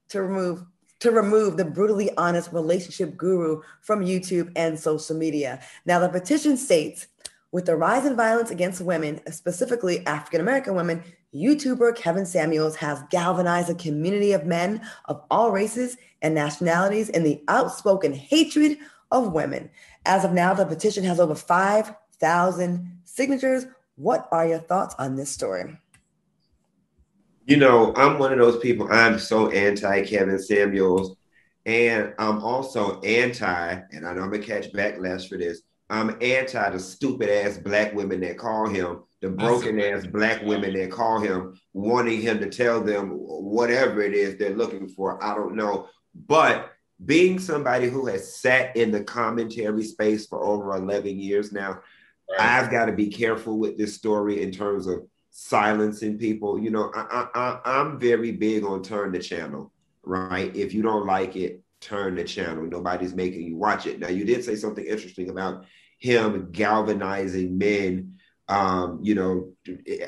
to 0.09 0.22
remove 0.22 0.64
to 1.00 1.11
remove 1.11 1.56
the 1.56 1.64
brutally 1.64 2.14
honest 2.16 2.52
relationship 2.52 3.16
guru 3.16 3.62
from 3.80 4.04
YouTube 4.04 4.52
and 4.54 4.78
social 4.78 5.16
media. 5.16 5.61
Now, 5.87 5.98
the 5.98 6.11
petition 6.11 6.59
states 6.59 7.06
with 7.52 7.64
the 7.64 7.74
rise 7.74 8.04
in 8.04 8.16
violence 8.16 8.50
against 8.50 8.83
women, 8.83 9.20
specifically 9.33 10.06
African 10.06 10.40
American 10.40 10.74
women, 10.74 11.02
YouTuber 11.35 11.96
Kevin 11.96 12.26
Samuels 12.26 12.76
has 12.76 13.02
galvanized 13.11 13.70
a 13.70 13.74
community 13.74 14.33
of 14.33 14.46
men 14.46 14.83
of 15.06 15.22
all 15.30 15.50
races 15.50 15.96
and 16.22 16.35
nationalities 16.35 17.09
in 17.09 17.24
the 17.24 17.42
outspoken 17.48 18.12
hatred 18.12 18.76
of 19.11 19.33
women. 19.33 19.70
As 20.07 20.25
of 20.25 20.33
now, 20.33 20.55
the 20.55 20.66
petition 20.66 21.05
has 21.05 21.20
over 21.20 21.35
5,000 21.35 23.01
signatures. 23.05 23.66
What 23.96 24.29
are 24.33 24.46
your 24.46 24.61
thoughts 24.61 24.94
on 24.99 25.16
this 25.16 25.31
story? 25.31 25.79
you 27.51 27.57
know, 27.57 27.92
I'm 27.96 28.20
one 28.20 28.33
of 28.33 28.38
those 28.38 28.59
people. 28.59 28.87
I'm 28.92 29.18
so 29.18 29.51
anti 29.51 30.03
Kevin 30.03 30.38
Samuels, 30.38 31.16
and 31.66 32.14
I'm 32.16 32.38
also 32.44 33.01
anti, 33.01 33.81
and 33.90 34.07
I 34.07 34.14
know 34.14 34.23
I'm 34.23 34.31
gonna 34.31 34.38
catch 34.38 34.73
backlash 34.73 35.29
for 35.29 35.37
this. 35.37 35.62
I'm 35.88 36.16
anti 36.20 36.70
the 36.70 36.79
stupid 36.79 37.29
ass 37.29 37.59
black 37.59 37.92
women 37.92 38.20
that 38.20 38.38
call 38.38 38.68
him, 38.68 39.03
the 39.20 39.31
broken 39.31 39.81
ass 39.81 40.07
black 40.07 40.44
women 40.44 40.75
that 40.75 40.92
call 40.92 41.18
him, 41.18 41.59
wanting 41.73 42.20
him 42.20 42.38
to 42.38 42.49
tell 42.49 42.81
them 42.81 43.09
whatever 43.09 44.01
it 44.01 44.14
is 44.14 44.37
they're 44.37 44.51
looking 44.55 44.87
for. 44.87 45.20
I 45.20 45.35
don't 45.35 45.57
know. 45.57 45.88
But 46.14 46.70
being 47.04 47.38
somebody 47.38 47.88
who 47.88 48.06
has 48.06 48.36
sat 48.36 48.76
in 48.76 48.90
the 48.90 49.02
commentary 49.02 49.84
space 49.84 50.26
for 50.26 50.42
over 50.44 50.74
11 50.74 51.18
years 51.18 51.52
now, 51.52 51.80
right. 52.30 52.40
I've 52.40 52.70
got 52.70 52.86
to 52.86 52.92
be 52.92 53.08
careful 53.08 53.58
with 53.58 53.78
this 53.78 53.94
story 53.94 54.42
in 54.42 54.52
terms 54.52 54.86
of 54.86 55.06
silencing 55.30 56.18
people. 56.18 56.58
You 56.58 56.70
know, 56.70 56.90
I, 56.94 57.26
I, 57.34 57.60
I'm 57.64 57.98
very 57.98 58.32
big 58.32 58.64
on 58.64 58.82
turn 58.82 59.12
the 59.12 59.18
channel, 59.18 59.72
right? 60.02 60.54
If 60.54 60.74
you 60.74 60.82
don't 60.82 61.06
like 61.06 61.36
it, 61.36 61.62
turn 61.80 62.16
the 62.16 62.24
channel. 62.24 62.64
Nobody's 62.64 63.14
making 63.14 63.42
you 63.42 63.56
watch 63.56 63.86
it. 63.86 63.98
Now, 63.98 64.08
you 64.08 64.24
did 64.24 64.44
say 64.44 64.54
something 64.54 64.84
interesting 64.84 65.30
about 65.30 65.64
him 65.98 66.50
galvanizing 66.52 67.56
men. 67.56 68.16
Um, 68.48 68.98
you 69.00 69.14
know, 69.14 69.52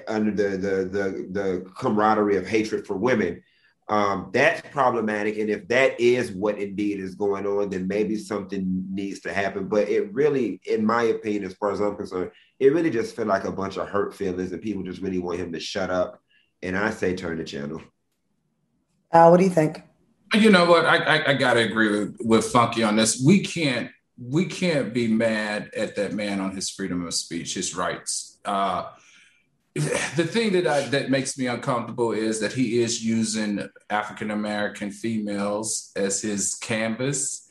under 0.08 0.32
the 0.32 0.56
the 0.56 0.76
the 0.84 1.28
the 1.30 1.70
camaraderie 1.78 2.36
of 2.36 2.46
hatred 2.46 2.88
for 2.88 2.96
women 2.96 3.40
um, 3.88 4.30
that's 4.32 4.62
problematic. 4.70 5.38
And 5.38 5.50
if 5.50 5.68
that 5.68 5.98
is 6.00 6.32
what 6.32 6.58
indeed 6.58 7.00
is 7.00 7.14
going 7.14 7.46
on, 7.46 7.70
then 7.70 7.88
maybe 7.88 8.16
something 8.16 8.86
needs 8.90 9.20
to 9.20 9.32
happen. 9.32 9.68
But 9.68 9.88
it 9.88 10.12
really, 10.12 10.60
in 10.66 10.86
my 10.86 11.04
opinion, 11.04 11.44
as 11.44 11.54
far 11.54 11.72
as 11.72 11.80
I'm 11.80 11.96
concerned, 11.96 12.30
it 12.58 12.72
really 12.72 12.90
just 12.90 13.16
felt 13.16 13.28
like 13.28 13.44
a 13.44 13.52
bunch 13.52 13.76
of 13.76 13.88
hurt 13.88 14.14
feelings 14.14 14.52
and 14.52 14.62
people 14.62 14.82
just 14.82 15.02
really 15.02 15.18
want 15.18 15.40
him 15.40 15.52
to 15.52 15.60
shut 15.60 15.90
up. 15.90 16.20
And 16.62 16.76
I 16.76 16.90
say 16.90 17.14
turn 17.14 17.38
the 17.38 17.44
channel. 17.44 17.82
Al, 19.12 19.30
what 19.30 19.38
do 19.38 19.44
you 19.44 19.50
think? 19.50 19.82
You 20.32 20.50
know 20.50 20.64
what? 20.64 20.86
I, 20.86 20.96
I, 20.96 21.30
I 21.30 21.34
gotta 21.34 21.60
agree 21.60 21.90
with, 21.90 22.16
with 22.20 22.44
Funky 22.46 22.82
on 22.82 22.96
this. 22.96 23.22
We 23.22 23.40
can't 23.40 23.90
we 24.18 24.44
can't 24.46 24.92
be 24.92 25.08
mad 25.08 25.70
at 25.76 25.96
that 25.96 26.12
man 26.12 26.40
on 26.40 26.54
his 26.54 26.70
freedom 26.70 27.04
of 27.06 27.14
speech, 27.14 27.54
his 27.54 27.74
rights. 27.74 28.38
Uh, 28.44 28.84
the 29.74 30.28
thing 30.28 30.52
that 30.52 30.66
I, 30.66 30.86
that 30.88 31.10
makes 31.10 31.38
me 31.38 31.46
uncomfortable 31.46 32.12
is 32.12 32.40
that 32.40 32.52
he 32.52 32.82
is 32.82 33.02
using 33.02 33.66
African 33.88 34.30
American 34.30 34.90
females 34.90 35.92
as 35.96 36.20
his 36.20 36.54
canvas 36.56 37.48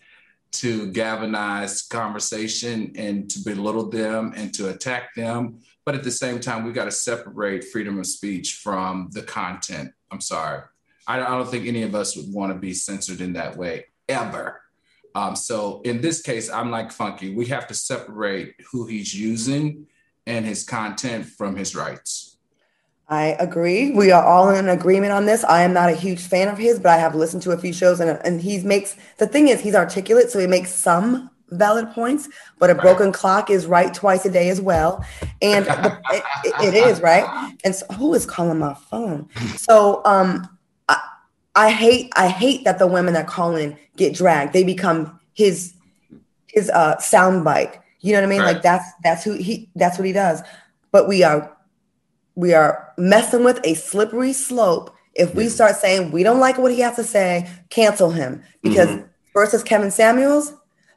to 0.51 0.91
galvanize 0.91 1.81
conversation 1.81 2.91
and 2.95 3.29
to 3.31 3.39
belittle 3.39 3.89
them 3.89 4.33
and 4.35 4.53
to 4.53 4.69
attack 4.69 5.15
them. 5.15 5.59
But 5.85 5.95
at 5.95 6.03
the 6.03 6.11
same 6.11 6.39
time, 6.39 6.63
we 6.63 6.73
got 6.73 6.85
to 6.85 6.91
separate 6.91 7.63
freedom 7.63 7.97
of 7.97 8.05
speech 8.05 8.55
from 8.55 9.09
the 9.13 9.23
content. 9.23 9.91
I'm 10.11 10.21
sorry. 10.21 10.63
I, 11.07 11.17
don't 11.17 11.49
think 11.49 11.65
any 11.65 11.83
of 11.83 11.95
us 11.95 12.15
would 12.15 12.31
want 12.31 12.53
to 12.53 12.59
be 12.59 12.73
censored 12.73 13.21
in 13.21 13.33
that 13.33 13.57
way 13.57 13.85
ever. 14.07 14.61
Um, 15.15 15.35
so 15.35 15.81
in 15.83 16.01
this 16.01 16.21
case, 16.21 16.49
I'm 16.49 16.69
like 16.69 16.91
Funky. 16.91 17.33
We 17.33 17.47
have 17.47 17.67
to 17.67 17.73
separate 17.73 18.55
who 18.71 18.85
he's 18.85 19.13
using 19.13 19.87
and 20.25 20.45
his 20.45 20.63
content 20.63 21.25
from 21.25 21.55
his 21.55 21.75
rights. 21.75 22.37
I 23.07 23.35
agree. 23.39 23.91
We 23.91 24.11
are 24.11 24.23
all 24.23 24.49
in 24.51 24.69
agreement 24.69 25.11
on 25.11 25.25
this. 25.25 25.43
I 25.43 25.63
am 25.63 25.73
not 25.73 25.89
a 25.89 25.95
huge 25.95 26.21
fan 26.21 26.47
of 26.47 26.57
his, 26.57 26.79
but 26.79 26.91
I 26.93 26.97
have 26.97 27.13
listened 27.13 27.43
to 27.43 27.51
a 27.51 27.57
few 27.57 27.73
shows 27.73 27.99
and, 27.99 28.17
and 28.23 28.41
he 28.41 28.59
makes 28.59 28.95
the 29.17 29.27
thing 29.27 29.49
is 29.49 29.59
he's 29.59 29.75
articulate, 29.75 30.31
so 30.31 30.39
he 30.39 30.47
makes 30.47 30.73
some 30.73 31.29
valid 31.51 31.91
points, 31.91 32.29
but 32.57 32.69
a 32.69 32.75
broken 32.75 33.11
clock 33.11 33.49
is 33.49 33.65
right 33.65 33.93
twice 33.93 34.25
a 34.25 34.31
day 34.31 34.49
as 34.49 34.61
well. 34.61 35.05
And 35.41 35.65
the, 35.65 35.99
it, 36.45 36.73
it 36.73 36.87
is 36.87 37.01
right. 37.01 37.53
And 37.63 37.75
so, 37.75 37.85
who 37.93 38.13
is 38.13 38.25
calling 38.25 38.59
my 38.59 38.73
phone? 38.73 39.29
So, 39.57 40.01
um, 40.05 40.57
I, 40.87 41.01
I 41.53 41.71
hate, 41.71 42.11
I 42.15 42.29
hate 42.29 42.63
that 42.63 42.79
the 42.79 42.87
women 42.87 43.13
that 43.13 43.27
call 43.27 43.55
in 43.55 43.77
get 43.97 44.15
dragged. 44.15 44.53
They 44.53 44.63
become 44.63 45.19
his, 45.33 45.73
his 46.47 46.69
uh, 46.69 46.95
soundbite 46.95 47.80
you 48.01 48.13
know 48.13 48.19
what 48.19 48.25
I 48.25 48.29
mean? 48.29 48.41
Right. 48.41 48.53
Like 48.53 48.61
that's 48.61 48.85
that's 49.03 49.23
who 49.23 49.33
he 49.33 49.69
that's 49.75 49.97
what 49.97 50.05
he 50.05 50.13
does. 50.13 50.41
But 50.91 51.07
we 51.07 51.23
are 51.23 51.55
we 52.35 52.53
are 52.53 52.93
messing 52.97 53.43
with 53.43 53.59
a 53.63 53.75
slippery 53.75 54.33
slope 54.33 54.95
if 55.13 55.35
we 55.35 55.49
start 55.49 55.75
saying 55.75 56.11
we 56.11 56.23
don't 56.23 56.39
like 56.39 56.57
what 56.57 56.71
he 56.71 56.79
has 56.79 56.95
to 56.95 57.03
say, 57.03 57.49
cancel 57.69 58.11
him. 58.11 58.43
Because 58.61 58.89
mm-hmm. 58.89 59.05
first 59.33 59.53
is 59.53 59.63
Kevin 59.63 59.91
Samuels, 59.91 60.53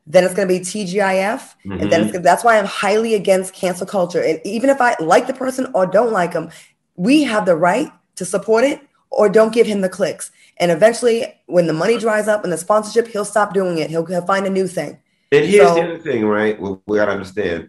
then 0.07 0.25
it's 0.25 0.35
going 0.35 0.47
to 0.47 0.55
be 0.55 0.61
TGIF, 0.61 0.95
mm-hmm. 0.95 1.73
and 1.73 1.91
then 1.91 2.09
mm-hmm. 2.09 2.23
that's 2.23 2.45
why 2.45 2.59
I'm 2.59 2.67
highly 2.67 3.15
against 3.15 3.55
cancel 3.55 3.87
culture. 3.87 4.23
And 4.23 4.41
even 4.45 4.71
if 4.71 4.81
I 4.81 4.97
like 5.01 5.27
the 5.27 5.35
person 5.35 5.71
or 5.75 5.87
don't 5.87 6.13
like 6.13 6.33
him, 6.33 6.51
we 6.97 7.25
have 7.25 7.47
the 7.47 7.57
right 7.57 7.91
to 8.17 8.25
support 8.25 8.65
it 8.65 8.81
or 9.11 9.29
don't 9.29 9.53
give 9.53 9.67
him 9.67 9.81
the 9.81 9.89
clicks. 9.89 10.31
And 10.59 10.71
eventually, 10.71 11.27
when 11.47 11.67
the 11.67 11.73
money 11.73 11.99
dries 11.99 12.29
up 12.29 12.45
and 12.45 12.53
the 12.53 12.59
sponsorship, 12.59 13.09
he'll 13.09 13.25
stop 13.25 13.55
doing 13.55 13.79
it. 13.79 13.91
He'll, 13.91 14.05
he'll 14.05 14.27
find 14.27 14.47
a 14.47 14.51
new 14.51 14.69
thing. 14.69 14.99
And 15.35 15.47
here's 15.47 15.69
so, 15.69 15.75
the 15.75 15.83
other 15.83 15.99
thing, 15.99 16.25
right? 16.25 16.61
We, 16.61 16.77
we 16.87 16.97
got 16.97 17.07
to 17.07 17.13
understand 17.13 17.69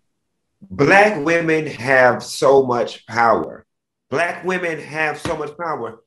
black 0.62 1.23
women 1.23 1.67
have 1.67 2.23
so 2.23 2.63
much 2.63 3.06
power. 3.08 3.65
Black 4.10 4.43
women 4.43 4.80
have 4.80 5.19
so 5.19 5.36
much 5.36 5.58
power. 5.58 6.01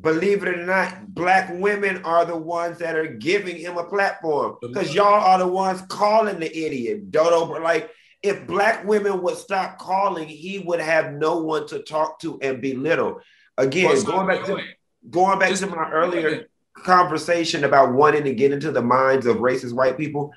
Believe 0.00 0.42
it 0.42 0.48
or 0.48 0.64
not, 0.64 1.14
black 1.14 1.50
women 1.52 2.02
are 2.04 2.24
the 2.24 2.36
ones 2.36 2.78
that 2.78 2.96
are 2.96 3.08
giving 3.08 3.56
him 3.56 3.76
a 3.76 3.84
platform 3.84 4.56
because 4.62 4.94
y'all 4.94 5.22
are 5.22 5.38
the 5.38 5.46
ones 5.46 5.82
calling 5.82 6.40
the 6.40 6.46
idiot. 6.46 7.10
Dodo, 7.10 7.60
like, 7.60 7.90
if 8.22 8.46
black 8.46 8.86
women 8.86 9.20
would 9.20 9.36
stop 9.36 9.78
calling, 9.78 10.28
he 10.28 10.60
would 10.60 10.80
have 10.80 11.12
no 11.12 11.42
one 11.42 11.66
to 11.66 11.80
talk 11.80 12.20
to 12.20 12.40
and 12.40 12.62
belittle. 12.62 13.20
Again, 13.58 14.02
going 14.04 14.26
back 14.26 14.46
to 14.46 14.58
going 15.10 15.38
back 15.38 15.54
to 15.56 15.66
my 15.66 15.90
earlier 15.90 16.46
conversation 16.74 17.64
about 17.64 17.92
wanting 17.92 18.24
to 18.24 18.34
get 18.34 18.52
into 18.52 18.70
the 18.70 18.80
minds 18.80 19.26
of 19.26 19.38
racist 19.38 19.74
white 19.74 19.98
people. 19.98 20.32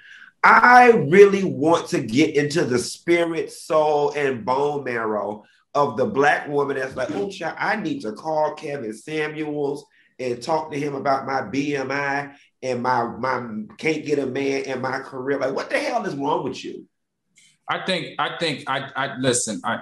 I 0.45 0.91
really 0.91 1.43
want 1.43 1.87
to 1.87 2.01
get 2.01 2.35
into 2.35 2.65
the 2.65 2.77
spirit, 2.77 3.51
soul, 3.51 4.13
and 4.15 4.45
bone 4.45 4.83
marrow 4.83 5.43
of 5.73 5.97
the 5.97 6.05
black 6.05 6.47
woman 6.47 6.77
that's 6.77 6.95
like, 6.95 7.09
oh, 7.15 7.31
child, 7.31 7.57
I 7.59 7.77
need 7.77 8.01
to 8.01 8.11
call 8.11 8.53
Kevin 8.53 8.93
Samuels 8.93 9.83
and 10.19 10.39
talk 10.43 10.71
to 10.71 10.79
him 10.79 10.93
about 10.93 11.25
my 11.25 11.41
BMI 11.41 12.35
and 12.61 12.83
my 12.83 13.05
my 13.17 13.43
can't 13.79 14.05
get 14.05 14.19
a 14.19 14.27
man 14.27 14.65
in 14.65 14.81
my 14.81 14.99
career. 14.99 15.39
Like, 15.39 15.55
what 15.55 15.71
the 15.71 15.79
hell 15.79 16.05
is 16.05 16.15
wrong 16.15 16.43
with 16.43 16.63
you? 16.63 16.85
I 17.67 17.83
think 17.83 18.13
I 18.19 18.37
think 18.37 18.69
I 18.69 18.91
I 18.95 19.17
listen. 19.17 19.61
I 19.63 19.79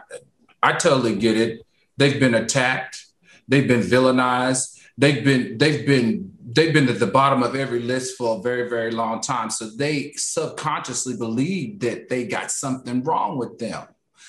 I 0.63 0.71
totally 0.71 1.17
get 1.17 1.35
it. 1.35 1.59
They've 1.97 2.21
been 2.21 2.35
attacked. 2.35 3.05
They've 3.49 3.67
been 3.67 3.81
villainized. 3.81 4.81
They've 4.97 5.25
been 5.25 5.57
they've 5.57 5.85
been 5.85 6.32
they've 6.53 6.73
been 6.73 6.89
at 6.89 6.99
the 6.99 7.07
bottom 7.07 7.43
of 7.43 7.55
every 7.55 7.79
list 7.79 8.17
for 8.17 8.37
a 8.37 8.41
very, 8.41 8.69
very 8.69 8.91
long 8.91 9.21
time. 9.21 9.49
So 9.49 9.69
they 9.69 10.13
subconsciously 10.15 11.17
believe 11.17 11.79
that 11.79 12.09
they 12.09 12.25
got 12.25 12.51
something 12.51 13.03
wrong 13.03 13.37
with 13.37 13.57
them. 13.57 13.87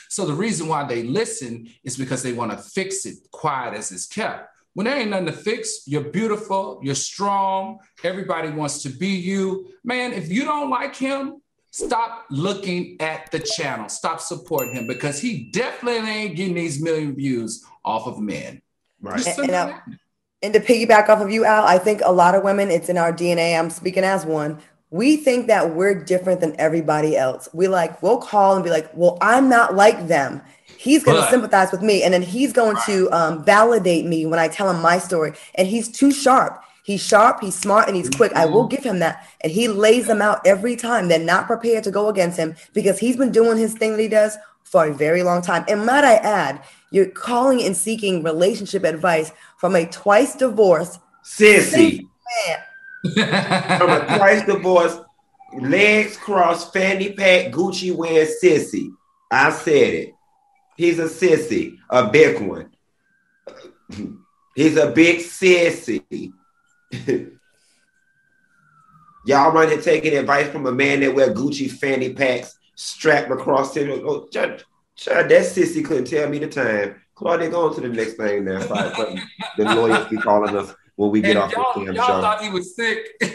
So 0.09 0.25
the 0.25 0.33
reason 0.33 0.69
why 0.69 0.85
they 0.85 1.03
listen 1.03 1.69
is 1.83 1.97
because 1.97 2.23
they 2.23 2.33
want 2.33 2.53
to 2.53 2.59
fix 2.59 3.05
it 3.05 3.17
quiet 3.31 3.75
as 3.75 3.93
it's 3.93 4.07
kept. 4.07 4.49
When 4.75 4.87
there 4.87 4.97
ain't 4.97 5.11
nothing 5.11 5.27
to 5.27 5.33
fix, 5.33 5.87
you're 5.87 6.11
beautiful, 6.11 6.81
you're 6.83 6.97
strong, 6.97 7.79
everybody 8.03 8.51
wants 8.51 8.83
to 8.83 8.89
be 8.89 9.09
you. 9.09 9.69
Man, 9.85 10.13
if 10.13 10.31
you 10.31 10.45
don't 10.45 10.71
like 10.71 10.97
him, 10.97 11.41
stop 11.71 12.27
looking 12.31 12.97
at 13.01 13.31
the 13.31 13.39
channel, 13.39 13.89
stop 13.89 14.21
supporting 14.21 14.75
him 14.75 14.87
because 14.87 15.21
he 15.21 15.51
definitely 15.51 16.11
ain't 16.11 16.37
getting 16.37 16.55
these 16.55 16.83
million 16.83 17.15
views 17.15 17.65
off 17.85 18.07
of 18.07 18.21
men. 18.21 18.63
Right. 19.01 19.27
And, 19.39 19.51
and, 19.51 19.99
and 20.45 20.55
to 20.55 20.61
piggyback 20.61 21.09
off 21.09 21.21
of 21.21 21.31
you, 21.31 21.45
Al, 21.45 21.65
I 21.65 21.79
think 21.79 22.03
a 22.05 22.13
lot 22.13 22.35
of 22.35 22.45
women, 22.45 22.71
it's 22.71 22.89
in 22.89 22.99
our 22.99 23.13
DNA. 23.13 23.59
I'm 23.59 23.71
speaking 23.71 24.05
as 24.05 24.25
one. 24.27 24.61
we 24.91 25.17
think 25.17 25.49
that 25.49 25.75
we're 25.75 25.93
different 26.05 26.41
than 26.41 26.55
everybody 26.57 27.17
else. 27.17 27.49
We 27.53 27.67
like, 27.67 28.01
we'll 28.01 28.19
call 28.19 28.55
and 28.55 28.63
be 28.63 28.71
like, 28.71 28.89
well, 28.95 29.19
I'm 29.21 29.49
not 29.49 29.75
like 29.75 30.07
them. 30.07 30.41
He's 30.79 31.03
going 31.03 31.21
to 31.21 31.29
sympathize 31.31 31.73
with 31.73 31.83
me. 31.83 32.05
And 32.05 32.15
then 32.15 32.23
he's 32.23 32.53
going 32.53 32.77
to 32.87 33.11
um, 33.11 33.45
validate 33.45 34.07
me 34.07 34.25
when 34.25 34.39
I 34.39 34.47
tell 34.47 34.71
him 34.71 34.81
my 34.81 34.99
story. 34.99 35.33
And 35.57 35.67
he's 35.67 35.89
too 35.89 36.13
sharp. 36.13 36.63
He's 36.85 37.03
sharp, 37.03 37.41
he's 37.41 37.57
smart, 37.57 37.89
and 37.89 37.97
he's 37.97 38.11
quick. 38.11 38.33
I 38.35 38.45
will 38.45 38.69
give 38.69 38.85
him 38.85 38.99
that. 38.99 39.27
And 39.41 39.51
he 39.51 39.69
lays 39.69 40.07
them 40.07 40.21
out 40.21 40.47
every 40.47 40.77
time. 40.77 41.09
They're 41.09 41.19
not 41.19 41.47
prepared 41.47 41.83
to 41.85 41.91
go 41.91 42.09
against 42.09 42.39
him 42.39 42.55
because 42.75 42.99
he's 42.99 43.17
been 43.17 43.33
doing 43.33 43.57
his 43.57 43.73
thing 43.73 43.93
that 43.93 44.01
he 44.01 44.07
does 44.07 44.37
for 44.63 44.87
a 44.87 44.95
very 44.95 45.23
long 45.23 45.41
time. 45.41 45.65
And 45.67 45.87
might 45.87 46.05
I 46.05 46.17
add, 46.17 46.63
you're 46.95 47.11
calling 47.11 47.61
and 47.63 47.77
seeking 47.77 48.23
relationship 48.23 48.85
advice 48.85 49.33
from 49.59 49.75
a 49.75 49.85
twice 49.87 50.37
divorced 50.37 51.01
sissy 51.25 52.07
man 52.47 52.59
from 53.79 53.91
a 53.91 54.17
twice 54.17 54.47
divorced, 54.47 55.01
legs 55.61 56.17
crossed, 56.17 56.73
fanny 56.73 57.13
pack, 57.13 57.53
Gucci 57.53 57.95
wearing 57.95 58.29
sissy. 58.43 58.89
I 59.31 59.51
said 59.51 59.95
it. 59.95 60.15
He's 60.77 60.99
a 60.99 61.05
sissy, 61.05 61.77
a 61.91 62.09
big 62.09 62.41
one. 62.41 62.71
He's 64.55 64.77
a 64.77 64.91
big 64.91 65.19
sissy. 65.19 66.33
Y'all 69.27 69.53
running 69.53 69.81
taking 69.81 70.17
advice 70.17 70.49
from 70.49 70.67
a 70.67 70.73
man 70.73 71.01
that 71.01 71.15
wear 71.15 71.35
Gucci 71.35 71.71
fanny 71.71 72.13
packs 72.15 72.57
strapped 72.77 73.31
across 73.31 73.77
him. 73.77 73.91
Oh, 74.07 74.29
that 75.07 75.29
sissy 75.29 75.85
couldn't 75.85 76.07
tell 76.07 76.29
me 76.29 76.39
the 76.39 76.49
time. 76.49 77.01
Claudia, 77.15 77.51
go 77.51 77.69
on 77.69 77.75
to 77.75 77.81
the 77.81 77.89
next 77.89 78.15
thing 78.15 78.45
now. 78.45 78.59
the 79.57 79.65
lawyers 79.65 80.07
be 80.09 80.17
calling 80.17 80.57
us 80.57 80.75
when 80.97 81.11
we 81.11 81.21
get 81.21 81.37
and 81.37 81.39
off 81.41 81.53
y'all, 81.53 81.73
the 81.75 81.87
damn 81.87 81.95
y'all 81.95 82.07
show. 82.07 82.21
thought 82.21 82.43
he 82.43 82.51
was 82.51 82.75
sick. 82.75 83.07
do, 83.21 83.29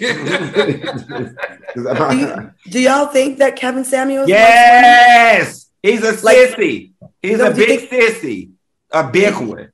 you, 2.17 2.51
do, 2.69 2.79
y'all 2.79 3.07
think 3.07 3.37
that 3.39 3.55
Kevin 3.55 3.83
Samuels? 3.83 4.29
Yes, 4.29 5.69
he's 5.81 6.01
a 6.03 6.11
like, 6.25 6.37
sissy. 6.37 6.91
He's 7.21 7.39
a 7.39 7.51
big 7.51 7.89
think, 7.89 8.15
sissy, 8.15 8.51
a 8.91 9.09
big 9.09 9.35
one. 9.35 9.71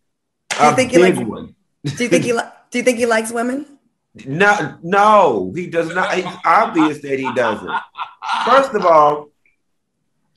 Do 0.50 0.66
you 0.66 0.76
think 0.76 0.92
he 0.92 0.98
likes, 0.98 1.18
one. 1.18 1.56
Do 1.84 2.04
you 2.04 2.10
think 2.10 2.24
he 2.24 2.34
li- 2.38 2.42
Do 2.72 2.78
you 2.78 2.84
think 2.84 2.98
he 2.98 3.06
likes 3.06 3.32
women? 3.32 3.66
No, 4.26 4.78
no, 4.82 5.52
he 5.56 5.68
does 5.68 5.94
not. 5.94 6.18
It's 6.18 6.28
obvious 6.46 7.02
that 7.02 7.20
he 7.20 7.34
doesn't. 7.34 7.70
First 8.46 8.74
of 8.74 8.86
all, 8.86 9.30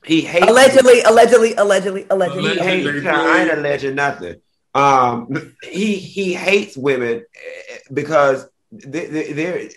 he 0.05 0.21
hates 0.21 0.47
allegedly, 0.47 1.01
allegedly, 1.01 1.53
allegedly, 1.55 2.05
allegedly. 2.09 2.53
He 2.53 2.59
hates. 2.59 3.05
I 3.05 3.41
ain't 3.41 3.51
alleging 3.51 3.95
nothing. 3.95 4.41
Um, 4.73 5.55
he 5.63 5.95
he 5.95 6.33
hates 6.33 6.77
women 6.77 7.25
eh, 7.35 7.77
because 7.91 8.47
there 8.71 9.69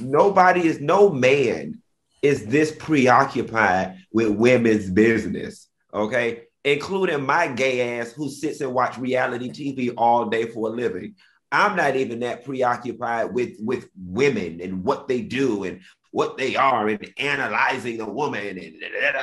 nobody 0.00 0.66
is 0.66 0.80
no 0.80 1.10
man 1.10 1.82
is 2.22 2.46
this 2.46 2.72
preoccupied 2.72 3.98
with 4.12 4.30
women's 4.30 4.90
business. 4.90 5.68
Okay, 5.92 6.44
including 6.64 7.24
my 7.24 7.46
gay 7.48 7.98
ass 7.98 8.12
who 8.12 8.30
sits 8.30 8.60
and 8.60 8.74
watch 8.74 8.98
reality 8.98 9.50
TV 9.50 9.92
all 9.96 10.26
day 10.26 10.46
for 10.46 10.68
a 10.68 10.72
living. 10.72 11.14
I'm 11.52 11.76
not 11.76 11.94
even 11.94 12.20
that 12.20 12.44
preoccupied 12.44 13.32
with 13.32 13.56
with 13.60 13.88
women 13.96 14.60
and 14.60 14.82
what 14.82 15.06
they 15.06 15.20
do 15.20 15.64
and 15.64 15.80
what 16.14 16.38
they 16.38 16.54
are 16.54 16.86
and 16.86 17.12
analyzing 17.18 18.00
a 18.00 18.08
woman 18.08 18.56
and, 18.56 18.76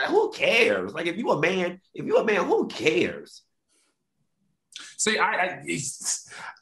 who 0.07 0.29
cares? 0.31 0.93
Like 0.93 1.07
if 1.07 1.15
you 1.15 1.31
a 1.31 1.39
man, 1.39 1.79
if 1.93 2.05
you 2.05 2.17
a 2.17 2.25
man, 2.25 2.43
who 2.43 2.67
cares? 2.67 3.43
See, 4.97 5.17
I, 5.17 5.31
I, 5.31 5.63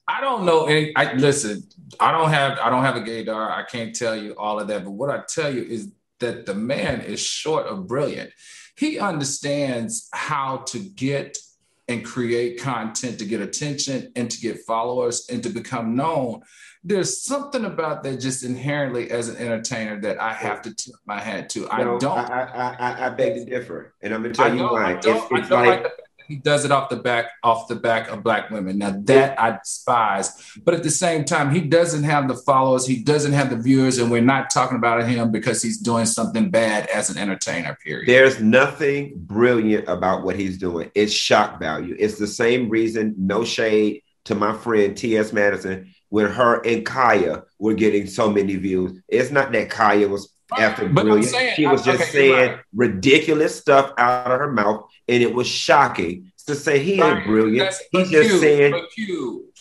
I 0.08 0.22
don't 0.22 0.46
know 0.46 0.68
any. 0.68 0.96
I 0.96 1.14
listen. 1.14 1.64
I 2.00 2.12
don't 2.12 2.30
have. 2.30 2.60
I 2.60 2.70
don't 2.70 2.84
have 2.84 2.96
a 2.96 3.02
gaydar. 3.02 3.50
I 3.50 3.64
can't 3.64 3.96
tell 3.96 4.16
you 4.16 4.36
all 4.38 4.60
of 4.60 4.68
that. 4.68 4.84
But 4.84 4.92
what 4.92 5.10
I 5.10 5.24
tell 5.28 5.52
you 5.52 5.64
is 5.64 5.92
that 6.20 6.46
the 6.46 6.54
man 6.54 7.02
is 7.02 7.20
short 7.20 7.66
of 7.66 7.88
brilliant. 7.88 8.30
He 8.78 9.00
understands 9.00 10.10
how 10.14 10.58
to 10.68 10.78
get 10.78 11.40
and 11.88 12.06
create 12.06 12.62
content 12.62 13.18
to 13.18 13.26
get 13.26 13.42
attention 13.42 14.12
and 14.16 14.30
to 14.30 14.40
get 14.40 14.60
followers 14.60 15.28
and 15.32 15.42
to 15.42 15.50
become 15.50 15.96
known. 15.96 16.42
There's 16.84 17.22
something 17.22 17.66
about 17.66 18.04
that 18.04 18.22
just 18.22 18.44
inherently 18.44 19.12
as 19.12 19.28
an 19.28 19.36
entertainer 19.36 20.00
that 20.02 20.22
I 20.22 20.34
have 20.34 20.62
to 20.62 20.74
tip 20.74 20.96
my 21.06 21.20
hat 21.20 21.50
to. 21.52 21.70
I 21.70 21.84
don't. 21.84 22.04
I, 22.06 22.76
I, 22.80 23.08
I, 23.08 23.10
beg 23.10 23.34
to 23.36 23.46
differ, 23.46 23.94
and 24.02 24.14
I'm 24.14 24.22
gonna 24.22 24.34
tell 24.34 24.56
you 24.56 24.64
why. 24.64 24.94
It's, 24.94 25.06
it's 25.06 25.52
like, 25.52 25.84
like 25.84 25.92
he 26.30 26.38
does 26.38 26.64
it 26.64 26.72
off 26.72 26.90
the 26.90 26.96
back 26.96 27.32
off 27.44 27.68
the 27.68 27.76
back 27.76 28.08
of 28.08 28.24
black 28.24 28.50
women. 28.50 28.78
Now 28.78 28.96
that 29.06 29.38
I 29.38 29.58
despise, 29.58 30.32
but 30.64 30.74
at 30.74 30.84
the 30.84 30.92
same 30.92 31.26
time, 31.26 31.54
he 31.54 31.60
doesn't 31.60 32.04
have 32.04 32.30
the 32.30 32.36
followers, 32.36 32.86
he 32.86 33.04
doesn't 33.04 33.34
have 33.34 33.50
the 33.50 33.58
viewers, 33.58 33.98
and 33.98 34.10
we're 34.10 34.22
not 34.22 34.50
talking 34.50 34.78
about 34.78 35.04
him 35.04 35.32
because 35.32 35.62
he's 35.62 35.80
doing 35.80 36.06
something 36.06 36.50
bad 36.50 36.88
as 36.88 37.10
an 37.10 37.18
entertainer. 37.18 37.78
Period. 37.84 38.08
There's 38.08 38.40
nothing 38.40 39.14
brilliant 39.16 39.90
about 39.90 40.24
what 40.24 40.38
he's 40.38 40.58
doing. 40.58 40.92
It's 40.96 41.12
shock 41.12 41.60
value. 41.60 41.96
It's 42.00 42.20
the 42.20 42.28
same 42.28 42.70
reason. 42.70 43.16
No 43.18 43.44
shade 43.44 44.04
to 44.26 44.36
my 44.36 44.54
friend 44.54 44.96
T.S. 44.96 45.34
Madison 45.34 45.94
when 46.10 46.28
her 46.28 46.66
and 46.66 46.86
Kaya 46.86 47.44
were 47.60 47.74
getting 47.74 48.08
so 48.08 48.30
many 48.30 48.56
views. 48.56 49.00
It's 49.08 49.32
not 49.32 49.52
that 49.52 49.70
Kaya 49.70 50.08
was 50.08 50.34
after 50.58 50.90
but 50.90 51.04
brilliant. 51.04 51.30
Saying, 51.30 51.54
she 51.56 51.68
was 51.68 51.84
just 51.84 52.02
okay, 52.02 52.12
saying 52.12 52.50
right. 52.52 52.60
ridiculous 52.74 53.56
stuff 53.56 53.92
out 53.98 54.32
of 54.32 54.40
her 54.40 54.52
mouth, 54.52 54.90
and 55.08 55.22
it 55.22 55.34
was 55.34 55.48
shocking 55.48 56.32
to 56.48 56.56
say 56.56 56.80
he 56.80 57.00
ain't 57.02 57.26
brilliant. 57.26 57.76
He's 57.92 58.10
just 58.10 58.40
saying. 58.40 58.74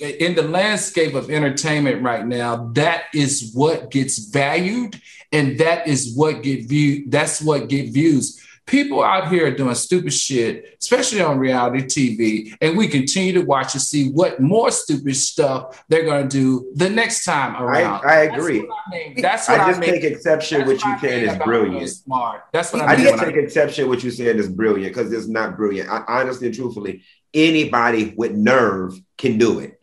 in 0.00 0.34
the 0.34 0.42
landscape 0.42 1.14
of 1.14 1.30
entertainment 1.30 2.02
right 2.02 2.26
now, 2.26 2.70
that 2.72 3.04
is 3.12 3.52
what 3.54 3.90
gets 3.90 4.18
valued, 4.30 5.00
and 5.32 5.58
that 5.58 5.86
is 5.86 6.14
what 6.16 6.42
get 6.42 6.66
viewed. 6.66 7.10
That's 7.10 7.42
what 7.42 7.68
get 7.68 7.92
views 7.92 8.42
people 8.68 9.02
out 9.02 9.28
here 9.28 9.46
are 9.46 9.50
doing 9.50 9.74
stupid 9.74 10.12
shit, 10.12 10.76
especially 10.80 11.20
on 11.20 11.38
reality 11.38 11.82
TV, 11.82 12.56
and 12.60 12.76
we 12.76 12.86
continue 12.86 13.32
to 13.32 13.40
watch 13.40 13.74
and 13.74 13.82
see 13.82 14.10
what 14.10 14.40
more 14.40 14.70
stupid 14.70 15.16
stuff 15.16 15.84
they're 15.88 16.04
going 16.04 16.28
to 16.28 16.28
do 16.28 16.70
the 16.76 16.88
next 16.88 17.24
time 17.24 17.60
around. 17.60 18.04
I, 18.06 18.12
I 18.12 18.16
agree. 18.24 18.58
That's 18.58 18.68
what 18.68 18.78
I, 18.86 18.90
mean. 18.90 19.22
That's 19.22 19.48
what 19.48 19.60
I 19.60 19.66
just 19.66 19.78
I 19.78 19.80
mean. 19.80 19.90
take 19.90 20.04
exception 20.04 20.66
with 20.66 20.84
you 20.84 20.98
saying 21.00 21.28
is 21.28 21.38
brilliant. 21.38 21.88
Smart. 21.88 22.44
That's 22.52 22.72
what 22.72 22.82
I, 22.82 22.96
mean. 22.96 23.06
I 23.06 23.10
just 23.10 23.24
take 23.24 23.36
exception 23.36 23.88
with 23.88 24.04
you 24.04 24.10
saying 24.10 24.38
is 24.38 24.48
brilliant 24.48 24.94
because 24.94 25.12
it's 25.12 25.26
not 25.26 25.56
brilliant. 25.56 25.88
I, 25.88 26.04
honestly 26.06 26.46
and 26.46 26.54
truthfully, 26.54 27.02
anybody 27.32 28.14
with 28.16 28.32
nerve 28.32 29.00
can 29.16 29.38
do 29.38 29.60
it. 29.60 29.74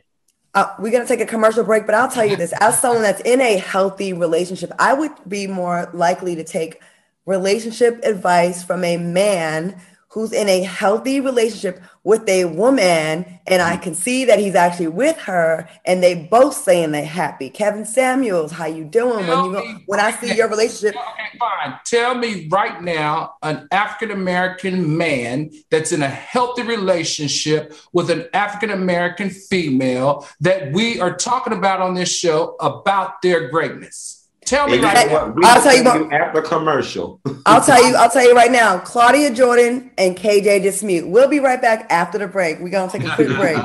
Uh, 0.53 0.73
we're 0.79 0.91
going 0.91 1.03
to 1.03 1.07
take 1.07 1.19
a 1.19 1.29
commercial 1.29 1.65
break, 1.65 1.85
but 1.85 1.95
I'll 1.95 2.09
tell 2.09 2.23
you 2.23 2.37
this 2.37 2.53
as 2.61 2.79
someone 2.79 3.01
that's 3.01 3.19
in 3.21 3.41
a 3.41 3.57
healthy 3.57 4.13
relationship, 4.13 4.71
I 4.79 4.93
would 4.93 5.11
be 5.27 5.47
more 5.47 5.89
likely 5.91 6.35
to 6.35 6.45
take 6.45 6.79
relationship 7.25 7.99
advice 8.03 8.63
from 8.63 8.83
a 8.83 8.97
man 8.97 9.79
who's 10.15 10.31
in 10.31 10.47
a 10.47 10.63
healthy 10.63 11.19
relationship 11.19 11.81
with 12.05 12.25
a 12.29 12.45
woman 12.45 13.25
and 13.47 13.61
I 13.61 13.75
can 13.75 13.93
see 13.93 14.23
that 14.23 14.39
he's 14.39 14.55
actually 14.55 14.87
with 14.87 15.17
her 15.17 15.67
and 15.83 16.01
they 16.01 16.15
both 16.15 16.53
saying 16.53 16.91
they're 16.91 17.05
happy. 17.05 17.49
Kevin 17.49 17.83
Samuels, 17.83 18.53
how 18.53 18.65
you 18.65 18.85
doing 18.85 19.25
Tell 19.25 19.51
when 19.51 19.61
you 19.61 19.79
when 19.87 19.99
I 19.99 20.11
see 20.11 20.33
your 20.33 20.47
relationship? 20.47 20.95
Okay, 21.15 21.37
fine. 21.37 21.77
Tell 21.85 22.15
me 22.15 22.47
right 22.49 22.81
now 22.81 23.33
an 23.41 23.67
African 23.71 24.11
American 24.11 24.95
man 24.95 25.51
that's 25.69 25.91
in 25.91 26.01
a 26.01 26.07
healthy 26.07 26.61
relationship 26.61 27.73
with 27.91 28.09
an 28.09 28.29
African 28.33 28.69
American 28.69 29.29
female 29.29 30.25
that 30.39 30.71
we 30.71 31.01
are 31.01 31.13
talking 31.13 31.53
about 31.53 31.81
on 31.81 31.93
this 31.93 32.13
show 32.15 32.55
about 32.61 33.21
their 33.21 33.49
greatness. 33.49 34.24
Tell 34.45 34.67
me 34.67 34.77
right 34.77 35.09
now. 35.09 35.33
I'll 35.43 35.61
tell 35.61 35.75
you 35.75 35.83
what, 35.83 36.13
after 36.13 36.41
commercial. 36.41 37.19
I'll 37.47 37.63
tell 37.63 37.83
you. 37.83 37.95
I'll 37.95 38.11
tell 38.11 38.23
you 38.23 38.35
right 38.35 38.51
now. 38.51 38.77
Claudia 38.77 39.33
Jordan 39.33 39.91
and 39.97 40.15
KJ 40.15 40.61
Dismute. 40.61 41.07
We'll 41.07 41.27
be 41.27 41.39
right 41.39 41.59
back 41.59 41.87
after 41.89 42.19
the 42.19 42.27
break. 42.27 42.59
We're 42.59 42.69
gonna 42.69 42.91
take 42.91 43.03
a 43.03 43.15
quick 43.15 43.29
break. 43.29 43.57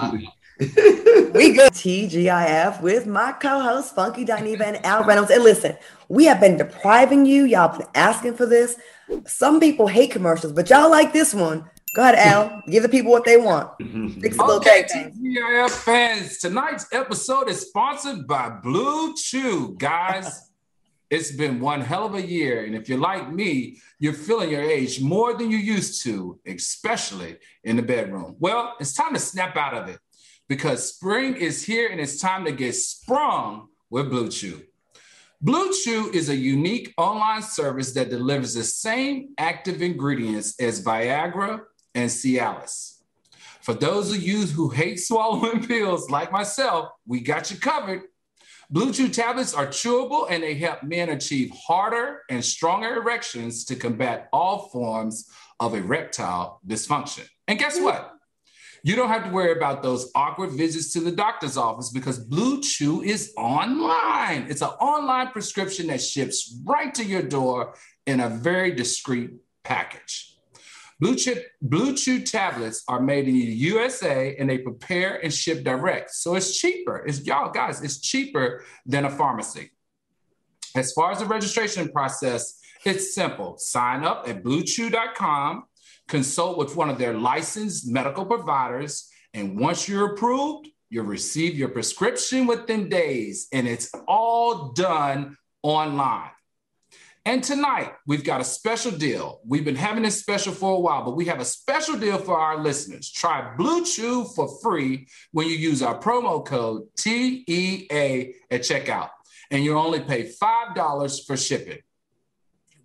we 1.35 1.53
good. 1.53 1.72
TGIF 1.72 2.81
with 2.81 3.07
my 3.07 3.33
co-host 3.33 3.95
Funky 3.95 4.24
Dineva 4.24 4.62
and 4.62 4.85
Al 4.85 5.05
Reynolds. 5.05 5.31
And 5.31 5.45
listen, 5.45 5.76
we 6.09 6.24
have 6.24 6.41
been 6.41 6.57
depriving 6.57 7.26
you. 7.26 7.45
Y'all 7.45 7.76
been 7.76 7.87
asking 7.95 8.35
for 8.35 8.47
this. 8.47 8.76
Some 9.26 9.61
people 9.61 9.87
hate 9.87 10.11
commercials, 10.11 10.53
but 10.53 10.70
y'all 10.70 10.91
like 10.91 11.12
this 11.12 11.35
one. 11.35 11.68
Go 11.95 12.03
ahead, 12.03 12.14
Al. 12.14 12.62
Give 12.70 12.83
the 12.83 12.89
people 12.89 13.11
what 13.11 13.24
they 13.24 13.37
want. 13.37 13.70
Fix 14.20 14.37
the 14.37 14.45
okay, 14.45 14.85
TGIF 14.85 15.70
fans. 15.70 16.39
Tonight's 16.39 16.87
episode 16.93 17.49
is 17.49 17.61
sponsored 17.61 18.26
by 18.26 18.49
Blue 18.49 19.14
Chew, 19.16 19.74
guys. 19.76 20.49
It's 21.11 21.33
been 21.33 21.59
one 21.59 21.81
hell 21.81 22.07
of 22.07 22.15
a 22.15 22.23
year. 22.25 22.65
And 22.65 22.75
if 22.77 22.89
you're 22.89 22.99
like 22.99 23.33
me, 23.33 23.79
you're 23.99 24.13
feeling 24.13 24.51
your 24.51 24.63
age 24.63 25.01
more 25.01 25.37
than 25.37 25.51
you 25.51 25.59
used 25.59 26.05
to, 26.05 26.39
especially 26.47 27.37
in 27.65 27.77
the 27.77 27.83
bedroom. 27.83 28.37
Well, 28.39 28.75
it's 28.79 28.95
time 28.95 29.15
to 29.15 29.21
snap 29.21 29.57
out 29.57 29.75
of 29.75 29.89
it 29.89 29.99
because 30.49 30.95
spring 30.95 31.35
is 31.35 31.65
here 31.65 31.89
and 31.89 32.01
it's 32.01 32.21
time 32.21 32.45
to 32.45 32.53
get 32.53 32.75
sprung 32.77 33.69
with 33.91 34.09
Blue 34.09 34.29
Chew. 34.29 34.63
Blue 35.41 35.73
Chew 35.73 36.11
is 36.13 36.29
a 36.29 36.37
unique 36.37 36.95
online 36.97 37.43
service 37.43 37.93
that 37.95 38.11
delivers 38.11 38.55
the 38.55 38.63
same 38.63 39.31
active 39.39 39.83
ingredients 39.83 40.61
as 40.61 40.85
Viagra 40.85 41.61
and 41.95 42.09
Cialis. 42.09 42.99
For 43.63 43.75
those 43.75 44.11
of 44.13 44.23
you 44.23 44.47
who 44.47 44.69
hate 44.69 45.01
swallowing 45.01 45.67
pills 45.67 46.11
like 46.11 46.31
myself, 46.31 46.91
we 47.07 47.21
got 47.21 47.51
you 47.51 47.57
covered 47.57 48.03
Blue 48.73 48.93
Chew 48.93 49.09
tablets 49.09 49.53
are 49.53 49.66
chewable 49.66 50.31
and 50.31 50.45
they 50.45 50.55
help 50.55 50.85
men 50.85 51.09
achieve 51.09 51.51
harder 51.66 52.23
and 52.31 52.45
stronger 52.45 52.99
erections 52.99 53.64
to 53.64 53.75
combat 53.75 54.29
all 54.33 54.68
forms 54.68 55.29
of 55.59 55.75
erectile 55.75 56.61
dysfunction. 56.64 57.27
And 57.49 57.59
guess 57.59 57.81
mm. 57.81 57.83
what? 57.83 58.12
You 58.85 58.95
don't 58.95 59.09
have 59.09 59.25
to 59.25 59.31
worry 59.31 59.53
about 59.53 59.83
those 59.83 60.12
awkward 60.14 60.53
visits 60.53 60.93
to 60.93 61.01
the 61.01 61.11
doctor's 61.11 61.57
office 61.57 61.91
because 61.91 62.21
Blue 62.21 62.62
Chew 62.62 63.03
is 63.03 63.33
online. 63.37 64.47
It's 64.49 64.62
an 64.62 64.68
online 64.68 65.33
prescription 65.33 65.89
that 65.89 66.01
ships 66.01 66.57
right 66.64 66.95
to 66.95 67.05
your 67.05 67.23
door 67.23 67.75
in 68.07 68.21
a 68.21 68.29
very 68.29 68.71
discreet 68.71 69.33
package. 69.64 70.37
Blue, 71.01 71.16
Blue 71.62 71.96
Chew 71.96 72.20
tablets 72.20 72.84
are 72.86 73.01
made 73.01 73.26
in 73.26 73.34
the 73.34 73.40
USA 73.40 74.36
and 74.38 74.48
they 74.48 74.59
prepare 74.59 75.16
and 75.16 75.32
ship 75.32 75.64
direct. 75.64 76.11
So 76.11 76.34
it's 76.34 76.59
cheaper. 76.59 76.98
It's 77.07 77.24
y'all 77.24 77.51
guys, 77.51 77.82
it's 77.82 77.98
cheaper 77.98 78.64
than 78.84 79.07
a 79.07 79.11
pharmacy. 79.11 79.70
As 80.76 80.92
far 80.92 81.11
as 81.11 81.18
the 81.18 81.24
registration 81.24 81.90
process, 81.90 82.61
it's 82.84 83.14
simple. 83.14 83.57
Sign 83.59 84.05
up 84.05 84.28
at 84.28 84.44
bluechew.com, 84.44 85.64
consult 86.07 86.59
with 86.59 86.76
one 86.76 86.90
of 86.90 86.98
their 86.98 87.14
licensed 87.14 87.88
medical 87.88 88.26
providers, 88.26 89.09
and 89.32 89.59
once 89.59 89.88
you're 89.88 90.14
approved, 90.14 90.68
you'll 90.90 91.05
receive 91.05 91.57
your 91.57 91.68
prescription 91.68 92.46
within 92.46 92.88
days, 92.88 93.48
and 93.53 93.66
it's 93.66 93.90
all 94.07 94.72
done 94.72 95.36
online. 95.62 96.30
And 97.27 97.45
tonight, 97.45 97.93
we've 98.07 98.25
got 98.25 98.41
a 98.41 98.45
special 98.45 98.93
deal. 98.93 99.41
We've 99.45 99.64
been 99.64 99.77
having 99.77 100.05
this 100.05 100.18
special 100.18 100.55
for 100.55 100.77
a 100.77 100.81
while, 100.81 101.05
but 101.05 101.16
we 101.16 101.27
have 101.27 101.39
a 101.39 101.45
special 101.45 101.97
deal 101.97 102.16
for 102.16 102.39
our 102.39 102.59
listeners. 102.59 103.11
Try 103.11 103.55
Blue 103.57 103.85
Chew 103.85 104.25
for 104.25 104.49
free 104.62 105.07
when 105.33 105.47
you 105.47 105.55
use 105.55 105.83
our 105.83 105.99
promo 105.99 106.45
code 106.45 106.89
TEA 106.97 108.35
at 108.51 108.62
checkout, 108.62 109.11
and 109.51 109.62
you 109.62 109.77
only 109.77 110.01
pay 110.01 110.31
$5 110.31 111.27
for 111.27 111.37
shipping. 111.37 111.79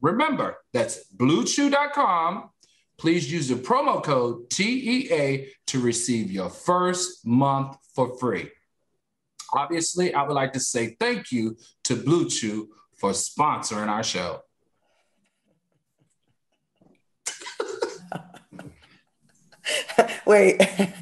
Remember, 0.02 0.58
that's 0.74 1.06
bluechew.com. 1.16 2.50
Please 2.98 3.32
use 3.32 3.48
the 3.48 3.56
promo 3.56 4.04
code 4.04 4.50
TEA 4.50 5.48
to 5.68 5.80
receive 5.80 6.30
your 6.30 6.50
first 6.50 7.26
month 7.26 7.78
for 7.94 8.18
free. 8.18 8.50
Obviously, 9.54 10.14
I 10.14 10.24
would 10.24 10.34
like 10.34 10.52
to 10.54 10.60
say 10.60 10.98
thank 11.00 11.32
you 11.32 11.56
to 11.86 11.96
Blue 11.96 12.30
Chew 12.30 12.70
for 12.96 13.12
sponsoring 13.12 13.88
our 13.88 14.04
show. 14.04 14.41
Wait. 20.26 20.62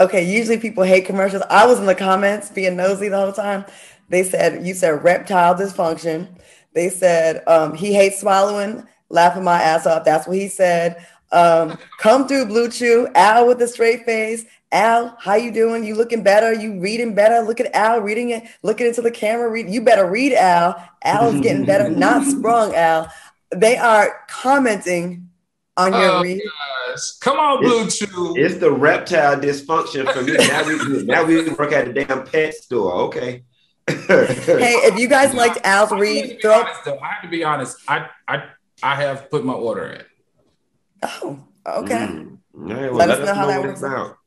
Okay, 0.00 0.22
usually 0.22 0.58
people 0.58 0.84
hate 0.84 1.06
commercials. 1.06 1.42
I 1.50 1.66
was 1.66 1.80
in 1.80 1.86
the 1.86 1.92
comments 1.92 2.50
being 2.50 2.76
nosy 2.76 3.08
the 3.08 3.18
whole 3.18 3.32
time. 3.32 3.64
They 4.08 4.22
said, 4.22 4.64
you 4.64 4.72
said 4.72 5.02
reptile 5.02 5.56
dysfunction. 5.56 6.28
They 6.72 6.88
said, 6.88 7.42
um, 7.48 7.74
he 7.74 7.92
hates 7.92 8.20
swallowing, 8.20 8.86
laughing 9.08 9.42
my 9.42 9.60
ass 9.60 9.86
off. 9.88 10.04
That's 10.04 10.28
what 10.28 10.36
he 10.36 10.46
said. 10.46 11.04
Um, 11.32 11.78
come 11.98 12.28
through 12.28 12.46
Blue 12.46 12.70
Chew, 12.70 13.08
Al 13.16 13.48
with 13.48 13.60
a 13.60 13.66
straight 13.66 14.04
face. 14.04 14.44
Al, 14.70 15.16
how 15.18 15.34
you 15.34 15.50
doing? 15.50 15.84
You 15.84 15.94
looking 15.94 16.22
better? 16.22 16.52
You 16.52 16.78
reading 16.78 17.14
better? 17.14 17.40
Look 17.46 17.58
at 17.60 17.74
Al 17.74 18.00
reading 18.00 18.30
it, 18.30 18.44
looking 18.62 18.86
into 18.86 19.00
the 19.00 19.10
camera. 19.10 19.48
Read. 19.48 19.70
You 19.70 19.80
better 19.80 20.08
read 20.08 20.34
Al. 20.34 20.82
Al's 21.02 21.40
getting 21.40 21.64
better, 21.64 21.88
not 21.88 22.24
sprung. 22.24 22.74
Al. 22.74 23.10
They 23.54 23.76
are 23.78 24.20
commenting 24.28 25.30
on 25.78 25.92
your 25.92 26.10
oh, 26.10 26.22
read. 26.22 26.42
Gosh. 26.88 27.12
Come 27.20 27.38
on, 27.38 27.62
Blue 27.62 27.84
it's, 27.84 27.98
Chew. 27.98 28.34
It's 28.36 28.56
the 28.56 28.70
reptile 28.70 29.38
dysfunction 29.38 30.12
for 30.12 30.22
me. 30.22 30.34
now 30.36 30.66
we 30.66 31.04
now 31.04 31.24
we 31.24 31.48
work 31.50 31.72
at 31.72 31.88
a 31.88 31.92
damn 31.92 32.26
pet 32.26 32.54
store. 32.54 32.92
Okay. 33.04 33.44
hey, 33.88 34.74
if 34.84 34.98
you 34.98 35.08
guys 35.08 35.32
liked 35.32 35.60
Al's 35.64 35.92
read, 35.92 36.42
throw. 36.42 36.60
Honest, 36.60 36.84
though, 36.84 36.98
I 36.98 37.12
have 37.12 37.22
to 37.22 37.28
be 37.28 37.42
honest. 37.42 37.78
I 37.88 38.06
I 38.26 38.44
I 38.82 38.96
have 38.96 39.30
put 39.30 39.46
my 39.46 39.54
order 39.54 39.86
in. 39.92 40.02
Oh, 41.02 41.44
okay. 41.66 42.06
Mm. 42.06 42.38
well, 42.54 42.92
let, 42.92 43.08
let, 43.08 43.10
us 43.10 43.26
know 43.26 43.34
how 43.34 43.46
that 43.46 43.62
works 43.62 43.82
out. 43.82 44.17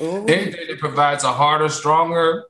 Ooh. 0.00 0.26
Anything 0.26 0.68
that 0.68 0.78
provides 0.78 1.24
a 1.24 1.32
harder, 1.32 1.68
stronger, 1.68 2.44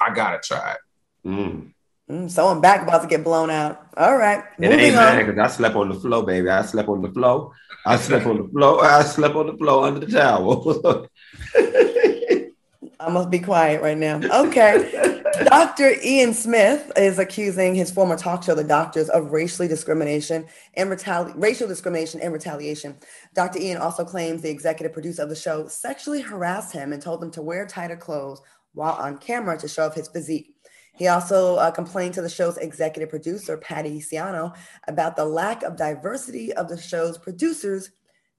I 0.00 0.12
gotta 0.14 0.38
try 0.38 0.72
it. 0.72 1.28
Mm. 1.28 1.72
Mm, 2.10 2.30
someone 2.30 2.60
back 2.60 2.82
about 2.82 3.02
to 3.02 3.08
get 3.08 3.24
blown 3.24 3.50
out. 3.50 3.84
All 3.96 4.16
right. 4.16 4.44
It 4.58 4.70
ain't 4.70 4.94
mad 4.94 5.26
because 5.26 5.38
I 5.38 5.48
slept 5.48 5.74
on 5.74 5.88
the 5.88 5.94
floor, 5.96 6.24
baby. 6.24 6.48
I 6.48 6.62
slept 6.62 6.88
on 6.88 7.02
the 7.02 7.10
floor. 7.10 7.52
I 7.84 7.96
slept 7.96 8.26
on 8.26 8.42
the 8.42 8.48
floor. 8.48 8.84
I 8.84 9.02
slept 9.02 9.34
on 9.34 9.46
the 9.48 9.56
floor 9.56 9.86
under 9.86 10.00
the 10.00 10.06
towel. 10.06 11.08
I 13.00 13.10
must 13.10 13.30
be 13.30 13.40
quiet 13.40 13.82
right 13.82 13.98
now. 13.98 14.20
Okay. 14.46 15.12
Dr. 15.44 15.94
Ian 16.02 16.32
Smith 16.32 16.90
is 16.96 17.18
accusing 17.18 17.74
his 17.74 17.90
former 17.90 18.16
talk 18.16 18.42
show, 18.42 18.54
The 18.54 18.64
Doctors, 18.64 19.10
of 19.10 19.32
racially 19.32 19.68
discrimination 19.68 20.46
and 20.74 20.90
retali- 20.90 21.34
racial 21.36 21.68
discrimination 21.68 22.20
and 22.20 22.32
retaliation. 22.32 22.96
Dr. 23.34 23.58
Ian 23.58 23.78
also 23.78 24.04
claims 24.04 24.42
the 24.42 24.50
executive 24.50 24.92
producer 24.92 25.22
of 25.22 25.28
the 25.28 25.36
show 25.36 25.68
sexually 25.68 26.22
harassed 26.22 26.72
him 26.72 26.92
and 26.92 27.02
told 27.02 27.22
him 27.22 27.30
to 27.32 27.42
wear 27.42 27.66
tighter 27.66 27.96
clothes 27.96 28.40
while 28.72 28.94
on 28.94 29.18
camera 29.18 29.58
to 29.58 29.68
show 29.68 29.86
off 29.86 29.94
his 29.94 30.08
physique. 30.08 30.54
He 30.96 31.08
also 31.08 31.56
uh, 31.56 31.70
complained 31.70 32.14
to 32.14 32.22
the 32.22 32.28
show's 32.28 32.56
executive 32.56 33.10
producer, 33.10 33.58
Patty 33.58 34.00
Ciano, 34.00 34.56
about 34.88 35.16
the 35.16 35.26
lack 35.26 35.62
of 35.62 35.76
diversity 35.76 36.52
of 36.54 36.68
the 36.68 36.80
show's 36.80 37.18
producers. 37.18 37.90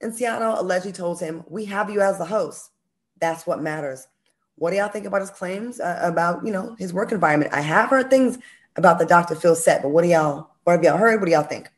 And 0.01 0.13
Ciano 0.13 0.59
allegedly 0.59 0.93
told 0.93 1.19
him, 1.19 1.43
We 1.47 1.65
have 1.65 1.91
you 1.91 2.01
as 2.01 2.17
the 2.17 2.25
host. 2.25 2.71
That's 3.19 3.45
what 3.45 3.61
matters. 3.61 4.07
What 4.57 4.71
do 4.71 4.77
y'all 4.77 4.89
think 4.89 5.05
about 5.05 5.21
his 5.21 5.29
claims 5.29 5.79
uh, 5.79 5.99
about, 6.01 6.45
you 6.45 6.51
know, 6.51 6.75
his 6.79 6.93
work 6.93 7.11
environment? 7.11 7.53
I 7.53 7.61
have 7.61 7.89
heard 7.89 8.09
things 8.09 8.39
about 8.75 8.97
the 8.97 9.05
Dr. 9.05 9.35
Phil 9.35 9.55
set, 9.55 9.83
but 9.83 9.89
what 9.89 10.03
do 10.03 10.09
y'all, 10.09 10.49
what 10.63 10.73
have 10.73 10.83
y'all 10.83 10.97
heard? 10.97 11.19
What 11.19 11.27
do 11.27 11.31
y'all 11.31 11.43
think? 11.43 11.69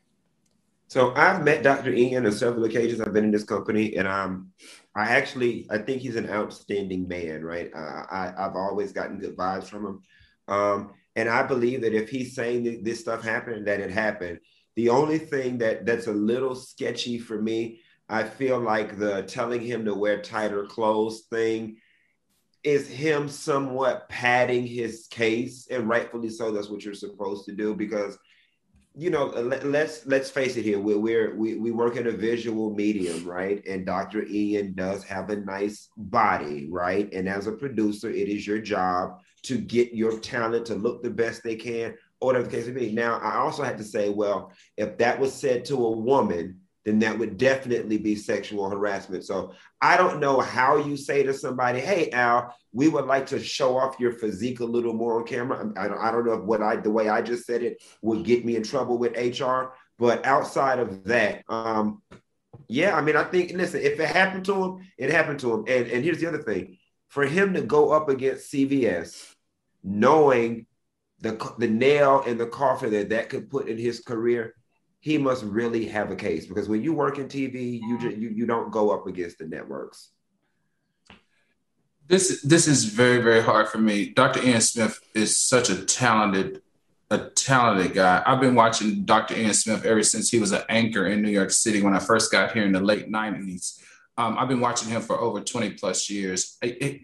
So 0.88 1.14
I've 1.14 1.44
met 1.44 1.62
Dr. 1.62 1.92
Ian 1.92 2.26
on 2.26 2.32
several 2.32 2.64
occasions. 2.64 3.00
I've 3.00 3.12
been 3.12 3.24
in 3.24 3.30
this 3.30 3.44
company, 3.44 3.96
and 3.96 4.08
um, 4.08 4.50
I 4.96 5.10
actually 5.10 5.68
I 5.70 5.78
think 5.78 6.02
he's 6.02 6.16
an 6.16 6.28
outstanding 6.28 7.06
man, 7.06 7.44
right? 7.44 7.70
Uh, 7.72 8.02
I 8.10 8.34
I've 8.36 8.56
always 8.56 8.92
gotten 8.92 9.20
good 9.20 9.36
vibes 9.36 9.68
from 9.68 9.86
him, 9.86 10.02
um, 10.48 10.94
and 11.14 11.28
I 11.28 11.44
believe 11.44 11.82
that 11.82 11.94
if 11.94 12.08
he's 12.08 12.34
saying 12.34 12.64
that 12.64 12.82
this 12.82 12.98
stuff 12.98 13.22
happened, 13.22 13.68
that 13.68 13.78
it 13.78 13.92
happened. 13.92 14.40
The 14.74 14.88
only 14.88 15.18
thing 15.18 15.58
that 15.58 15.86
that's 15.86 16.08
a 16.08 16.12
little 16.12 16.56
sketchy 16.56 17.20
for 17.20 17.40
me, 17.40 17.82
I 18.08 18.24
feel 18.24 18.58
like 18.58 18.98
the 18.98 19.22
telling 19.22 19.60
him 19.60 19.84
to 19.84 19.94
wear 19.94 20.20
tighter 20.20 20.64
clothes 20.66 21.26
thing 21.30 21.76
is 22.62 22.88
him 22.88 23.28
somewhat 23.28 24.08
padding 24.08 24.66
his 24.66 25.06
case, 25.08 25.66
and 25.70 25.88
rightfully 25.88 26.28
so. 26.28 26.50
That's 26.50 26.68
what 26.68 26.84
you're 26.84 26.94
supposed 26.94 27.46
to 27.46 27.52
do 27.52 27.74
because, 27.74 28.18
you 28.94 29.10
know, 29.10 29.26
let, 29.26 29.64
us 29.64 30.02
let's 30.06 30.30
face 30.30 30.56
it 30.56 30.64
here. 30.64 30.78
We're, 30.78 30.98
we're 30.98 31.34
we 31.36 31.56
we 31.56 31.70
work 31.70 31.96
in 31.96 32.06
a 32.06 32.12
visual 32.12 32.74
medium, 32.74 33.24
right? 33.24 33.64
And 33.66 33.86
Dr. 33.86 34.24
Ian 34.26 34.74
does 34.74 35.04
have 35.04 35.30
a 35.30 35.36
nice 35.36 35.88
body, 35.96 36.68
right? 36.70 37.10
And 37.12 37.28
as 37.28 37.46
a 37.46 37.52
producer, 37.52 38.10
it 38.10 38.28
is 38.28 38.46
your 38.46 38.60
job 38.60 39.20
to 39.42 39.56
get 39.56 39.94
your 39.94 40.18
talent 40.18 40.66
to 40.66 40.74
look 40.74 41.02
the 41.02 41.10
best 41.10 41.42
they 41.42 41.56
can, 41.56 41.94
or 42.20 42.26
whatever 42.26 42.46
the 42.46 42.56
case 42.56 42.66
may 42.66 42.72
be. 42.72 42.92
Now, 42.92 43.18
I 43.18 43.36
also 43.36 43.62
had 43.62 43.78
to 43.78 43.84
say, 43.84 44.10
well, 44.10 44.52
if 44.76 44.98
that 44.98 45.18
was 45.18 45.32
said 45.32 45.64
to 45.66 45.86
a 45.86 45.90
woman 45.90 46.59
then 46.84 46.98
that 47.00 47.18
would 47.18 47.36
definitely 47.36 47.98
be 47.98 48.16
sexual 48.16 48.70
harassment. 48.70 49.24
So 49.24 49.52
I 49.80 49.96
don't 49.96 50.20
know 50.20 50.40
how 50.40 50.76
you 50.76 50.96
say 50.96 51.22
to 51.22 51.34
somebody, 51.34 51.80
"Hey, 51.80 52.10
Al, 52.10 52.54
we 52.72 52.88
would 52.88 53.06
like 53.06 53.26
to 53.26 53.42
show 53.42 53.76
off 53.76 54.00
your 54.00 54.12
physique 54.12 54.60
a 54.60 54.64
little 54.64 54.94
more 54.94 55.20
on 55.20 55.26
camera." 55.26 55.70
I 55.76 55.88
don't, 55.88 55.98
I 55.98 56.10
don't 56.10 56.26
know 56.26 56.34
if 56.34 56.44
what 56.44 56.62
I 56.62 56.76
the 56.76 56.90
way 56.90 57.08
I 57.08 57.22
just 57.22 57.46
said 57.46 57.62
it 57.62 57.82
would 58.02 58.24
get 58.24 58.44
me 58.44 58.56
in 58.56 58.62
trouble 58.62 58.98
with 58.98 59.16
HR, 59.16 59.74
but 59.98 60.24
outside 60.24 60.78
of 60.78 61.04
that, 61.04 61.44
um, 61.48 62.02
yeah, 62.68 62.96
I 62.96 63.02
mean, 63.02 63.16
I 63.16 63.24
think 63.24 63.52
listen, 63.52 63.80
if 63.82 64.00
it 64.00 64.08
happened 64.08 64.46
to 64.46 64.64
him, 64.64 64.90
it 64.96 65.10
happened 65.10 65.40
to 65.40 65.52
him. 65.52 65.64
And 65.68 65.86
and 65.88 66.04
here's 66.04 66.20
the 66.20 66.28
other 66.28 66.42
thing: 66.42 66.78
for 67.08 67.26
him 67.26 67.54
to 67.54 67.62
go 67.62 67.90
up 67.90 68.08
against 68.08 68.52
CBS, 68.52 69.34
knowing 69.84 70.66
the 71.20 71.54
the 71.58 71.68
nail 71.68 72.22
in 72.22 72.38
the 72.38 72.46
coffin 72.46 72.90
that 72.92 73.10
that 73.10 73.28
could 73.28 73.50
put 73.50 73.68
in 73.68 73.76
his 73.76 74.00
career 74.00 74.54
he 75.00 75.16
must 75.16 75.42
really 75.44 75.86
have 75.86 76.10
a 76.10 76.16
case 76.16 76.46
because 76.46 76.68
when 76.68 76.82
you 76.82 76.92
work 76.92 77.18
in 77.18 77.26
TV, 77.26 77.80
you 77.80 77.98
just, 77.98 78.16
you, 78.16 78.28
you 78.28 78.46
don't 78.46 78.70
go 78.70 78.90
up 78.90 79.06
against 79.06 79.38
the 79.38 79.46
networks. 79.46 80.10
This 82.06 82.42
this 82.42 82.66
is 82.66 82.84
very 82.84 83.22
very 83.22 83.40
hard 83.40 83.68
for 83.68 83.78
me. 83.78 84.10
Dr. 84.10 84.44
Ian 84.44 84.60
Smith 84.60 85.00
is 85.14 85.36
such 85.36 85.70
a 85.70 85.84
talented 85.84 86.60
a 87.10 87.18
talented 87.30 87.94
guy. 87.94 88.22
I've 88.26 88.40
been 88.40 88.54
watching 88.54 89.04
Dr. 89.04 89.36
Ian 89.36 89.54
Smith 89.54 89.84
ever 89.84 90.02
since 90.02 90.28
he 90.28 90.38
was 90.38 90.52
an 90.52 90.62
anchor 90.68 91.06
in 91.06 91.22
New 91.22 91.30
York 91.30 91.50
City 91.50 91.82
when 91.82 91.94
I 91.94 91.98
first 91.98 92.30
got 92.30 92.52
here 92.52 92.64
in 92.64 92.72
the 92.72 92.80
late 92.80 93.10
'90s. 93.10 93.80
Um, 94.18 94.36
I've 94.38 94.48
been 94.48 94.60
watching 94.60 94.90
him 94.90 95.00
for 95.00 95.18
over 95.18 95.40
20 95.40 95.70
plus 95.70 96.10
years. 96.10 96.58
It, 96.60 96.82
it, 96.82 97.00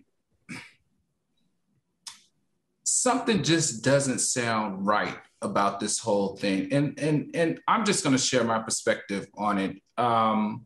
something 2.82 3.42
just 3.42 3.82
doesn't 3.82 4.18
sound 4.18 4.86
right 4.86 5.16
about 5.46 5.80
this 5.80 5.98
whole 5.98 6.36
thing 6.36 6.72
and 6.72 6.98
and 6.98 7.30
and 7.34 7.60
i'm 7.66 7.84
just 7.84 8.04
going 8.04 8.14
to 8.14 8.22
share 8.22 8.44
my 8.44 8.58
perspective 8.58 9.26
on 9.36 9.58
it 9.58 9.76
um 9.96 10.64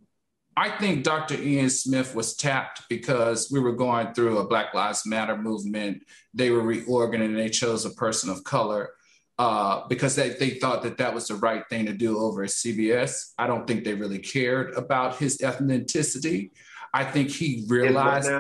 I 0.57 0.68
think 0.68 1.05
Dr. 1.05 1.41
Ian 1.41 1.70
Smith 1.70 2.14
was 2.14 2.35
tapped 2.35 2.83
because 2.91 3.51
we 3.51 3.61
were 3.61 3.72
going 3.72 4.12
through 4.12 4.39
a 4.39 4.47
Black 4.47 4.74
Lives 4.74 5.07
Matter 5.07 5.35
movement. 5.35 6.03
They 6.35 6.51
were 6.51 6.61
reorganizing 6.61 7.35
and 7.35 7.39
they 7.39 7.49
chose 7.49 7.87
a 7.87 7.91
person 7.91 8.28
of 8.28 8.45
color 8.45 8.91
uh, 9.39 9.89
because 9.89 10.16
they, 10.16 10.31
they 10.31 10.51
thought 10.51 10.83
that 10.83 10.99
that 10.99 11.14
was 11.14 11.28
the 11.28 11.37
right 11.37 11.62
thing 11.70 11.87
to 11.87 11.95
do 11.95 12.18
over 12.18 12.43
at 12.43 12.51
CBS. 12.51 13.33
I 13.39 13.47
don't 13.47 13.66
think 13.66 13.85
they 13.85 13.95
really 13.95 14.18
cared 14.18 14.74
about 14.74 15.16
his 15.16 15.39
ethnicity. 15.39 16.51
I 16.93 17.05
think 17.05 17.31
he 17.31 17.64
realized. 17.66 18.31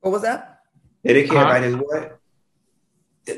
What 0.00 0.10
was 0.10 0.20
that? 0.20 0.58
They 1.02 1.14
didn't 1.14 1.30
care 1.30 1.44
about 1.44 1.62
his 1.62 1.76
what? 1.76 2.18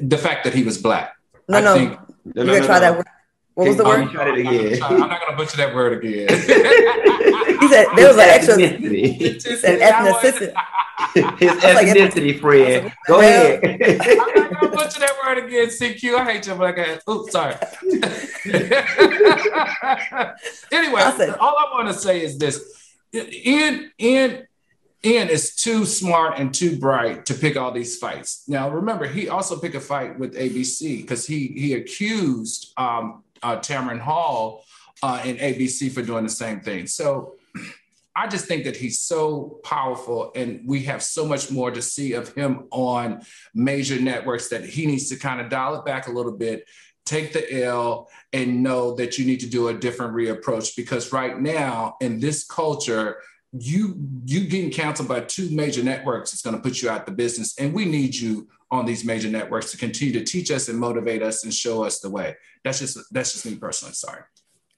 The 0.02 0.18
fact 0.18 0.42
that 0.42 0.52
he 0.52 0.64
was 0.64 0.78
black. 0.78 1.14
No, 1.48 1.58
I 1.58 1.60
no. 1.60 1.74
Think, 1.74 1.98
no, 2.34 2.42
no, 2.42 2.58
no, 2.58 2.66
try 2.66 2.80
that 2.80 2.96
word. 2.96 3.06
What 3.54 3.68
was 3.68 3.76
the 3.76 3.84
word? 3.84 4.10
Try 4.10 4.28
it 4.28 4.40
again. 4.40 4.82
I'm 4.82 5.08
not 5.08 5.20
gonna 5.20 5.36
butcher 5.36 5.56
that 5.56 5.74
word 5.74 6.04
again. 6.04 6.28
he 7.60 7.68
said 7.68 7.86
there 7.96 8.08
was 8.08 8.18
an 8.18 8.28
extra. 8.28 8.56
He 8.78 9.40
said 9.40 9.80
ethnicity. 9.80 10.52
His 11.38 11.52
ethnicity, 11.62 12.40
friend. 12.40 12.92
Go 13.06 13.20
ahead. 13.20 13.60
I'm 13.64 14.34
not 14.34 14.50
gonna 14.52 14.76
butcher 14.76 15.00
that 15.00 15.12
word 15.24 15.38
again, 15.44 15.68
CQ. 15.68 16.14
I 16.16 16.32
hate 16.32 16.46
you, 16.46 16.54
black 16.54 16.78
ass. 16.78 17.00
Oops, 17.08 17.32
sorry. 17.32 17.54
anyway, 20.72 21.02
I 21.02 21.14
said, 21.16 21.30
all 21.36 21.56
I 21.56 21.70
want 21.72 21.88
to 21.88 21.94
say 21.94 22.22
is 22.22 22.36
this: 22.38 22.62
Ian, 23.14 23.90
Ian, 23.98 24.45
Ian 25.06 25.28
is 25.28 25.54
too 25.54 25.84
smart 25.84 26.36
and 26.36 26.52
too 26.52 26.76
bright 26.76 27.26
to 27.26 27.34
pick 27.34 27.56
all 27.56 27.70
these 27.70 27.96
fights. 27.96 28.42
Now, 28.48 28.68
remember, 28.68 29.06
he 29.06 29.28
also 29.28 29.56
picked 29.56 29.76
a 29.76 29.80
fight 29.80 30.18
with 30.18 30.34
ABC 30.34 31.02
because 31.02 31.24
he 31.24 31.46
he 31.48 31.74
accused 31.74 32.72
um, 32.76 33.22
uh, 33.40 33.58
Tamron 33.58 34.00
Hall 34.00 34.64
uh, 35.04 35.22
in 35.24 35.36
ABC 35.36 35.92
for 35.92 36.02
doing 36.02 36.24
the 36.24 36.30
same 36.30 36.58
thing. 36.58 36.88
So 36.88 37.36
I 38.16 38.26
just 38.26 38.46
think 38.46 38.64
that 38.64 38.76
he's 38.76 38.98
so 38.98 39.60
powerful, 39.62 40.32
and 40.34 40.62
we 40.66 40.82
have 40.84 41.04
so 41.04 41.24
much 41.24 41.52
more 41.52 41.70
to 41.70 41.82
see 41.82 42.14
of 42.14 42.34
him 42.34 42.66
on 42.72 43.22
major 43.54 44.00
networks 44.00 44.48
that 44.48 44.64
he 44.64 44.86
needs 44.86 45.08
to 45.10 45.16
kind 45.16 45.40
of 45.40 45.50
dial 45.50 45.76
it 45.76 45.84
back 45.84 46.08
a 46.08 46.12
little 46.12 46.32
bit, 46.32 46.66
take 47.04 47.32
the 47.32 47.62
L, 47.62 48.08
and 48.32 48.60
know 48.60 48.96
that 48.96 49.18
you 49.18 49.24
need 49.24 49.40
to 49.40 49.48
do 49.48 49.68
a 49.68 49.74
different 49.74 50.14
reapproach 50.14 50.74
because 50.74 51.12
right 51.12 51.40
now 51.40 51.96
in 52.00 52.18
this 52.18 52.44
culture, 52.44 53.18
you 53.52 53.96
you 54.24 54.46
getting 54.46 54.70
canceled 54.70 55.08
by 55.08 55.20
two 55.20 55.48
major 55.50 55.82
networks 55.82 56.34
is 56.34 56.42
going 56.42 56.56
to 56.56 56.62
put 56.62 56.82
you 56.82 56.90
out 56.90 57.06
the 57.06 57.12
business, 57.12 57.58
and 57.58 57.72
we 57.72 57.84
need 57.84 58.14
you 58.14 58.48
on 58.70 58.84
these 58.84 59.04
major 59.04 59.28
networks 59.28 59.70
to 59.70 59.76
continue 59.76 60.12
to 60.12 60.24
teach 60.24 60.50
us 60.50 60.68
and 60.68 60.78
motivate 60.78 61.22
us 61.22 61.44
and 61.44 61.54
show 61.54 61.84
us 61.84 62.00
the 62.00 62.10
way. 62.10 62.36
That's 62.64 62.80
just 62.80 62.98
that's 63.12 63.32
just 63.32 63.46
me 63.46 63.54
personally. 63.56 63.94
Sorry 63.94 64.22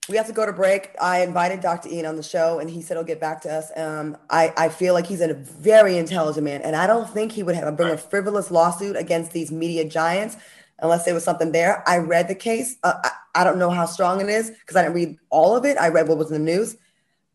we 0.09 0.17
have 0.17 0.27
to 0.27 0.33
go 0.33 0.47
to 0.47 0.53
break. 0.53 0.91
I 1.01 1.23
invited 1.23 1.61
Dr. 1.61 1.91
Ian 1.91 2.07
on 2.07 2.17
the 2.17 2.23
show, 2.23 2.59
and 2.59 2.71
he 2.71 2.81
said 2.81 2.97
he'll 2.97 3.05
get 3.05 3.21
back 3.21 3.43
to 3.43 3.53
us. 3.53 3.71
Um, 3.77 4.17
I, 4.31 4.53
I 4.57 4.69
feel 4.71 4.95
like 4.95 5.07
he's 5.07 5.21
a 5.21 5.35
very 5.35 5.99
intelligent 5.99 6.45
man, 6.45 6.63
and 6.63 6.75
I 6.75 6.87
don't 6.87 7.09
think 7.09 7.33
he 7.33 7.43
would 7.43 7.55
have 7.55 7.77
bring 7.77 7.93
a 7.93 7.99
frivolous 7.99 8.51
lawsuit 8.51 8.97
against 8.97 9.33
these 9.33 9.53
media 9.53 9.87
giants 9.87 10.37
unless 10.81 11.05
there 11.05 11.15
was 11.15 11.25
something 11.25 11.53
there. 11.53 11.87
I 11.87 11.99
read 11.99 12.29
the 12.29 12.35
case. 12.35 12.77
Uh, 12.83 12.95
I, 13.05 13.11
I, 13.35 13.45
don't 13.45 13.59
know 13.59 13.71
how 13.71 13.85
strong 13.85 14.21
it 14.21 14.29
is 14.29 14.51
because 14.51 14.77
I 14.77 14.83
didn't 14.83 14.95
read 14.95 15.19
all 15.29 15.57
of 15.57 15.65
it. 15.65 15.77
I 15.77 15.89
read 15.89 16.09
what 16.09 16.19
was 16.19 16.31
in 16.31 16.45
the 16.45 16.53
news. 16.53 16.77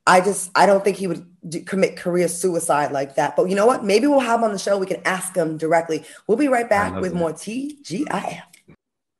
I 0.06 0.20
just 0.20 0.52
I 0.56 0.66
don't 0.66 0.84
think 0.84 0.98
he 0.98 1.08
would 1.08 1.26
commit 1.66 1.96
career 1.96 2.28
suicide 2.28 2.92
like 2.92 3.16
that. 3.16 3.36
But 3.36 3.50
you 3.50 3.56
know 3.56 3.66
what? 3.66 3.84
Maybe 3.84 4.08
we'll 4.08 4.20
have 4.20 4.40
him 4.40 4.46
on 4.46 4.52
the 4.52 4.60
show. 4.60 4.78
We 4.78 4.86
can 4.86 5.02
ask 5.06 5.36
him 5.36 5.58
directly. 5.58 6.04
We'll 6.28 6.38
be 6.38 6.48
right 6.48 6.70
back 6.70 6.96
with 6.96 7.14
that. 7.14 7.18
more 7.18 7.32
TGIF. 7.32 8.42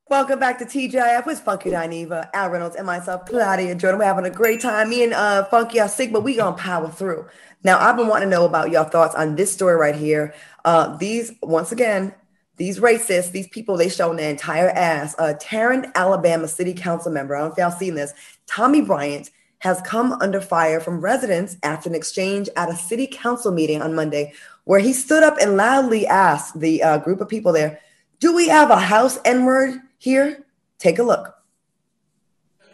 Welcome 0.10 0.40
back 0.40 0.60
to 0.60 0.66
TGIF 0.66 1.26
with 1.26 1.40
Funky 1.40 1.72
Dineva, 1.72 2.30
Al 2.34 2.50
Reynolds, 2.50 2.76
and 2.76 2.86
myself, 2.86 3.26
Claudia 3.26 3.74
Jordan. 3.76 4.00
We're 4.00 4.06
having 4.06 4.26
a 4.26 4.30
great 4.30 4.62
time. 4.62 4.90
Me 4.90 5.04
and 5.04 5.14
uh, 5.14 5.46
Funky 5.46 5.80
are 5.80 5.88
sick, 5.88 6.12
but 6.12 6.22
we 6.22 6.36
gonna 6.36 6.56
power 6.58 6.90
through. 6.90 7.26
Now, 7.64 7.80
I've 7.80 7.96
been 7.96 8.08
wanting 8.08 8.30
to 8.30 8.36
know 8.36 8.46
about 8.46 8.70
your 8.70 8.84
thoughts 8.84 9.16
on 9.16 9.36
this 9.36 9.54
story 9.54 9.76
right 9.76 9.96
here. 9.96 10.36
Uh, 10.66 10.98
these, 10.98 11.32
once 11.42 11.72
again, 11.72 12.14
these 12.58 12.80
racists, 12.80 13.32
these 13.32 13.48
people, 13.48 13.78
they 13.78 13.90
shown 13.90 14.18
their 14.18 14.30
entire 14.30 14.70
ass. 14.70 15.16
Uh, 15.18 15.34
Tarrant, 15.40 15.88
Alabama 15.96 16.48
City 16.48 16.74
Council 16.74 17.12
member, 17.12 17.36
I 17.36 17.40
don't 17.40 17.48
know 17.48 17.54
if 17.54 17.58
y'all 17.58 17.80
seen 17.80 17.96
this, 17.96 18.14
Tommy 18.46 18.82
Bryant 18.82 19.32
has 19.64 19.80
come 19.84 20.12
under 20.20 20.42
fire 20.42 20.82
from 20.82 21.00
residents 21.00 21.56
after 21.64 21.88
an 21.88 21.96
exchange 21.96 22.50
at 22.58 22.70
a 22.70 22.76
city 22.76 23.08
council 23.08 23.50
meeting 23.50 23.82
on 23.82 23.96
Monday, 23.96 24.34
where 24.66 24.82
he 24.82 24.92
stood 24.92 25.24
up 25.24 25.38
and 25.40 25.56
loudly 25.56 26.06
asked 26.06 26.60
the 26.60 26.84
uh, 26.84 26.98
group 26.98 27.22
of 27.22 27.30
people 27.30 27.54
there, 27.54 27.80
"Do 28.20 28.36
we 28.36 28.50
have 28.50 28.72
a 28.72 28.78
house 28.78 29.20
N 29.24 29.46
word?" 29.46 29.80
Here, 30.00 30.44
take 30.80 31.00
a 31.00 31.04
look. 31.04 31.34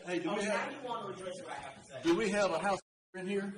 Hey, 0.08 0.18
do 0.18 0.34
we 0.34 0.42
have, 0.42 0.62
do 2.04 2.16
we 2.16 2.30
have 2.32 2.52
a 2.52 2.58
house 2.58 2.80
in 3.14 3.28
here? 3.28 3.54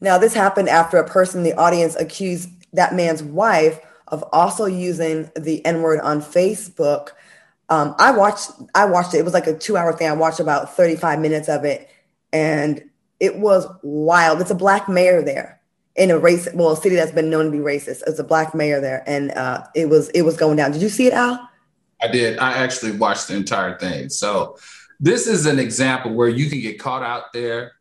Now, 0.00 0.16
this 0.16 0.32
happened 0.32 0.70
after 0.70 0.96
a 0.96 1.06
person 1.06 1.40
in 1.40 1.44
the 1.44 1.60
audience 1.60 1.96
accused 1.96 2.48
that 2.72 2.94
man's 2.94 3.22
wife 3.22 3.78
of 4.08 4.24
also 4.32 4.64
using 4.64 5.30
the 5.36 5.62
N 5.66 5.82
word 5.82 6.00
on 6.00 6.22
Facebook. 6.22 7.10
Um, 7.72 7.94
I 7.98 8.10
watched. 8.12 8.50
I 8.74 8.84
watched 8.84 9.14
it. 9.14 9.18
It 9.18 9.24
was 9.24 9.32
like 9.32 9.46
a 9.46 9.56
two-hour 9.56 9.94
thing. 9.94 10.08
I 10.08 10.12
watched 10.12 10.40
about 10.40 10.76
thirty-five 10.76 11.18
minutes 11.20 11.48
of 11.48 11.64
it, 11.64 11.88
and 12.30 12.82
it 13.18 13.38
was 13.38 13.66
wild. 13.82 14.42
It's 14.42 14.50
a 14.50 14.54
black 14.54 14.90
mayor 14.90 15.22
there, 15.22 15.58
in 15.96 16.10
a 16.10 16.18
race, 16.18 16.48
well, 16.52 16.72
a 16.72 16.76
city 16.76 16.96
that's 16.96 17.12
been 17.12 17.30
known 17.30 17.46
to 17.46 17.50
be 17.50 17.58
racist. 17.58 18.02
It's 18.06 18.18
a 18.18 18.24
black 18.24 18.54
mayor 18.54 18.80
there, 18.80 19.02
and 19.06 19.30
uh, 19.30 19.64
it 19.74 19.88
was 19.88 20.10
it 20.10 20.22
was 20.22 20.36
going 20.36 20.56
down. 20.58 20.72
Did 20.72 20.82
you 20.82 20.90
see 20.90 21.06
it, 21.06 21.14
Al? 21.14 21.48
I 22.02 22.08
did. 22.08 22.38
I 22.38 22.52
actually 22.52 22.92
watched 22.92 23.28
the 23.28 23.36
entire 23.36 23.78
thing. 23.78 24.10
So 24.10 24.58
this 25.00 25.26
is 25.26 25.46
an 25.46 25.58
example 25.58 26.12
where 26.12 26.28
you 26.28 26.50
can 26.50 26.60
get 26.60 26.78
caught 26.78 27.02
out 27.02 27.32
there 27.32 27.72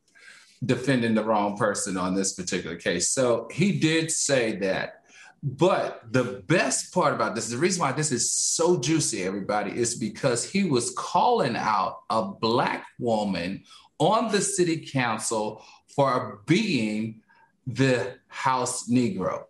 defending 0.63 1.15
the 1.15 1.23
wrong 1.23 1.57
person 1.57 1.97
on 1.97 2.15
this 2.15 2.31
particular 2.33 2.77
case. 2.77 3.09
So 3.09 3.49
he 3.51 3.77
did 3.77 4.09
say 4.09 4.55
that. 4.57 5.00
But 5.43 6.01
the 6.11 6.43
best 6.47 6.93
part 6.93 7.13
about 7.15 7.33
this, 7.33 7.49
the 7.49 7.57
reason 7.57 7.81
why 7.81 7.93
this 7.93 8.11
is 8.11 8.31
so 8.31 8.79
juicy, 8.79 9.23
everybody, 9.23 9.71
is 9.71 9.95
because 9.95 10.43
he 10.43 10.65
was 10.65 10.91
calling 10.91 11.55
out 11.55 12.01
a 12.11 12.23
black 12.23 12.85
woman 12.99 13.63
on 13.97 14.31
the 14.31 14.41
city 14.41 14.85
council 14.85 15.63
for 15.95 16.41
being 16.45 17.21
the 17.65 18.17
house 18.27 18.87
Negro. 18.87 19.45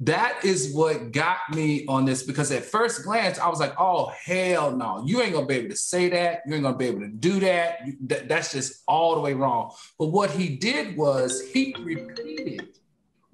That 0.00 0.44
is 0.44 0.74
what 0.74 1.12
got 1.12 1.38
me 1.52 1.86
on 1.86 2.04
this 2.04 2.22
because 2.22 2.50
at 2.50 2.64
first 2.64 3.04
glance, 3.04 3.38
I 3.38 3.48
was 3.48 3.60
like, 3.60 3.74
oh, 3.78 4.12
hell 4.24 4.74
no. 4.76 5.04
You 5.06 5.22
ain't 5.22 5.34
gonna 5.34 5.46
be 5.46 5.54
able 5.54 5.70
to 5.70 5.76
say 5.76 6.08
that. 6.08 6.40
You 6.46 6.54
ain't 6.54 6.64
gonna 6.64 6.76
be 6.76 6.86
able 6.86 7.00
to 7.00 7.08
do 7.08 7.38
that. 7.40 7.80
That's 8.00 8.52
just 8.52 8.82
all 8.88 9.14
the 9.14 9.20
way 9.20 9.34
wrong. 9.34 9.72
But 9.98 10.06
what 10.06 10.30
he 10.30 10.56
did 10.56 10.96
was 10.96 11.42
he 11.52 11.74
repeated 11.78 12.78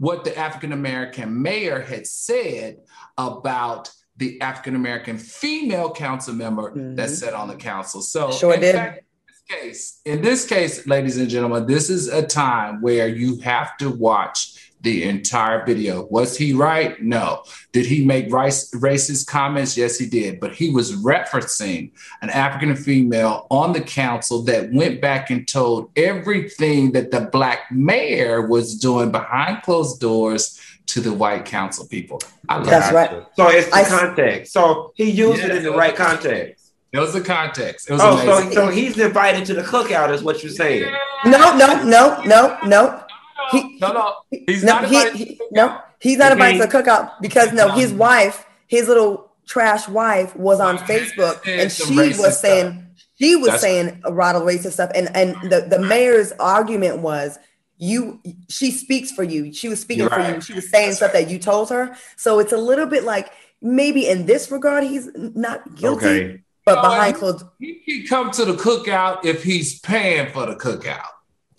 what 0.01 0.25
the 0.25 0.37
African 0.37 0.73
American 0.73 1.43
mayor 1.43 1.81
had 1.81 2.07
said 2.07 2.79
about 3.19 3.93
the 4.17 4.41
African 4.41 4.75
American 4.75 5.19
female 5.19 5.93
council 5.93 6.35
member 6.35 6.71
mm-hmm. 6.71 6.95
that 6.97 7.11
sat 7.11 7.35
on 7.35 7.49
the 7.49 7.55
council. 7.55 8.01
So, 8.01 8.33
sure 8.33 8.57
did. 8.57 8.75
Fact, 8.75 9.05
case, 9.47 10.01
in 10.05 10.23
this 10.23 10.47
case, 10.47 10.87
ladies 10.87 11.19
and 11.19 11.29
gentlemen, 11.29 11.67
this 11.67 11.91
is 11.91 12.09
a 12.09 12.27
time 12.27 12.81
where 12.81 13.09
you 13.09 13.41
have 13.41 13.77
to 13.79 13.91
watch 13.91 14.70
the 14.83 15.05
entire 15.05 15.65
video. 15.65 16.07
Was 16.07 16.37
he 16.37 16.53
right? 16.53 17.01
No. 17.03 17.43
Did 17.73 17.87
he 17.87 18.05
make 18.05 18.33
race, 18.33 18.71
racist 18.73 19.27
comments? 19.27 19.77
Yes, 19.77 19.99
he 19.99 20.07
did. 20.07 20.41
But 20.41 20.55
he 20.55 20.71
was 20.71 20.97
referencing 20.97 21.91
an 22.23 22.31
African 22.31 22.75
female 22.77 23.47
on 23.51 23.73
the 23.73 23.81
council 23.81 24.43
that 24.43 24.73
went 24.73 25.01
back 25.01 25.31
and 25.31 25.47
told 25.47 25.91
everything 25.97 26.93
that 26.93 27.11
the 27.11 27.23
black 27.33 27.71
mayor 27.71 28.47
was 28.47 28.79
doing 28.79 29.11
behind 29.11 29.63
closed 29.63 30.01
doors 30.01 30.61
to 30.87 31.01
the 31.01 31.13
white 31.13 31.45
council 31.45 31.87
people. 31.87 32.21
That's 32.49 32.93
right. 32.93 33.25
So 33.37 33.49
it's 33.49 33.69
the 33.69 33.77
I, 33.77 33.85
context. 33.85 34.53
So 34.53 34.93
he 34.97 35.11
used 35.11 35.43
it 35.45 35.55
in 35.55 35.63
the 35.63 35.73
right 35.73 35.95
context. 35.95 36.73
It 36.93 36.99
was 36.99 37.13
the 37.13 37.21
context. 37.21 37.89
It 37.89 37.93
was 37.93 38.03
oh, 38.03 38.19
amazing. 38.19 38.53
so 38.53 38.67
so 38.67 38.69
he's 38.69 38.99
invited 38.99 39.45
to 39.47 39.55
the 39.55 39.63
cookout, 39.63 40.13
is 40.13 40.25
what 40.25 40.43
you're 40.43 40.51
saying? 40.51 40.93
No, 41.25 41.57
no, 41.57 41.85
no, 41.85 42.21
no, 42.25 42.59
no. 42.67 43.05
He, 43.51 43.79
no, 43.81 43.93
no, 43.93 44.15
he's 44.47 44.65
no, 44.65 44.81
not 44.81 44.89
he, 44.89 45.25
he, 45.25 45.41
no, 45.51 45.81
he's 45.99 46.19
not 46.19 46.33
invited 46.33 46.61
to 46.61 46.67
the 46.67 46.73
cookout 46.73 47.21
because 47.21 47.53
no, 47.53 47.71
his 47.71 47.93
wife, 47.93 48.47
his 48.67 48.89
little 48.89 49.31
trash 49.47 49.89
wife, 49.89 50.35
was 50.37 50.61
on 50.61 50.79
Facebook 50.79 51.47
and 51.47 51.71
she 51.71 51.95
was 52.19 52.39
saying 52.39 52.87
she 53.19 53.37
was 53.37 53.51
That's 53.51 53.63
saying 53.63 54.01
a 54.05 54.11
lot 54.11 54.37
of 54.37 54.43
racist 54.43 54.73
stuff, 54.73 54.91
and 54.95 55.15
and 55.15 55.35
the 55.51 55.67
the 55.69 55.79
mayor's 55.79 56.33
argument 56.33 56.99
was 56.99 57.39
you 57.79 58.21
she 58.49 58.71
speaks 58.71 59.11
for 59.11 59.23
you. 59.23 59.53
She 59.53 59.69
was 59.69 59.81
speaking 59.81 60.03
You're 60.03 60.11
for 60.11 60.21
you. 60.21 60.41
She 60.41 60.55
was 60.55 60.71
saying 60.71 60.89
That's 60.89 60.97
stuff 60.99 61.15
right. 61.15 61.27
that 61.27 61.33
you 61.33 61.39
told 61.39 61.71
her. 61.71 61.97
So 62.17 62.39
it's 62.39 62.53
a 62.53 62.59
little 62.59 62.87
bit 62.87 63.05
like 63.05 63.31
maybe 63.61 64.09
in 64.09 64.27
this 64.27 64.51
regard 64.51 64.85
he's 64.85 65.09
not 65.15 65.77
guilty. 65.77 66.07
Okay 66.07 66.41
but 66.65 66.83
behind 66.83 67.17
closed, 67.17 67.45
he 67.59 67.81
can 67.87 68.07
come 68.07 68.31
to 68.33 68.45
the 68.45 68.55
cookout 68.55 69.25
if 69.25 69.43
he's 69.43 69.81
paying 69.81 70.31
for 70.33 70.47
the 70.47 70.57
cookout. 70.57 71.09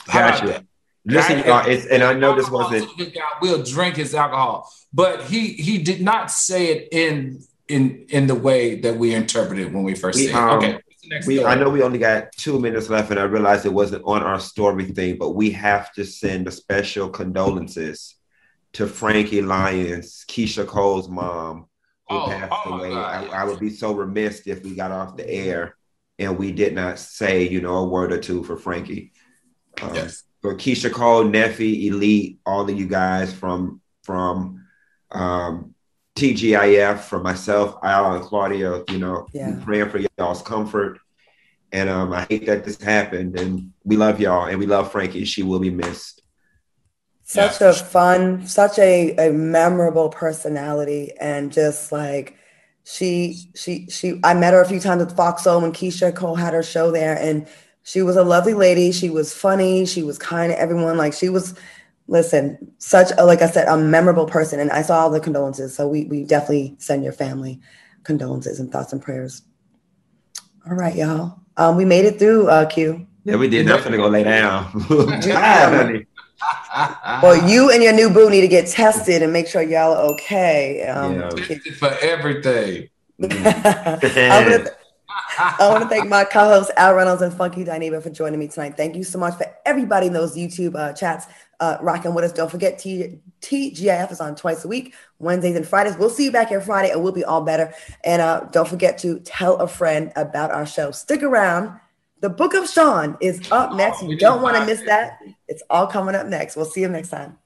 Gotcha. 0.06 0.66
Listen, 1.06 1.40
y'all, 1.40 1.68
it's, 1.68 1.86
and 1.88 2.04
I 2.04 2.14
know 2.14 2.36
this 2.36 2.50
wasn't. 2.50 2.88
We'll 3.42 3.64
drink 3.64 3.96
his 3.96 4.14
alcohol, 4.14 4.72
but 4.94 5.24
he 5.24 5.50
he 5.54 5.80
did 5.80 6.02
not 6.02 6.30
say 6.30 6.68
it 6.68 6.90
in 6.92 7.42
in 7.68 8.06
in 8.10 8.28
the 8.28 8.36
way 8.36 8.76
that 8.82 8.98
we 8.98 9.16
interpreted 9.16 9.74
when 9.74 9.84
we 9.84 9.96
first 9.96 10.20
said. 10.20 10.36
Um, 10.36 10.58
okay, 10.60 10.80
we 11.26 11.44
I 11.44 11.56
know 11.56 11.70
we 11.70 11.82
only 11.82 11.98
got 11.98 12.32
two 12.34 12.60
minutes 12.60 12.90
left, 12.90 13.10
and 13.10 13.20
I 13.20 13.24
realized 13.24 13.66
it 13.66 13.74
wasn't 13.74 14.04
on 14.06 14.22
our 14.22 14.40
story 14.40 14.86
thing, 14.86 15.18
but 15.18 15.32
we 15.32 15.50
have 15.52 15.92
to 15.94 16.06
send 16.06 16.48
a 16.48 16.52
special 16.52 17.10
condolences 17.10 18.16
to 18.74 18.88
Frankie 18.88 19.42
Lons, 19.42 20.24
Keyshia 20.28 20.68
Cole's 20.68 21.10
mom, 21.10 21.66
who 22.08 22.18
oh, 22.18 22.28
passed 22.28 22.54
oh 22.66 22.78
away. 22.78 22.94
I, 22.94 23.26
I, 23.26 23.44
would 23.44 23.60
be 23.60 23.70
so 23.70 23.94
remiss 23.94 24.48
if 24.48 24.64
we 24.64 24.76
got 24.76 24.92
off 24.92 25.18
the 25.18 25.30
air 25.30 25.76
and 26.18 26.38
we 26.38 26.52
did 26.52 26.74
not 26.74 27.00
say, 27.00 27.50
you 27.50 27.62
know, 27.62 27.78
a 27.78 27.88
word 27.88 28.14
or 28.14 28.20
two 28.20 28.44
for 28.44 28.56
Frankie. 28.56 29.12
Um, 29.82 29.94
yes. 29.96 30.24
For 30.42 30.56
Keyshia 30.56 30.92
Cole, 30.92 31.26
Neffe, 31.26 31.86
Elite, 31.88 32.40
all 32.46 32.68
of 32.68 32.78
you 32.78 32.88
guys 32.88 33.34
from 33.34 33.82
from 34.04 34.66
um, 35.12 35.76
TGIF, 36.16 37.00
for 37.00 37.20
myself, 37.20 37.78
Al 37.84 38.16
and 38.16 38.24
Claudia, 38.24 38.84
you 38.90 38.98
know, 38.98 39.28
yeah. 39.34 39.60
praying 39.64 39.90
for 39.90 40.00
y'all's 40.18 40.42
comfort. 40.42 41.00
And 41.72 41.90
um, 41.90 42.12
I 42.12 42.26
hate 42.30 42.46
that 42.48 42.66
this 42.66 42.82
happened. 42.82 43.40
And 43.40 43.72
we 43.84 43.96
love 43.96 44.20
y'all 44.20 44.48
and 44.48 44.60
we 44.60 44.66
love 44.66 44.92
Frankie. 44.92 45.26
She 45.26 45.44
will 45.44 45.60
be 45.60 45.70
missed. 45.70 46.22
Such 47.24 47.62
a 47.62 47.72
fun, 47.72 48.46
such 48.46 48.78
a, 48.78 49.16
a 49.16 49.32
memorable 49.32 50.10
personality. 50.10 51.12
And 51.20 51.52
just 51.52 51.92
like 51.92 52.36
she, 52.84 53.38
she, 53.56 53.88
she, 53.88 54.20
I 54.22 54.34
met 54.34 54.54
her 54.54 54.62
a 54.62 54.68
few 54.68 54.82
times 54.82 55.02
at 55.02 55.16
Fox 55.16 55.46
Soul 55.46 55.62
when 55.62 55.72
Keyshia 55.72 56.14
Cole 56.14 56.36
had 56.36 56.54
her 56.54 56.64
show 56.64 56.92
there. 56.92 57.16
And 57.18 57.48
she 57.84 58.02
was 58.02 58.16
a 58.16 58.24
lovely 58.24 58.54
lady. 58.54 58.92
She 58.92 59.10
was 59.10 59.34
funny. 59.34 59.86
She 59.86 60.04
was 60.04 60.18
kind 60.18 60.52
to 60.52 60.60
everyone. 60.60 60.98
Like 60.98 61.14
she 61.14 61.30
was, 61.30 61.56
listen, 62.08 62.74
such 62.78 63.12
a, 63.18 63.26
like 63.26 63.42
I 63.42 63.48
said, 63.48 63.68
a 63.68 63.78
memorable 63.78 64.26
person. 64.26 64.60
And 64.60 64.72
I 64.72 64.82
saw 64.82 65.00
all 65.00 65.10
the 65.10 65.20
condolences. 65.20 65.76
So 65.76 65.88
we, 65.88 66.06
we 66.06 66.24
definitely 66.24 66.76
send 66.78 67.04
your 67.04 67.14
family 67.14 67.60
condolences 68.04 68.60
and 68.60 68.72
thoughts 68.72 68.94
and 68.94 69.02
prayers. 69.02 69.42
All 70.70 70.76
right, 70.76 70.96
y'all. 70.96 71.40
Um, 71.58 71.76
we 71.76 71.86
made 71.86 72.06
it 72.06 72.20
through 72.20 72.48
uh, 72.48 72.66
Q. 72.66 73.08
Yeah, 73.24 73.36
we 73.36 73.50
did. 73.50 73.68
Definitely 73.68 73.98
gonna 73.98 74.10
lay 74.10 74.24
down. 74.24 74.72
well, 77.22 77.50
you 77.50 77.72
and 77.72 77.84
your 77.84 77.94
new 77.94 78.10
boo 78.10 78.30
need 78.30 78.42
to 78.42 78.48
get 78.48 78.68
tested 78.68 79.22
and 79.22 79.32
make 79.32 79.48
sure 79.48 79.62
y'all 79.62 79.94
are 79.94 80.12
okay. 80.14 80.88
Um, 80.88 81.20
yeah. 81.20 81.30
Tested 81.30 81.78
for 81.78 81.96
everything. 82.02 82.90
I 85.42 85.70
want 85.70 85.82
to 85.82 85.90
thank 85.90 86.08
my 86.08 86.24
co-hosts 86.24 86.72
Al 86.78 86.94
Reynolds 86.94 87.22
and 87.24 87.34
Funky 87.34 87.66
Dineva 87.66 88.02
for 88.02 88.12
joining 88.12 88.40
me 88.40 88.48
tonight. 88.48 88.78
Thank 88.78 88.96
you 88.96 89.04
so 89.04 89.18
much 89.18 89.36
for 89.36 89.46
everybody 89.66 90.08
in 90.08 90.14
those 90.14 90.36
YouTube 90.36 90.76
uh, 90.76 90.94
chats 90.94 91.26
uh, 91.60 91.78
rocking 91.82 92.14
with 92.14 92.24
us. 92.24 92.32
Don't 92.32 92.52
forget, 92.52 92.78
T- 92.78 93.20
TGIF 93.42 94.12
is 94.12 94.22
on 94.22 94.36
twice 94.36 94.66
a 94.66 94.68
week, 94.68 94.94
Wednesdays 95.18 95.56
and 95.56 95.68
Fridays. 95.68 95.98
We'll 95.98 96.12
see 96.12 96.26
you 96.26 96.32
back 96.32 96.50
here 96.50 96.62
Friday 96.62 96.92
and 96.92 97.02
we'll 97.02 97.12
be 97.12 97.24
all 97.24 97.42
better. 97.42 97.74
And 98.04 98.22
uh, 98.22 98.42
don't 98.52 98.68
forget 98.68 99.00
to 99.00 99.20
tell 99.22 99.56
a 99.58 99.68
friend 99.68 100.12
about 100.16 100.52
our 100.52 100.66
show. 100.66 100.92
Stick 100.92 101.24
around. 101.24 101.80
The 102.20 102.30
Book 102.30 102.54
of 102.54 102.70
Sean 102.70 103.18
is 103.20 103.52
up 103.52 103.74
next. 103.74 104.04
You 104.04 104.16
don't 104.16 104.44
want 104.44 104.58
to 104.58 104.66
miss 104.66 104.82
that. 104.86 105.20
It's 105.48 105.64
all 105.72 105.88
coming 105.88 106.14
up 106.14 106.28
next. 106.28 106.56
We'll 106.56 106.66
see 106.66 106.82
you 106.82 106.88
next 106.88 107.10
time. 107.10 107.38